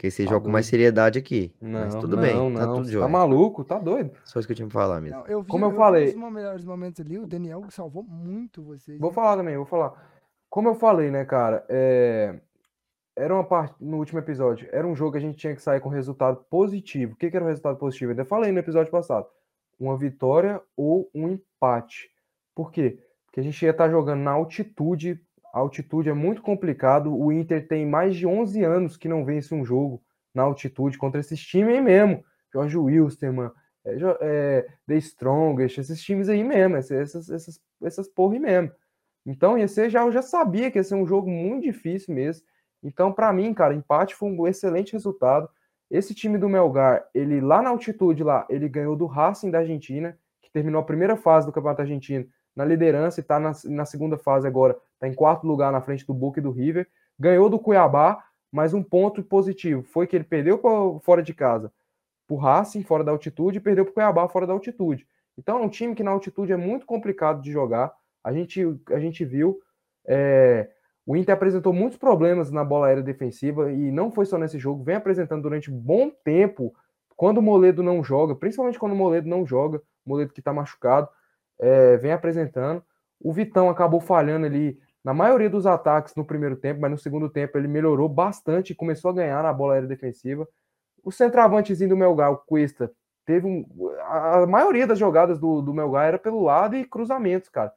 [0.00, 1.52] Porque você Tá joga com mais seriedade aqui.
[1.60, 2.54] Mas Não, tudo não, bem, não.
[2.54, 3.04] tá tudo jóia.
[3.04, 3.62] tá maluco?
[3.62, 4.12] Tá doido?
[4.24, 5.18] Só isso que eu tinha pra falar mesmo.
[5.18, 7.18] Não, eu vi, Como eu vi falei- melhores momentos ali.
[7.18, 8.98] O Daniel salvou muito vocês.
[8.98, 9.14] Vou hein?
[9.14, 9.92] falar também, vou falar.
[10.48, 11.66] Como eu falei, né, cara?
[11.68, 12.34] é,
[13.14, 14.66] Era uma parte no último episódio.
[14.72, 17.12] Era um jogo que a gente tinha que sair com resultado positivo.
[17.12, 18.10] O que que era o resultado positivo?
[18.10, 19.26] Eu ainda falei no episódio passado.
[19.78, 22.08] Uma vitória ou um empate.
[22.54, 22.98] Por quê?
[23.26, 25.20] Porque a gente ia estar jogando na altitude.
[25.52, 27.14] Altitude é muito complicado.
[27.16, 30.02] O Inter tem mais de 11 anos que não vence um jogo
[30.34, 32.24] na altitude contra esses times aí mesmo.
[32.52, 33.50] Jorge Wilstermann,
[33.84, 36.76] é, é, The Strongest, esses times aí mesmo.
[36.76, 38.72] Essas, essas, essas, essas porra aí mesmo.
[39.26, 42.44] Então, ia ser, já, eu já sabia que ia ser um jogo muito difícil mesmo.
[42.82, 45.48] Então, para mim, cara, empate foi um excelente resultado.
[45.90, 50.16] Esse time do Melgar, ele lá na altitude lá, ele ganhou do Racing da Argentina,
[50.40, 54.18] que terminou a primeira fase do Campeonato Argentino na liderança e tá na, na segunda
[54.18, 56.86] fase agora, tá em quarto lugar na frente do Boca e do River.
[57.18, 61.72] Ganhou do Cuiabá, mas um ponto positivo foi que ele perdeu pra- fora de casa
[62.26, 65.06] pro Racing, fora da altitude, e perdeu pro Cuiabá fora da altitude.
[65.36, 67.92] Então, é um time que na altitude é muito complicado de jogar.
[68.22, 69.60] A gente, a gente viu.
[70.06, 70.68] é,
[71.06, 74.84] o Inter apresentou muitos problemas na bola aérea defensiva e não foi só nesse jogo,
[74.84, 76.72] vem apresentando durante bom tempo.
[77.16, 80.52] Quando o Moledo não joga, principalmente quando o Moledo não joga, o Moledo que está
[80.52, 81.08] machucado,
[81.60, 82.82] é, vem apresentando.
[83.20, 87.28] O Vitão acabou falhando ali na maioria dos ataques no primeiro tempo, mas no segundo
[87.28, 90.48] tempo ele melhorou bastante e começou a ganhar na bola aérea defensiva.
[91.04, 92.90] O centroavantezinho do Melgar, o Cuesta,
[93.24, 93.64] teve um.
[94.02, 97.72] A maioria das jogadas do, do Melgar era pelo lado e cruzamentos, cara.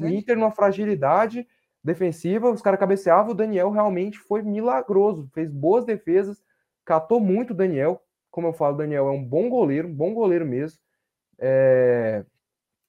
[0.00, 0.08] E o?
[0.08, 1.46] Inter, numa fragilidade
[1.82, 6.42] defensiva, os caras cabeceavam, o Daniel realmente foi milagroso, fez boas defesas,
[6.84, 8.00] catou muito o Daniel.
[8.30, 10.80] Como eu falo, o Daniel é um bom goleiro, um bom goleiro mesmo.
[11.38, 12.24] É,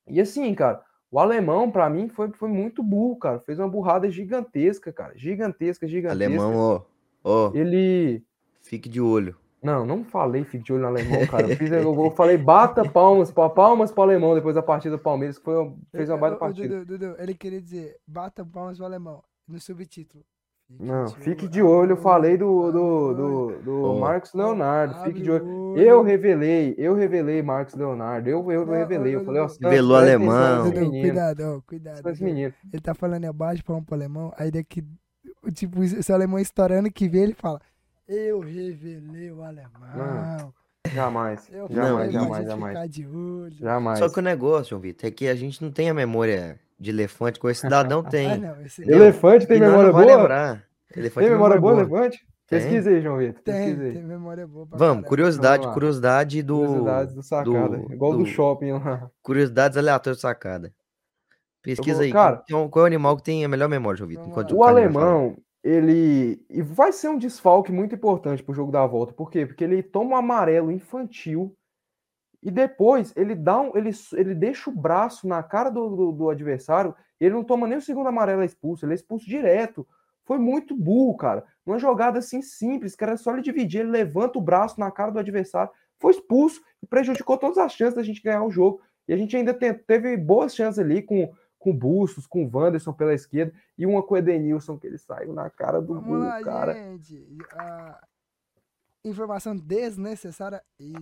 [0.08, 3.40] E assim, cara, o alemão, pra mim, foi, foi muito burro, cara.
[3.40, 5.14] Fez uma burrada gigantesca, cara.
[5.18, 6.26] Gigantesca, gigantesca.
[6.26, 6.82] Alemão, ó,
[7.24, 8.24] ó, Ele.
[8.62, 9.36] fique de olho.
[9.64, 11.50] Não, não falei fique de olho no alemão, cara.
[11.50, 15.40] Eu, fiz, eu, falei bata palmas, pa- palmas pro alemão depois da partida do Palmeiras,
[15.40, 16.86] que foi, fez uma baita partida.
[16.86, 19.24] Dudu, Dudu, ele queria dizer, bata palmas pro alemão.
[19.48, 20.24] No subtítulo.
[20.68, 21.92] Não, fique de olho.
[21.92, 24.00] Eu falei do, do, do, do Ó.
[24.00, 24.96] Marcos Leonardo.
[24.96, 25.78] Fique abre de olho.
[25.78, 28.28] Eu revelei, eu revelei Marcos Leonardo.
[28.30, 29.16] Eu, eu Não, revelei.
[29.16, 30.72] Eu falei, ó, Revelou alemão.
[30.72, 32.02] cuidado, ó, cuidado.
[32.10, 34.84] Ele tá falando abaixo palma pro alemão, aí daqui,
[35.54, 37.62] tipo, esse alemão estourando que vê, ele fala,
[38.08, 40.54] eu revelei o alemão.
[40.94, 41.50] Jamais.
[41.52, 42.74] Eu Jamais, jamais, jamais.
[42.74, 43.52] ficar de olho.
[43.56, 44.00] Jamais.
[44.00, 46.90] Só que o negócio, João Vitor, é que a gente não tem a memória de
[46.92, 48.38] elefante que o cidadão Ah, tem.
[48.40, 48.82] não, esse?
[48.90, 50.06] Elefante tem memória boa?
[50.06, 50.64] lembrar.
[50.96, 51.84] Elefante Tem memória boa, boa.
[52.02, 52.20] Elefante?
[52.48, 52.60] Tem.
[52.60, 53.42] Pesquisa aí, João Vitor.
[53.42, 53.94] tem, Pesquisa aí.
[53.94, 55.08] tem memória boa pra Vamos, caralho.
[55.10, 56.58] curiosidade, Vamos curiosidade do.
[56.60, 57.78] Curiosidades do sacada.
[57.78, 59.10] do- Igual do, do- shopping lá.
[59.24, 60.74] Curiosidades aleatórias de sacada.
[61.64, 62.12] Pesquisa vou- aí.
[62.14, 64.28] cara- qual, qual é o animal que tem a melhor memória, João Vitor?
[64.30, 64.70] O falar?
[64.70, 69.12] alemão, ele e vai ser um desfalque muito importante pro jogo da volta.
[69.14, 69.46] Por quê?
[69.48, 71.56] Porque ele toma um amarelo infantil
[72.42, 76.30] E depois ele dá um, ele, ele deixa o braço na cara do, do, do
[76.30, 79.88] adversário, ele não toma nem o segundo amarelo é expulso, ele é expulso direto.
[80.24, 81.46] Foi muito burro, cara.
[81.66, 85.12] Uma jogada assim simples, que era só ele dividir, ele levanta o braço na cara
[85.12, 88.82] do adversário, foi expulso e prejudicou todas as chances da gente ganhar o jogo.
[89.08, 91.32] E a gente ainda teve boas chances ali com
[91.66, 95.34] com Bustos, com o Wanderson pela esquerda e uma com o Edenilson, que ele saiu
[95.34, 96.76] na cara do Vamos gol, lá, cara.
[96.76, 97.26] gente.
[97.54, 98.00] A
[99.04, 100.94] informação desnecessária e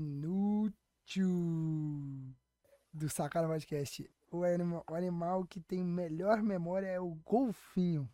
[2.93, 4.09] do Sacana Podcast.
[4.31, 8.09] O animal, o animal que tem melhor memória é o golfinho.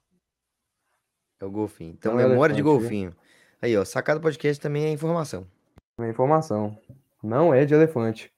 [1.40, 1.94] É o golfinho.
[1.98, 3.16] Então, Não é memória de golfinho.
[3.62, 5.48] Aí, ó, sacada podcast também é informação.
[5.98, 6.78] Uma informação.
[7.24, 8.34] Não é de elefante.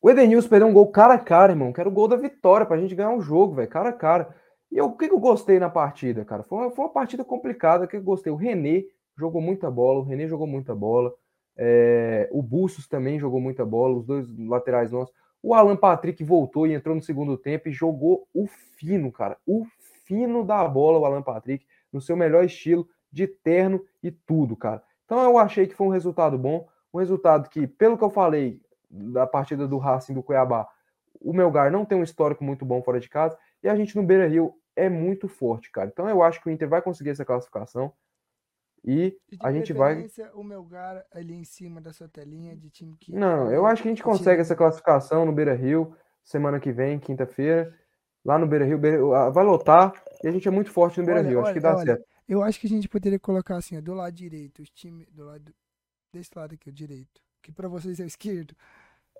[0.00, 1.72] O Edenilson perdeu um gol cara a cara, irmão.
[1.72, 3.68] Que era o gol da vitória pra gente ganhar o jogo, velho.
[3.68, 4.34] Cara a cara.
[4.70, 6.42] E eu- o que, que eu gostei na partida, cara?
[6.42, 7.84] Foi uma, foi uma partida complicada.
[7.84, 8.32] O que eu gostei?
[8.32, 8.84] O René
[9.16, 10.00] jogou muita bola.
[10.00, 11.12] O René jogou muita bola.
[11.56, 13.98] É, o Bustos também jogou muita bola.
[13.98, 15.14] Os dois laterais nossos.
[15.42, 19.36] O Alan Patrick voltou e entrou no segundo tempo e jogou o fino, cara.
[19.46, 19.66] O
[20.04, 24.82] fino da bola, o Alan Patrick, no seu melhor estilo, de terno e tudo, cara.
[25.04, 26.68] Então eu achei que foi um resultado bom.
[26.94, 28.60] Um resultado que, pelo que eu falei
[28.90, 30.68] da partida do Racing do Cuiabá,
[31.20, 34.02] o Melgar não tem um histórico muito bom fora de casa e a gente no
[34.02, 35.88] Beira Rio é muito forte, cara.
[35.92, 37.92] Então eu acho que o Inter vai conseguir essa classificação
[38.84, 40.06] e E a gente vai.
[40.34, 43.12] o Melgar ali em cima da sua telinha de time que.
[43.12, 46.98] Não, eu acho que a gente consegue essa classificação no Beira Rio semana que vem,
[46.98, 47.76] quinta-feira.
[48.24, 48.78] Lá no Beira Rio,
[49.32, 49.92] vai lotar
[50.22, 51.38] e a gente é muito forte no Beira Olha, Rio.
[51.40, 52.04] Acho olha, que dá olha, certo.
[52.28, 55.06] Eu acho que a gente poderia colocar assim, ó, do lado direito, os times.
[55.10, 55.52] Do lado.
[56.12, 57.20] Desse lado aqui, o direito.
[57.42, 58.54] Que pra vocês é o esquerdo.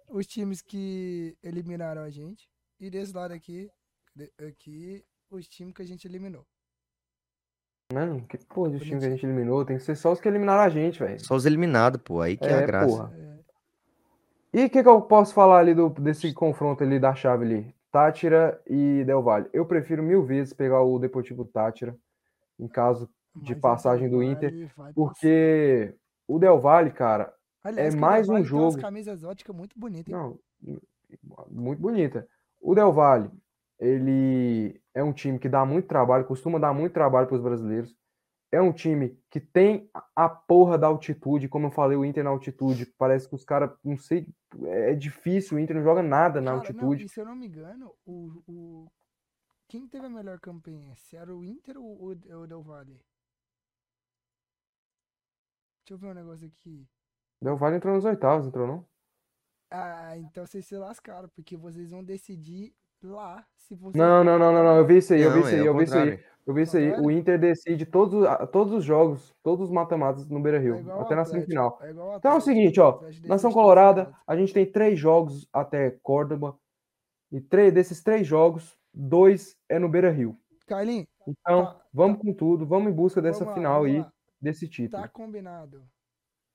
[0.09, 2.49] Os times que eliminaram a gente.
[2.79, 3.71] E desse lado aqui.
[4.47, 6.47] aqui, os times que a gente eliminou.
[7.93, 9.65] Não, que porra de time que a gente eliminou?
[9.65, 11.21] Tem que ser só os que eliminaram a gente, velho.
[11.25, 12.21] Só os eliminados, pô.
[12.21, 12.89] Aí que é, a É, graça.
[12.89, 13.13] porra.
[14.53, 17.75] E o que, que eu posso falar ali do, desse confronto ali da chave ali?
[17.91, 19.49] Tátira e Del Valle.
[19.53, 21.97] Eu prefiro mil vezes pegar o Deportivo Tátira
[22.59, 25.95] em caso de mas passagem do Inter, porque
[26.29, 27.33] o Del Valle, cara.
[27.65, 28.83] Aliás, é mais Del um Valle tem umas jogo.
[28.83, 30.13] camisas óticas muito bonitas.
[30.13, 30.39] não,
[31.51, 32.27] muito bonita.
[32.61, 33.31] O Del Valle,
[33.83, 37.97] ele é um time que dá muito trabalho, costuma dar muito trabalho para os brasileiros.
[38.53, 42.31] É um time que tem a- porra da altitude, como eu falei, o Inter na
[42.31, 42.87] altitude.
[42.99, 44.27] Parece que os caras, não sei,
[44.65, 47.07] é difícil, o Inter não joga nada na Cara, não, altitude.
[47.07, 48.93] e se eu não me engano, o, o...
[49.67, 50.95] quem teve a melhor campanha?
[50.97, 53.01] Se era o Inter ou o, ou o Del Valle?
[55.85, 56.87] Deixa eu ver um negócio aqui.
[57.41, 58.87] Del Valle entrou nos oitavos, entrou não?
[59.71, 63.95] Ah, então vocês se lascaram, porque vocês vão decidir lá se vocês.
[63.95, 65.67] Não, não, não, não, não, eu vi isso aí, eu vi isso é aí, ao
[65.67, 66.21] eu vi isso aí.
[66.45, 66.93] Eu vi isso aí.
[67.01, 67.11] O?
[67.11, 71.15] Inter decide todos, todos os jogos, todos os mata-matas no É Beira-Rio, igual o até
[71.15, 71.79] na semifinal.
[71.81, 76.59] É Então é o seguinte, ó, Nação Colorada, a gente tem três jogos até Córdoba,
[77.31, 80.37] e três, desses três jogos, dois é no Beira-Rio.
[80.67, 84.13] Carlinhos, Então, Tá, vamos com tudo, vamos em busca dessa final aí, lá.
[84.41, 85.03] desse título.
[85.03, 85.85] Tá combinado.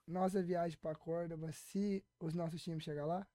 [0.07, 3.25] Nossa viagem pra Córdoba, se os nossos times chegar lá.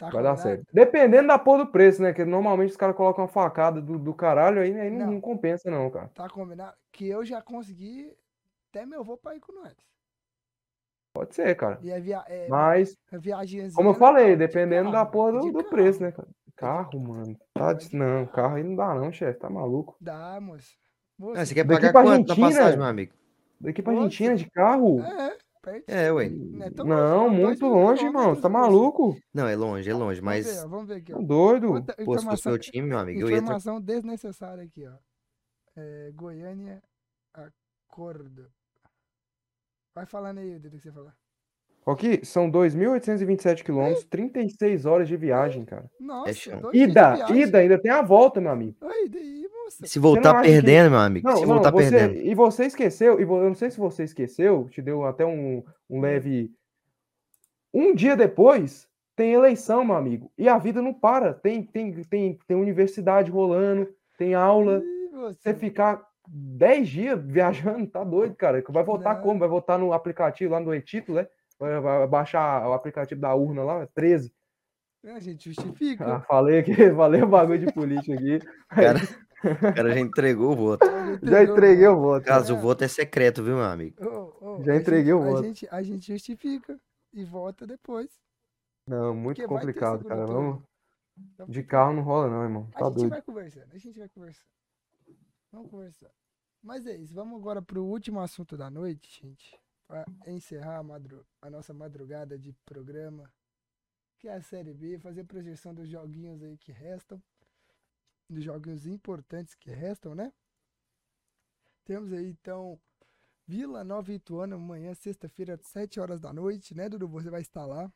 [0.00, 0.42] Tá Vai dar combinado?
[0.42, 0.66] certo.
[0.72, 2.12] Dependendo da porra do preço, né?
[2.14, 5.12] Que normalmente os caras colocam uma facada do, do caralho, aí, aí não, Não.
[5.12, 6.08] não compensa, não, cara.
[6.14, 6.74] Tá combinado?
[6.90, 8.10] Que eu já consegui
[8.70, 9.74] até meu avô pra ir com nós.
[11.12, 11.78] Pode ser, cara.
[11.82, 12.96] E a, via é, Mas,
[13.74, 16.10] como eu é falei, legal, de dependendo da carro, porra do, de do preço, carro.
[16.10, 16.28] né, cara?
[16.56, 17.36] Carro, mano.
[17.52, 17.94] Tá de...
[17.94, 19.38] Não, carro aí não dá, não, chefe.
[19.38, 19.96] Tá maluco.
[20.00, 20.72] Dá, moço.
[20.78, 23.12] Ah, Moço, você quer Daqui pagar quanto na passagem, meu amigo?
[23.60, 23.92] Daqui pra.
[23.92, 25.00] Argentina de carro?
[25.02, 25.88] É, perto.
[25.88, 26.28] É, ué.
[26.28, 28.40] Não, é longe, Não, dois muito longe, irmão.
[28.40, 29.16] Tá maluco?
[29.32, 31.16] Não, é longe, é longe, Vamos ver, mas, ó, vamos ver aqui, ó.
[31.18, 31.72] Tá doido?
[31.72, 33.36] Outra pô, se fosse informação, meu time, meu amigo, eu ia...
[33.36, 34.94] tra- informação desnecessária aqui, ó.
[35.76, 36.82] É, Goiânia,
[37.88, 38.50] acordo.
[39.94, 41.16] Vai falando aí, Dudu, o que você falar.
[41.86, 45.90] Aqui, são 2.827 quilômetros, 36 horas de viagem, cara.
[45.98, 46.70] Nossa, chão.
[46.70, 48.76] de Ida, ida, ainda tem a volta, meu amigo.
[48.82, 49.40] Aí, daí.
[49.84, 52.22] Se voltar acha que- perdendo, meu amigo, Não, se não, voltar você, perdendo.
[52.26, 56.00] e você esqueceu, e eu não sei se você esqueceu, te deu até um, um
[56.00, 56.50] leve.
[57.72, 60.30] Um dia depois, tem eleição, meu amigo.
[60.36, 61.32] E a vida não para.
[61.34, 63.88] Tem, tem, tem, tem universidade rolando,
[64.18, 64.82] tem aula.
[65.38, 68.62] Você ficar 10 dias viajando, tá doido, cara.
[68.70, 69.22] Vai votar Não.
[69.22, 69.38] como?
[69.38, 71.28] Vai votar no aplicativo lá no e-título, né?
[71.60, 74.32] Vai, vai baixar o aplicativo da urna lá, 13.
[75.04, 76.16] A gente justifica.
[76.16, 78.38] Ah, falei que falei o bagulho de política aqui.
[78.68, 78.98] Cara,
[79.70, 80.86] o cara já entregou o voto.
[81.22, 82.24] Já entreguei o voto.
[82.24, 82.60] Caso o É.
[82.60, 83.96] voto é secreto, viu, meu amigo?
[84.04, 85.42] Ô, ô, Já a entreguei gente- o a voto.
[85.44, 86.78] gente, a gente justifica
[87.12, 88.10] e vota depois.
[88.86, 90.26] Não, muito Porque complicado, cara.
[90.26, 90.62] Vamos.
[91.48, 92.68] De carro não rola, não, irmão.
[92.74, 93.10] A Tá gente doido.
[93.10, 94.48] vai conversando, a gente vai conversando.
[95.52, 96.10] Vamos conversar.
[96.62, 99.58] Mas é isso, vamos agora pro último assunto da noite, gente.
[99.90, 103.28] Para encerrar a, madru a nossa madrugada de programa,
[104.20, 107.20] que é a Série B, fazer projeção dos joguinhos aí que restam,
[108.28, 110.32] dos joguinhos importantes que restam, né?
[111.84, 112.78] Temos aí então
[113.48, 117.08] Vila Nova Ituano amanhã, sexta-feira, às 7 horas da noite, né, Dudu?
[117.08, 117.92] Você vai estar lá.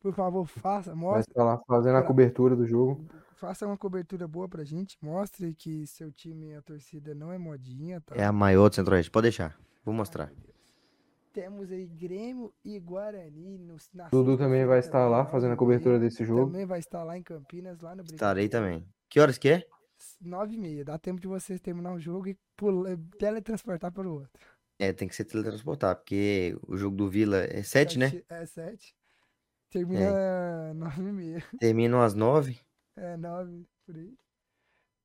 [0.00, 1.30] Por favor, faça, Vai mostre.
[1.30, 3.06] estar lá fazendo a cobertura do jogo.
[3.36, 4.98] Faça uma cobertura boa pra gente.
[5.00, 8.16] Mostre que seu time e a torcida não é modinha, tá?
[8.16, 9.10] É a maior do Centro-Oeste.
[9.10, 9.56] Pode deixar.
[9.84, 10.32] Vou Ai, mostrar.
[11.36, 13.58] Temos aí Grêmio e Guarani.
[13.58, 16.46] No, na Dudu também vai estar lá nove fazendo a cobertura desse jogo.
[16.46, 18.50] Também vai estar lá em Campinas, lá no Estarei Brigadeiro.
[18.80, 18.94] também.
[19.10, 19.66] Que horas que é?
[20.18, 20.82] Nove e meia.
[20.82, 24.30] Dá tempo de vocês terminar o jogo e pula- teletransportar para o outro.
[24.78, 28.08] É, tem que ser teletransportar, porque o jogo do Vila é 7, né?
[28.08, 28.96] Sete- É sete.
[29.68, 31.44] Termina nove e meia.
[31.60, 32.58] Terminam às 9.
[32.96, 34.14] É, nove, por aí.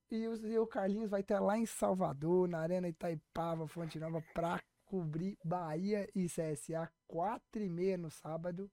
[0.09, 4.23] E o, e o Carlinhos vai estar lá em Salvador, na Arena Itaipava, Fonte Nova,
[4.33, 8.69] pra cobrir Bahia e CSA, quatro e meia no sábado.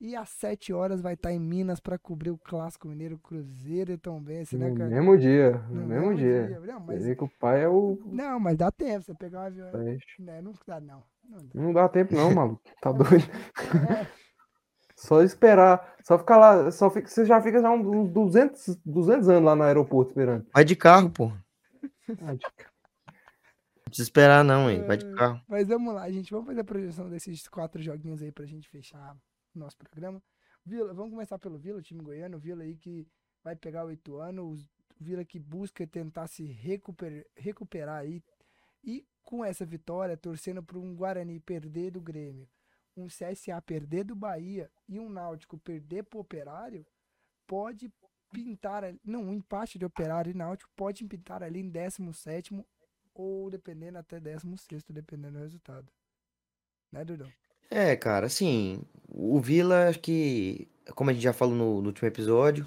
[0.00, 3.98] E às sete horas vai estar em Minas pra cobrir o Clássico Mineiro Cruzeiro e
[3.98, 5.04] Tombense, né, No Carlinhos?
[5.04, 5.50] mesmo dia.
[5.68, 6.48] No, No mesmo, dia.
[6.60, 7.98] Não, Você mas, que o pai é o.
[8.06, 9.68] não, mas dá tempo, você pegar um avião.
[10.20, 11.02] Né, não dá, não.
[11.28, 11.60] Não dá.
[11.60, 12.62] Não dá tempo, não, maluco.
[12.80, 13.24] Tá doido.
[13.90, 14.06] É,
[14.94, 15.96] Só esperar.
[16.04, 16.70] Só ficar lá.
[16.70, 20.46] Só fica, você já fica já uns 200, 200 anos lá no aeroporto esperando.
[20.54, 21.32] Vai de carro, pô.
[22.22, 22.77] Ah, de- Não
[23.96, 24.84] esperar, não, hein?
[24.86, 25.14] Vai de É.
[25.14, 25.40] carro.
[25.48, 26.30] Mas vamos lá, gente.
[26.30, 29.16] Vamos fazer a projeção desses quatro joguinhos aí pra gente fechar
[29.54, 30.22] o nosso programa.
[30.64, 32.36] Vila, vamos começar pelo Vila, o time goiano.
[32.36, 33.06] O Vila aí que
[33.42, 34.52] vai pegar o Ituano.
[34.52, 34.58] O
[35.00, 38.22] Vila que busca tentar se recuper, recuperar aí.
[38.84, 42.48] E com essa vitória, torcendo para um Guarani perder do Grêmio,
[42.96, 46.86] um CSA perder do Bahia e um Náutico perder pro Operário,
[47.46, 47.92] pode
[48.32, 48.82] pintar.
[49.04, 52.54] Não, um empate de Operário e Náutico pode pintar ali em 17
[53.18, 55.92] ou dependendo até 16, dependendo do resultado.
[56.92, 57.28] Né, Dudão?
[57.68, 62.06] É, cara, assim, o Vila, acho que, como a gente já falou no, no último
[62.06, 62.66] episódio,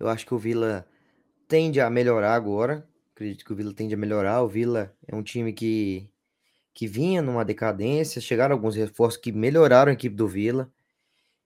[0.00, 0.88] eu acho que o Vila
[1.46, 2.88] tende a melhorar agora.
[3.14, 4.42] Acredito que o Vila tende a melhorar.
[4.42, 6.10] O Vila é um time que,
[6.72, 10.72] que vinha numa decadência, chegaram alguns reforços que melhoraram a equipe do Vila.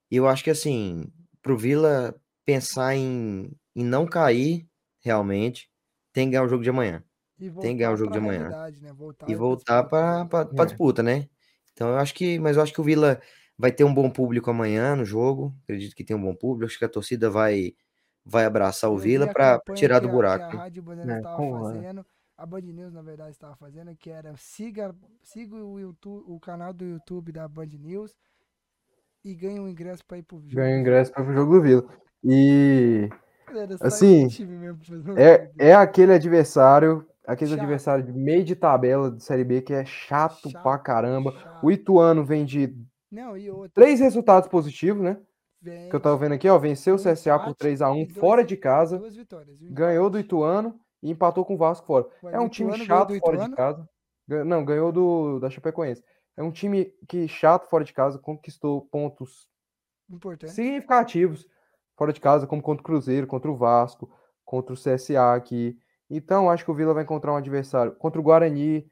[0.09, 1.11] E eu acho que, assim,
[1.41, 4.67] pro Vila pensar em, em não cair
[5.01, 5.69] realmente,
[6.13, 7.03] tem que ganhar o jogo de amanhã.
[7.39, 8.49] E Tem que ganhar o jogo de amanhã.
[8.49, 8.91] realidade, Né?
[8.93, 10.65] Voltar E pra voltar para a É.
[10.65, 11.27] disputa, né?
[11.73, 13.19] Então eu acho que, mas eu acho que o Vila
[13.57, 15.53] vai ter um bom público amanhã no jogo.
[15.63, 16.65] Acredito que tem um bom público.
[16.65, 17.73] Acho que a torcida vai
[18.25, 20.37] vai abraçar o Eu vi Vila a para tirar do a- buraco.
[20.37, 20.57] Que a né?
[20.63, 21.23] Rádio Bandeiras É, é.
[21.23, 22.05] fazendo,
[22.37, 24.93] a Band News, na verdade, estava fazendo, que era siga,
[25.23, 28.15] siga o, YouTube, o canal do YouTube da Band News
[29.23, 30.55] e ganhe um ingresso para ir pro jogo.
[30.55, 31.83] Ganha o ingresso para o jogo do Vila.
[32.23, 33.09] E
[33.53, 37.59] Era assim, um é, é aquele adversário, aquele Chato.
[37.61, 41.31] adversário de meio de tabela de Série B que é chato, Chato, pra caramba.
[41.33, 41.63] chato.
[41.65, 42.75] O Ituano vem de
[43.11, 43.71] Não, outra.
[43.73, 45.17] três resultados positivos, né?
[45.61, 46.57] Vem Que eu tava vendo aqui, ó.
[46.57, 48.97] Venceu o CSA por empate 3 a 1 e dois fora de casa.
[48.97, 49.59] Duas vitórias.
[49.61, 50.17] Ganhou do.
[50.19, 52.07] Ituano e empatou com o Vasco fora.
[52.23, 53.89] Ué, É um time Ituano chato fora de casa.
[54.45, 56.03] Não, ganhou do da Chapecoense.
[56.37, 59.49] É um time que chato fora de casa, conquistou pontos
[60.09, 60.53] Importante.
[60.53, 61.45] significativos
[61.97, 64.09] fora de casa, como contra o Cruzeiro, contra o Vasco,
[64.45, 65.77] contra o CSA aqui.
[66.09, 68.89] Então, acho que o Vila vai encontrar um adversário contra o Guarani.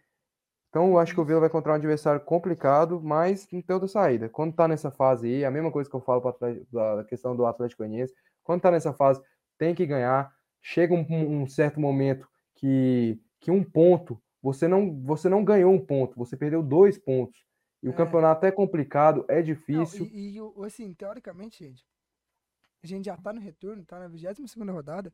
[0.69, 4.29] Então, acho que o Vila vai encontrar um adversário complicado, mas não tem outra saída.
[4.29, 7.45] Quando tá nessa fase aí, a mesma coisa que eu falo Atlético- da questão do
[7.45, 8.13] Atlético Goianiense,
[8.43, 9.21] quando tá nessa fase,
[9.57, 10.31] tem que ganhar.
[10.61, 15.83] Chega um, um certo momento que, que um ponto, você não, você não ganhou um
[15.83, 17.45] ponto, você perdeu dois pontos.
[17.81, 17.95] E o É.
[17.95, 20.05] campeonato é complicado, é Não, difícil.
[20.05, 21.85] e, e o- assim, teoricamente, gente,
[22.83, 25.11] a gente já tá no retorno, tá na 22 rodada,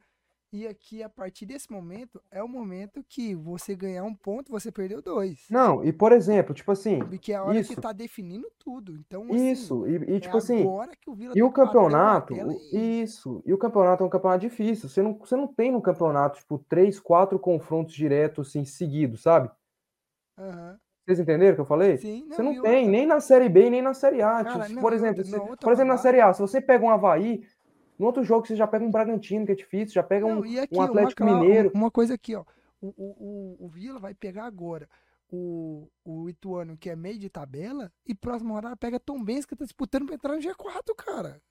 [0.53, 4.71] e aqui, a partir desse momento, é o momento que você ganhar um ponto, você
[4.71, 5.47] perdeu dois.
[5.49, 7.75] Não, e por exemplo, tipo assim, Porque é a hora isso.
[7.75, 8.95] que tá definindo tudo.
[8.95, 10.63] Então, assim, isso, e, e, é tipo assim,
[11.07, 12.33] o Vila e o campeonato,
[12.71, 14.87] e- isso, e o campeonato é um campeonato difícil.
[14.87, 19.49] Você não, você não tem no campeonato, tipo, três, quatro confrontos diretos, assim, seguidos, sabe?
[20.37, 20.79] Aham.
[21.05, 21.97] Vocês entenderam o que eu falei?
[21.97, 24.41] Sim, Você não, não e tem, outra- nem na Série B nem na Série A.
[24.43, 26.85] Cara, Tipo, não, por exemplo, na outra por exemplo, na Série A, se você pega
[26.85, 27.43] um Havaí,
[27.97, 30.45] no outro jogo você já pega um Bragantino, que é difícil, já pega um, Não,
[30.45, 31.71] e aqui, um uma Atlético clau- Mineiro.
[31.73, 32.43] Uma coisa aqui, ó.
[32.81, 34.89] O, o, o, o Vila vai pegar agora
[35.31, 39.55] o, o Ituano, que é meio de tabela, e próxima rodada pega Tom Benz, que
[39.55, 41.41] tá disputando pra entrar no G4, cara.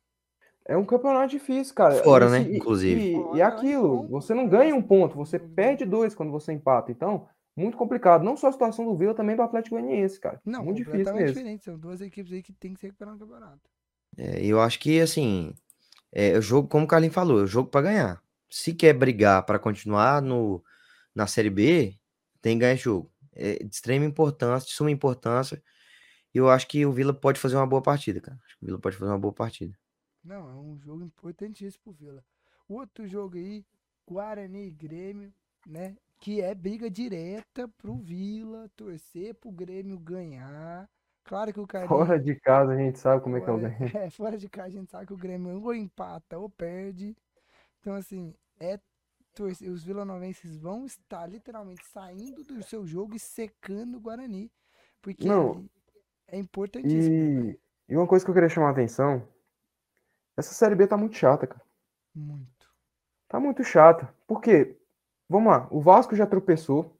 [0.64, 2.02] É um campeonato difícil, cara.
[2.04, 3.10] Fora, E né, e- inclusive.
[3.10, 5.54] E, Fora, e aquilo, em você não né, ganha um ponto, você dúvida.
[5.56, 6.92] perde dois quando você empata.
[6.92, 8.22] Então, muito complicado.
[8.22, 10.40] Não só a situação do Vila, também do Atlético Goianiense, cara.
[10.44, 11.38] Não, muito difícil completamente mesmo.
[11.38, 11.64] diferente.
[11.64, 13.60] São duas equipes aí que tem que se recuperar no campeonato.
[14.16, 15.52] É, eu acho que assim,
[16.12, 18.22] é o jogo, como o Carlinhos falou, o jogo para ganhar.
[18.50, 20.62] Se quer brigar para continuar no,
[21.14, 21.98] na Série B,
[22.42, 23.10] tem que ganhar esse jogo.
[23.34, 25.62] É de extrema importância, de suma importância.
[26.34, 28.38] E eu acho que o Vila pode fazer uma boa partida, cara.
[28.44, 29.78] Acho que o Vila pode fazer uma boa partida.
[30.22, 32.24] Não, é um jogo importantíssimo pro Vila.
[32.68, 33.64] Outro jogo aí,
[34.06, 35.32] Guarani e Grêmio,
[35.66, 35.96] né?
[36.20, 40.88] Que é briga direta pro Vila torcer pro Grêmio ganhar.
[41.24, 41.86] Claro que o cara.
[41.86, 43.96] Fora de casa a gente sabe como é que é o Fora, Grêmio.
[43.96, 47.16] é, fora de casa a gente sabe que o Grêmio ou empata ou perde.
[47.80, 48.78] Então, assim, é.
[49.40, 54.52] Os vilanovenses vão estar literalmente saindo do seu jogo e secando o Guarani.
[55.00, 55.64] Porque Não.
[56.28, 57.14] é importantíssimo.
[57.14, 57.58] E,
[57.88, 59.26] e uma coisa que eu queria chamar a atenção,
[60.36, 61.64] essa Série B tá muito chata, cara.
[62.14, 62.70] Muito.
[63.26, 64.14] Tá muito chata.
[64.26, 64.78] Por quê?
[65.26, 66.94] Vamos lá, o Vasco já tropeçou.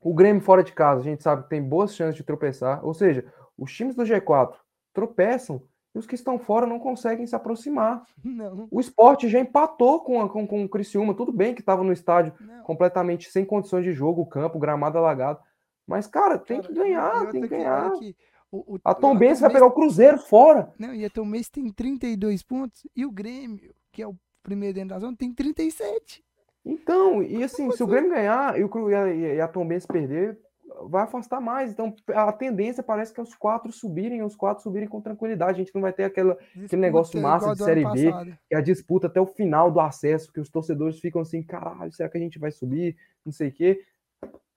[0.00, 2.84] O Grêmio fora de casa, a gente sabe que tem boas chances de tropeçar.
[2.84, 3.24] Ou seja,
[3.56, 4.54] os times do G4
[4.92, 5.62] tropeçam
[5.94, 8.02] e os que estão fora não conseguem se aproximar.
[8.24, 11.14] Não, O esporte já empatou com, a- com, com o Criciúma.
[11.14, 12.62] Tudo bem que estava no estádio não.
[12.62, 15.40] completamente sem condições de jogo, o campo, o gramado alagado.
[15.86, 17.86] Mas, cara, tem Cara, que ganhar, tem que que- ganhar.
[17.88, 18.14] aqui,
[18.52, 20.72] o- o- A Tom Benz vai pegar o Cruzeiro fora.
[20.78, 24.74] Não, e a Tom Benz tem 32 pontos e o Grêmio, que é o primeiro
[24.74, 26.22] dentro da zona, tem 37.
[26.68, 27.86] Então, e assim, se o?
[27.86, 30.38] Grêmio ganhar e, o, e a, e a Tom Benz perder,
[30.82, 31.70] vai afastar mais.
[31.70, 35.52] Então, a tendência parece que é os quatro subirem, os quatro subirem com tranquilidade.
[35.52, 38.38] A gente não vai ter aquela, aquele negócio massa de Série B, passado.
[38.46, 41.90] que é a disputa até o final do acesso, que os torcedores ficam assim, caralho,
[41.90, 42.96] será que a gente vai subir?
[43.24, 43.82] Não sei o quê.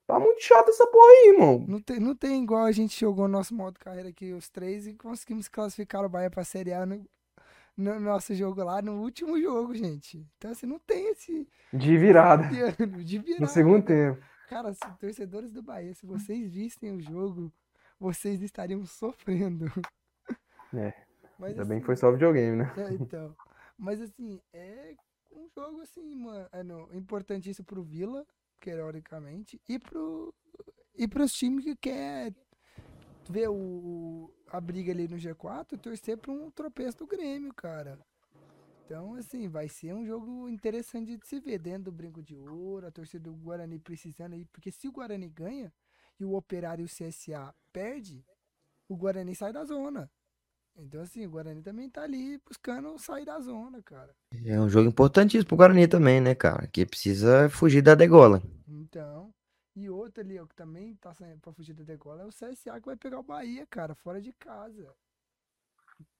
[0.06, 1.64] Tá muito chato essa porra aí, irmão.
[1.66, 4.92] Não tem, não tem igual a gente jogou nosso modo carreira aqui, os três, e
[4.92, 7.02] conseguimos classificar o Bahia pra Série A no,
[7.82, 10.26] no nosso jogo lá, no último jogo, gente.
[10.36, 12.44] Então, assim, não tem esse De virada.
[13.04, 13.40] de virar.
[13.40, 14.22] No segundo tempo.
[14.48, 17.52] Cara, se, torcedores do Bahia, se vocês vissem o jogo,
[17.98, 19.66] vocês estariam sofrendo.
[20.74, 20.94] É,
[21.38, 22.72] Mas, Ainda bem que assim, foi só videogame, né?
[22.78, 23.36] É, então.
[23.76, 24.94] Mas assim, é
[25.30, 28.26] um jogo assim, mano, importantíssimo pro Vila,
[28.58, 30.34] teoricamente, e pro
[30.94, 32.32] e pros times que quer
[33.30, 37.98] ver o, a briga ali no G4, torcer pra um tropeço do Grêmio, cara.
[38.84, 42.86] Então, assim, vai ser um jogo interessante de se ver dentro do Brinco de Ouro,
[42.86, 45.72] a torcida do Guarani precisando aí, porque se o Guarani ganha
[46.18, 48.24] e o Operário e o CSA perde,
[48.88, 50.10] o Guarani sai da zona.
[50.76, 54.14] Então, assim, o Guarani também tá ali buscando sair da zona, cara.
[54.44, 56.66] É um jogo importantíssimo pro Guarani também, né, cara?
[56.66, 58.42] Que precisa fugir da degola.
[58.66, 59.32] Então,
[59.76, 62.80] e outro ali, ó, que também tá saindo pra fugir da degola, é o CSA
[62.80, 64.94] que vai pegar o Bahia, cara, fora de casa.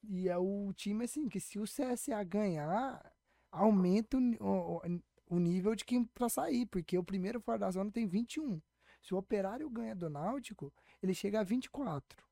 [0.09, 3.01] E é o time, assim, que se o CSA ganhar,
[3.51, 7.71] aumenta o, o, o- o nível de quem pra sair, porque o primeiro fora da
[7.71, 8.61] zona tem 21.
[9.01, 10.73] Se o Operário ganha do Náutico,
[11.03, 12.23] ele chega a 24.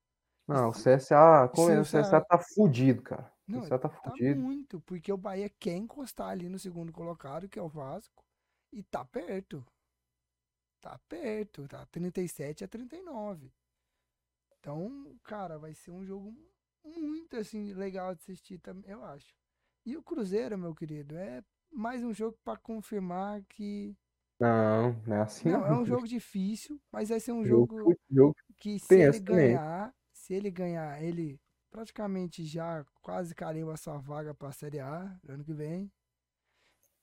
[0.46, 3.32] Não, o CSA, é, o o CSA tá fudido, cara.
[3.48, 4.40] O Não, CSA tá Tá fudido.
[4.40, 8.24] muito, porque o Bahia quer encostar ali no segundo colocado, que é o Vasco,
[8.72, 9.64] e tá perto.
[10.80, 13.52] Tá perto, tá 37 a 39.
[14.58, 16.34] Então, cara, vai ser um jogo
[16.84, 19.34] muito assim legal de assistir também, eu acho.
[19.86, 21.42] E o Cruzeiro, meu querido, é
[21.72, 23.96] mais um jogo pra confirmar que
[24.40, 25.66] Não, não é assim não, não.
[25.66, 29.20] é um jogo difícil, mas vai ser um Jogo, jogo jogo que se ele também.
[29.20, 31.40] ganhar, se ele ganhar, ele
[31.70, 35.92] praticamente já quase carimba a sua vaga para a Série A no ano que vem.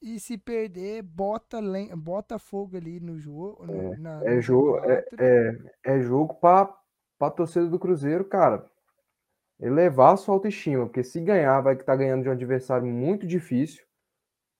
[0.02, 1.60] E se perder, bota,
[1.96, 3.66] bota fogo ali no jogo.
[3.66, 5.18] no- na- É jogo, é, G4.
[5.20, 6.72] é, é jogo pra,
[7.18, 8.70] pra torcida do Cruzeiro, cara,
[9.60, 13.84] elevar a sua autoestima, porque se ganhar, vai estar ganhando de um adversário muito difícil,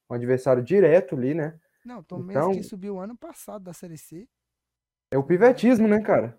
[0.10, 1.60] um adversário direto ali, né?
[1.86, 4.28] Não, Tom então- que subiu ano passado da Série C.
[5.12, 6.38] É o pivetismo, né, cara?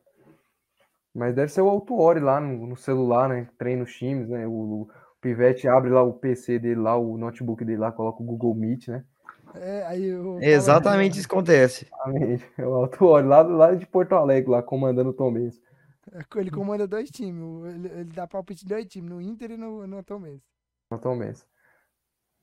[1.15, 3.49] Mas deve ser o Autuori lá no, no celular, né?
[3.57, 4.47] Treina os times, né?
[4.47, 4.89] O
[5.21, 8.89] Pivete abre lá o PC dele, lá, o notebook dele lá, coloca o Google Meet,
[8.89, 9.05] né?
[9.55, 11.87] É, aí eu É exatamente isso que acontece.
[11.87, 12.45] Exatamente.
[12.59, 15.61] É o Autuori lá, lá de Porto Alegre, lá, comandando o Tom Benz.
[16.37, 17.43] Ele comanda dois times.
[17.43, 20.43] o- Ele, ele dá palpite de dois times, no Inter e no, no Tom Benz.
[20.91, 21.47] O Tom Benz.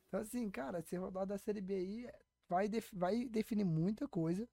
[0.07, 2.09] Então, assim, cara, esse rodada da Série B aí
[2.49, 4.47] vai, def- vai definir muita coisa.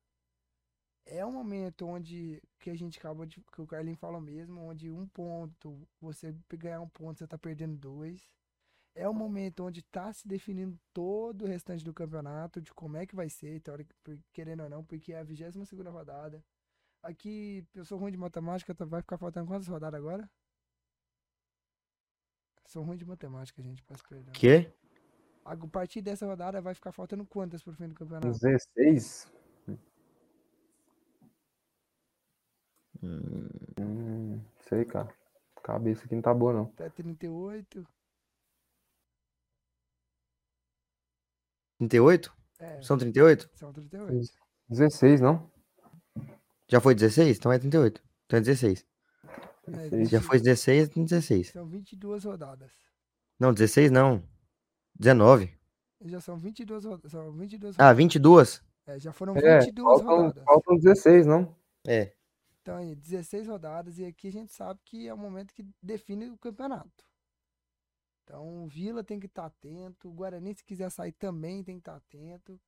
[1.05, 4.91] É um momento onde, que a gente acabou de, que o Carlinhos falou mesmo, onde
[4.91, 8.31] um ponto, você ganhar um ponto, você tá perdendo dois.
[8.95, 13.07] É um momento onde tá se definindo todo o restante do campeonato, de como é
[13.07, 13.93] que vai ser, teórico,
[14.33, 16.45] querendo ou não, porque é a 22 segunda rodada.
[17.03, 20.31] Aqui, eu sou ruim de matemática, tá- vai ficar faltando quantas rodadas agora?
[22.67, 24.33] Sou ruim de matemática, gente, peço perdão.
[24.33, 24.71] Que?
[25.45, 28.29] A partir dessa rodada vai ficar faltando quantas pro fim do campeonato?
[28.29, 29.27] 16?
[33.03, 35.13] Hum, sei, cara.
[35.63, 36.65] Cabeça aqui não tá boa, não.
[36.75, 37.87] Até 38.
[41.79, 42.33] 38?
[42.59, 43.51] É, São 38?
[43.55, 44.29] são 38.
[44.69, 45.51] 16, não?
[46.69, 47.39] Já foi 16?
[47.39, 48.03] Então é 38.
[48.27, 48.87] Então é 16.
[49.67, 51.51] É, Já foi 16, 16.
[51.51, 52.73] São 22 rodadas.
[53.39, 54.23] Não, 16 não.
[54.95, 55.53] 19.
[56.05, 58.63] Já são 22, ro- são 22 Ah, 22?
[58.87, 60.45] É, já foram É, 22 faltam, rodadas.
[60.45, 61.57] faltam 16, não?
[61.87, 62.13] É.
[62.63, 66.31] Então, aí, 16 rodadas, e aqui a gente sabe que é o momento que define
[66.31, 67.05] o campeonato.
[68.25, 71.81] Então, o Vila tem que estar atento, o Guarani, se quiser sair, também tem que
[71.83, 72.61] estar atento.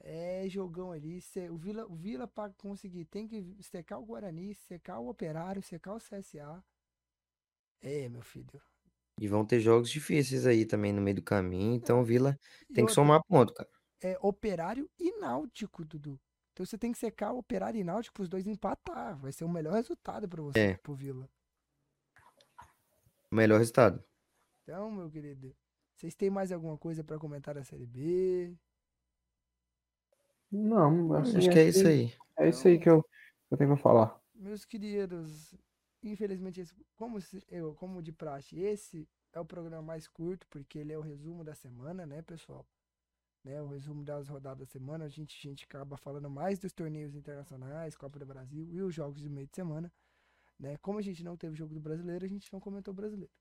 [0.00, 1.20] É jogão ali.
[1.20, 5.62] cê- o Vila, o Vila para conseguir, tem que secar o Guarani, secar o Operário,
[5.62, 6.64] secar o CSA.
[7.80, 8.60] É, meu filho.
[9.20, 11.74] E vão ter jogos difíceis aí também no meio do caminho.
[11.74, 12.38] Então o Vila
[12.72, 13.68] tem que somar ponto, cara.
[14.00, 16.18] É Operário e Náutico, Dudu.
[16.56, 19.14] Então você tem que secar o Operário e Náutico para os dois empatar.
[19.18, 20.74] Vai ser o melhor resultado para você, É.
[20.78, 21.28] pro Vila.
[23.30, 24.02] O melhor resultado.
[24.62, 25.54] Então, meu querido,
[25.94, 28.56] vocês têm mais alguma coisa para comentar da Série B?
[30.50, 32.16] Não, assim, Acho que é isso aí.
[32.38, 33.04] É isso aí que eu,
[33.50, 34.18] eu tenho pra falar.
[34.34, 35.54] Meus queridos,
[36.02, 36.64] infelizmente,
[36.94, 37.18] como,
[37.50, 41.44] eu, como de praxe, esse é o programa mais curto, porque ele é o resumo
[41.44, 42.66] da semana, né, pessoal?
[43.46, 46.72] Né, o resumo das rodadas da semana, a gente, a gente acaba falando mais dos
[46.72, 49.92] torneios internacionais, Copa do Brasil e os jogos do meio de semana.
[50.58, 50.76] Né?
[50.78, 53.32] Como a gente não teve jogo do brasileiro, a gente não comentou o brasileiro.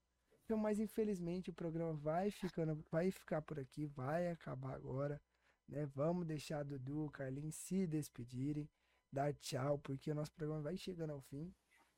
[0.43, 5.19] Então, mas infelizmente o programa vai ficando, vai ficar por aqui, vai acabar agora,
[5.67, 5.87] né?
[5.87, 8.69] Vamos deixar Dudu, Carlinhos se despedirem,
[9.11, 11.51] dar tchau, porque o nosso programa vai chegando ao fim.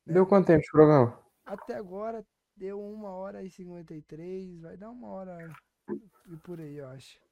[0.05, 0.13] né?
[0.13, 1.19] Deu quanto tempo de programa?
[1.45, 2.25] Até agora
[2.55, 5.53] deu uma hora e 53, vai dar uma hora
[6.29, 7.26] e por aí, eu acho.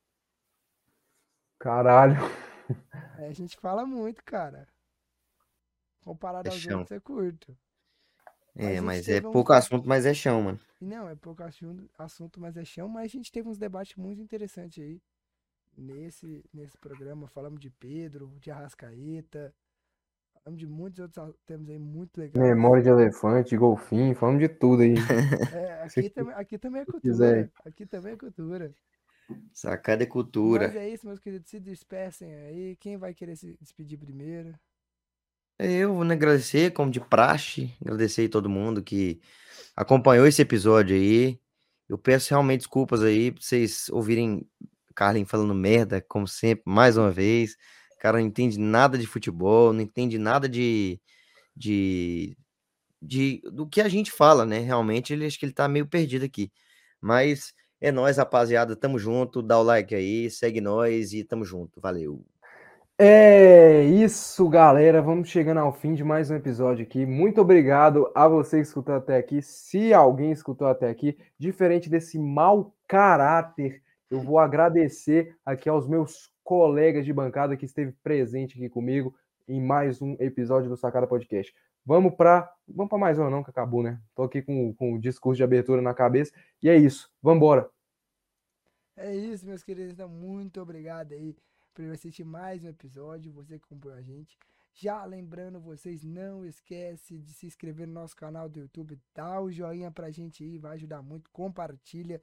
[1.59, 2.17] Caralho.
[3.17, 4.67] É, a gente fala muito, cara.
[5.99, 6.79] Comparado É aos chão.
[6.79, 7.57] outros é curto.
[8.55, 10.59] Mas É, gente mas é um- pouco assunto, mas é chão, mano.
[10.79, 13.95] E não, é pouco assunto, assunto, mas é chão, mas a gente teve uns debates
[13.97, 15.01] muito interessantes aí
[15.77, 17.27] nesse, nesse programa.
[17.27, 19.53] Falamos de Pedro, de Arrascaeta,
[20.33, 22.55] falamos de muitos outros temas aí muito legais.
[22.55, 24.93] Memória de elefante, golfinho, falamos de tudo aí.
[25.49, 27.01] É, aqui, também, aqui também é cultura.
[27.01, 27.51] quiser.
[27.65, 28.75] Aqui também é cultura.
[29.53, 30.67] Sacada é cultura.
[30.67, 31.49] Mas é isso, meus queridos.
[31.49, 32.75] Se despecem aí.
[32.77, 34.53] Quem vai querer se despedir primeiro?
[35.57, 39.21] Eu vou agradecer, como de praxe, agradecer aí todo mundo que
[39.75, 41.39] acompanhou esse episódio aí.
[41.87, 44.45] Eu peço realmente desculpas aí pra vocês ouvirem
[44.95, 47.55] Carlin falando merda, como sempre, mais uma vez.
[47.93, 50.99] O cara não entende nada de futebol, não entende nada de,
[51.55, 52.37] de,
[53.01, 54.59] de do que a gente fala, né?
[54.59, 56.51] Realmente, ele acho que ele tá meio perdido aqui.
[56.99, 57.53] Mas
[57.85, 58.75] é nóis, rapaziada.
[58.75, 59.43] Tamo junto.
[59.43, 61.79] Dá o like aí, segue nós e tamo junto.
[61.79, 62.25] Valeu.
[62.97, 65.03] É isso, galera.
[65.03, 67.05] Vamos chegando ao fim de mais um episódio aqui.
[67.05, 69.39] Muito obrigado a você que escutou até aqui.
[69.39, 76.31] Se alguém escutou até aqui, diferente desse mau caráter, eu vou agradecer aqui aos meus
[76.43, 79.13] colegas de bancada que esteve presente aqui comigo
[79.47, 81.53] em mais um episódio do Sacada Podcast.
[81.85, 83.99] Vamos para vamos para mais um não que acabou, né?
[84.15, 86.31] Tô aqui com, com o discurso de abertura na cabeça
[86.63, 87.11] e é isso.
[87.21, 87.74] Vamos embora.
[88.97, 89.91] É isso, meus queridos.
[89.91, 91.35] Então, muito obrigado aí
[91.73, 93.31] por assistir mais um episódio.
[93.33, 94.39] Você que acompanhou a gente.
[94.73, 98.97] Já lembrando vocês, não esquece de se inscrever no nosso canal do YouTube.
[99.13, 101.29] Dá o joinha pra gente aí, vai ajudar muito.
[101.31, 102.21] Compartilha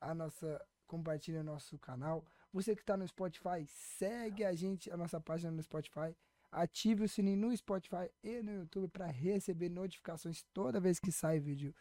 [0.00, 2.24] a nossa, compartilha o nosso canal.
[2.52, 6.16] Você que está no Spotify, segue a gente, a nossa página no Spotify.
[6.50, 11.38] Ative o sininho no Spotify e no YouTube para receber notificações toda vez que sai
[11.38, 11.74] vídeo,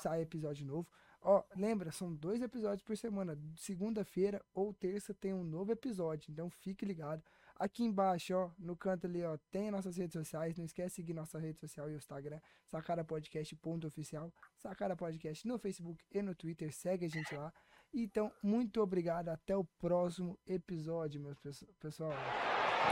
[0.00, 0.88] sai episódio novo.
[1.28, 3.36] Ó, lembra, são dois episódios por semana.
[3.56, 6.30] Segunda-feira ou terça tem um novo episódio.
[6.30, 7.20] Então fique ligado.
[7.58, 10.56] Aqui embaixo, ó, no canto ali, ó, tem nossas redes sociais.
[10.56, 16.04] Não esquece de seguir nossa rede social e o Instagram, sacarapodcast.oficial, Sacara Podcast no Facebook
[16.12, 16.72] e no Twitter.
[16.72, 17.52] Segue a gente lá.
[17.92, 19.28] Então, muito obrigado.
[19.30, 22.12] Até o próximo episódio, meus pesso- pessoal.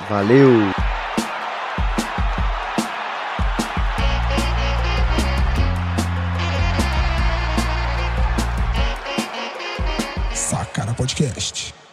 [0.08, 1.13] Valeu!
[10.94, 11.83] Podcast.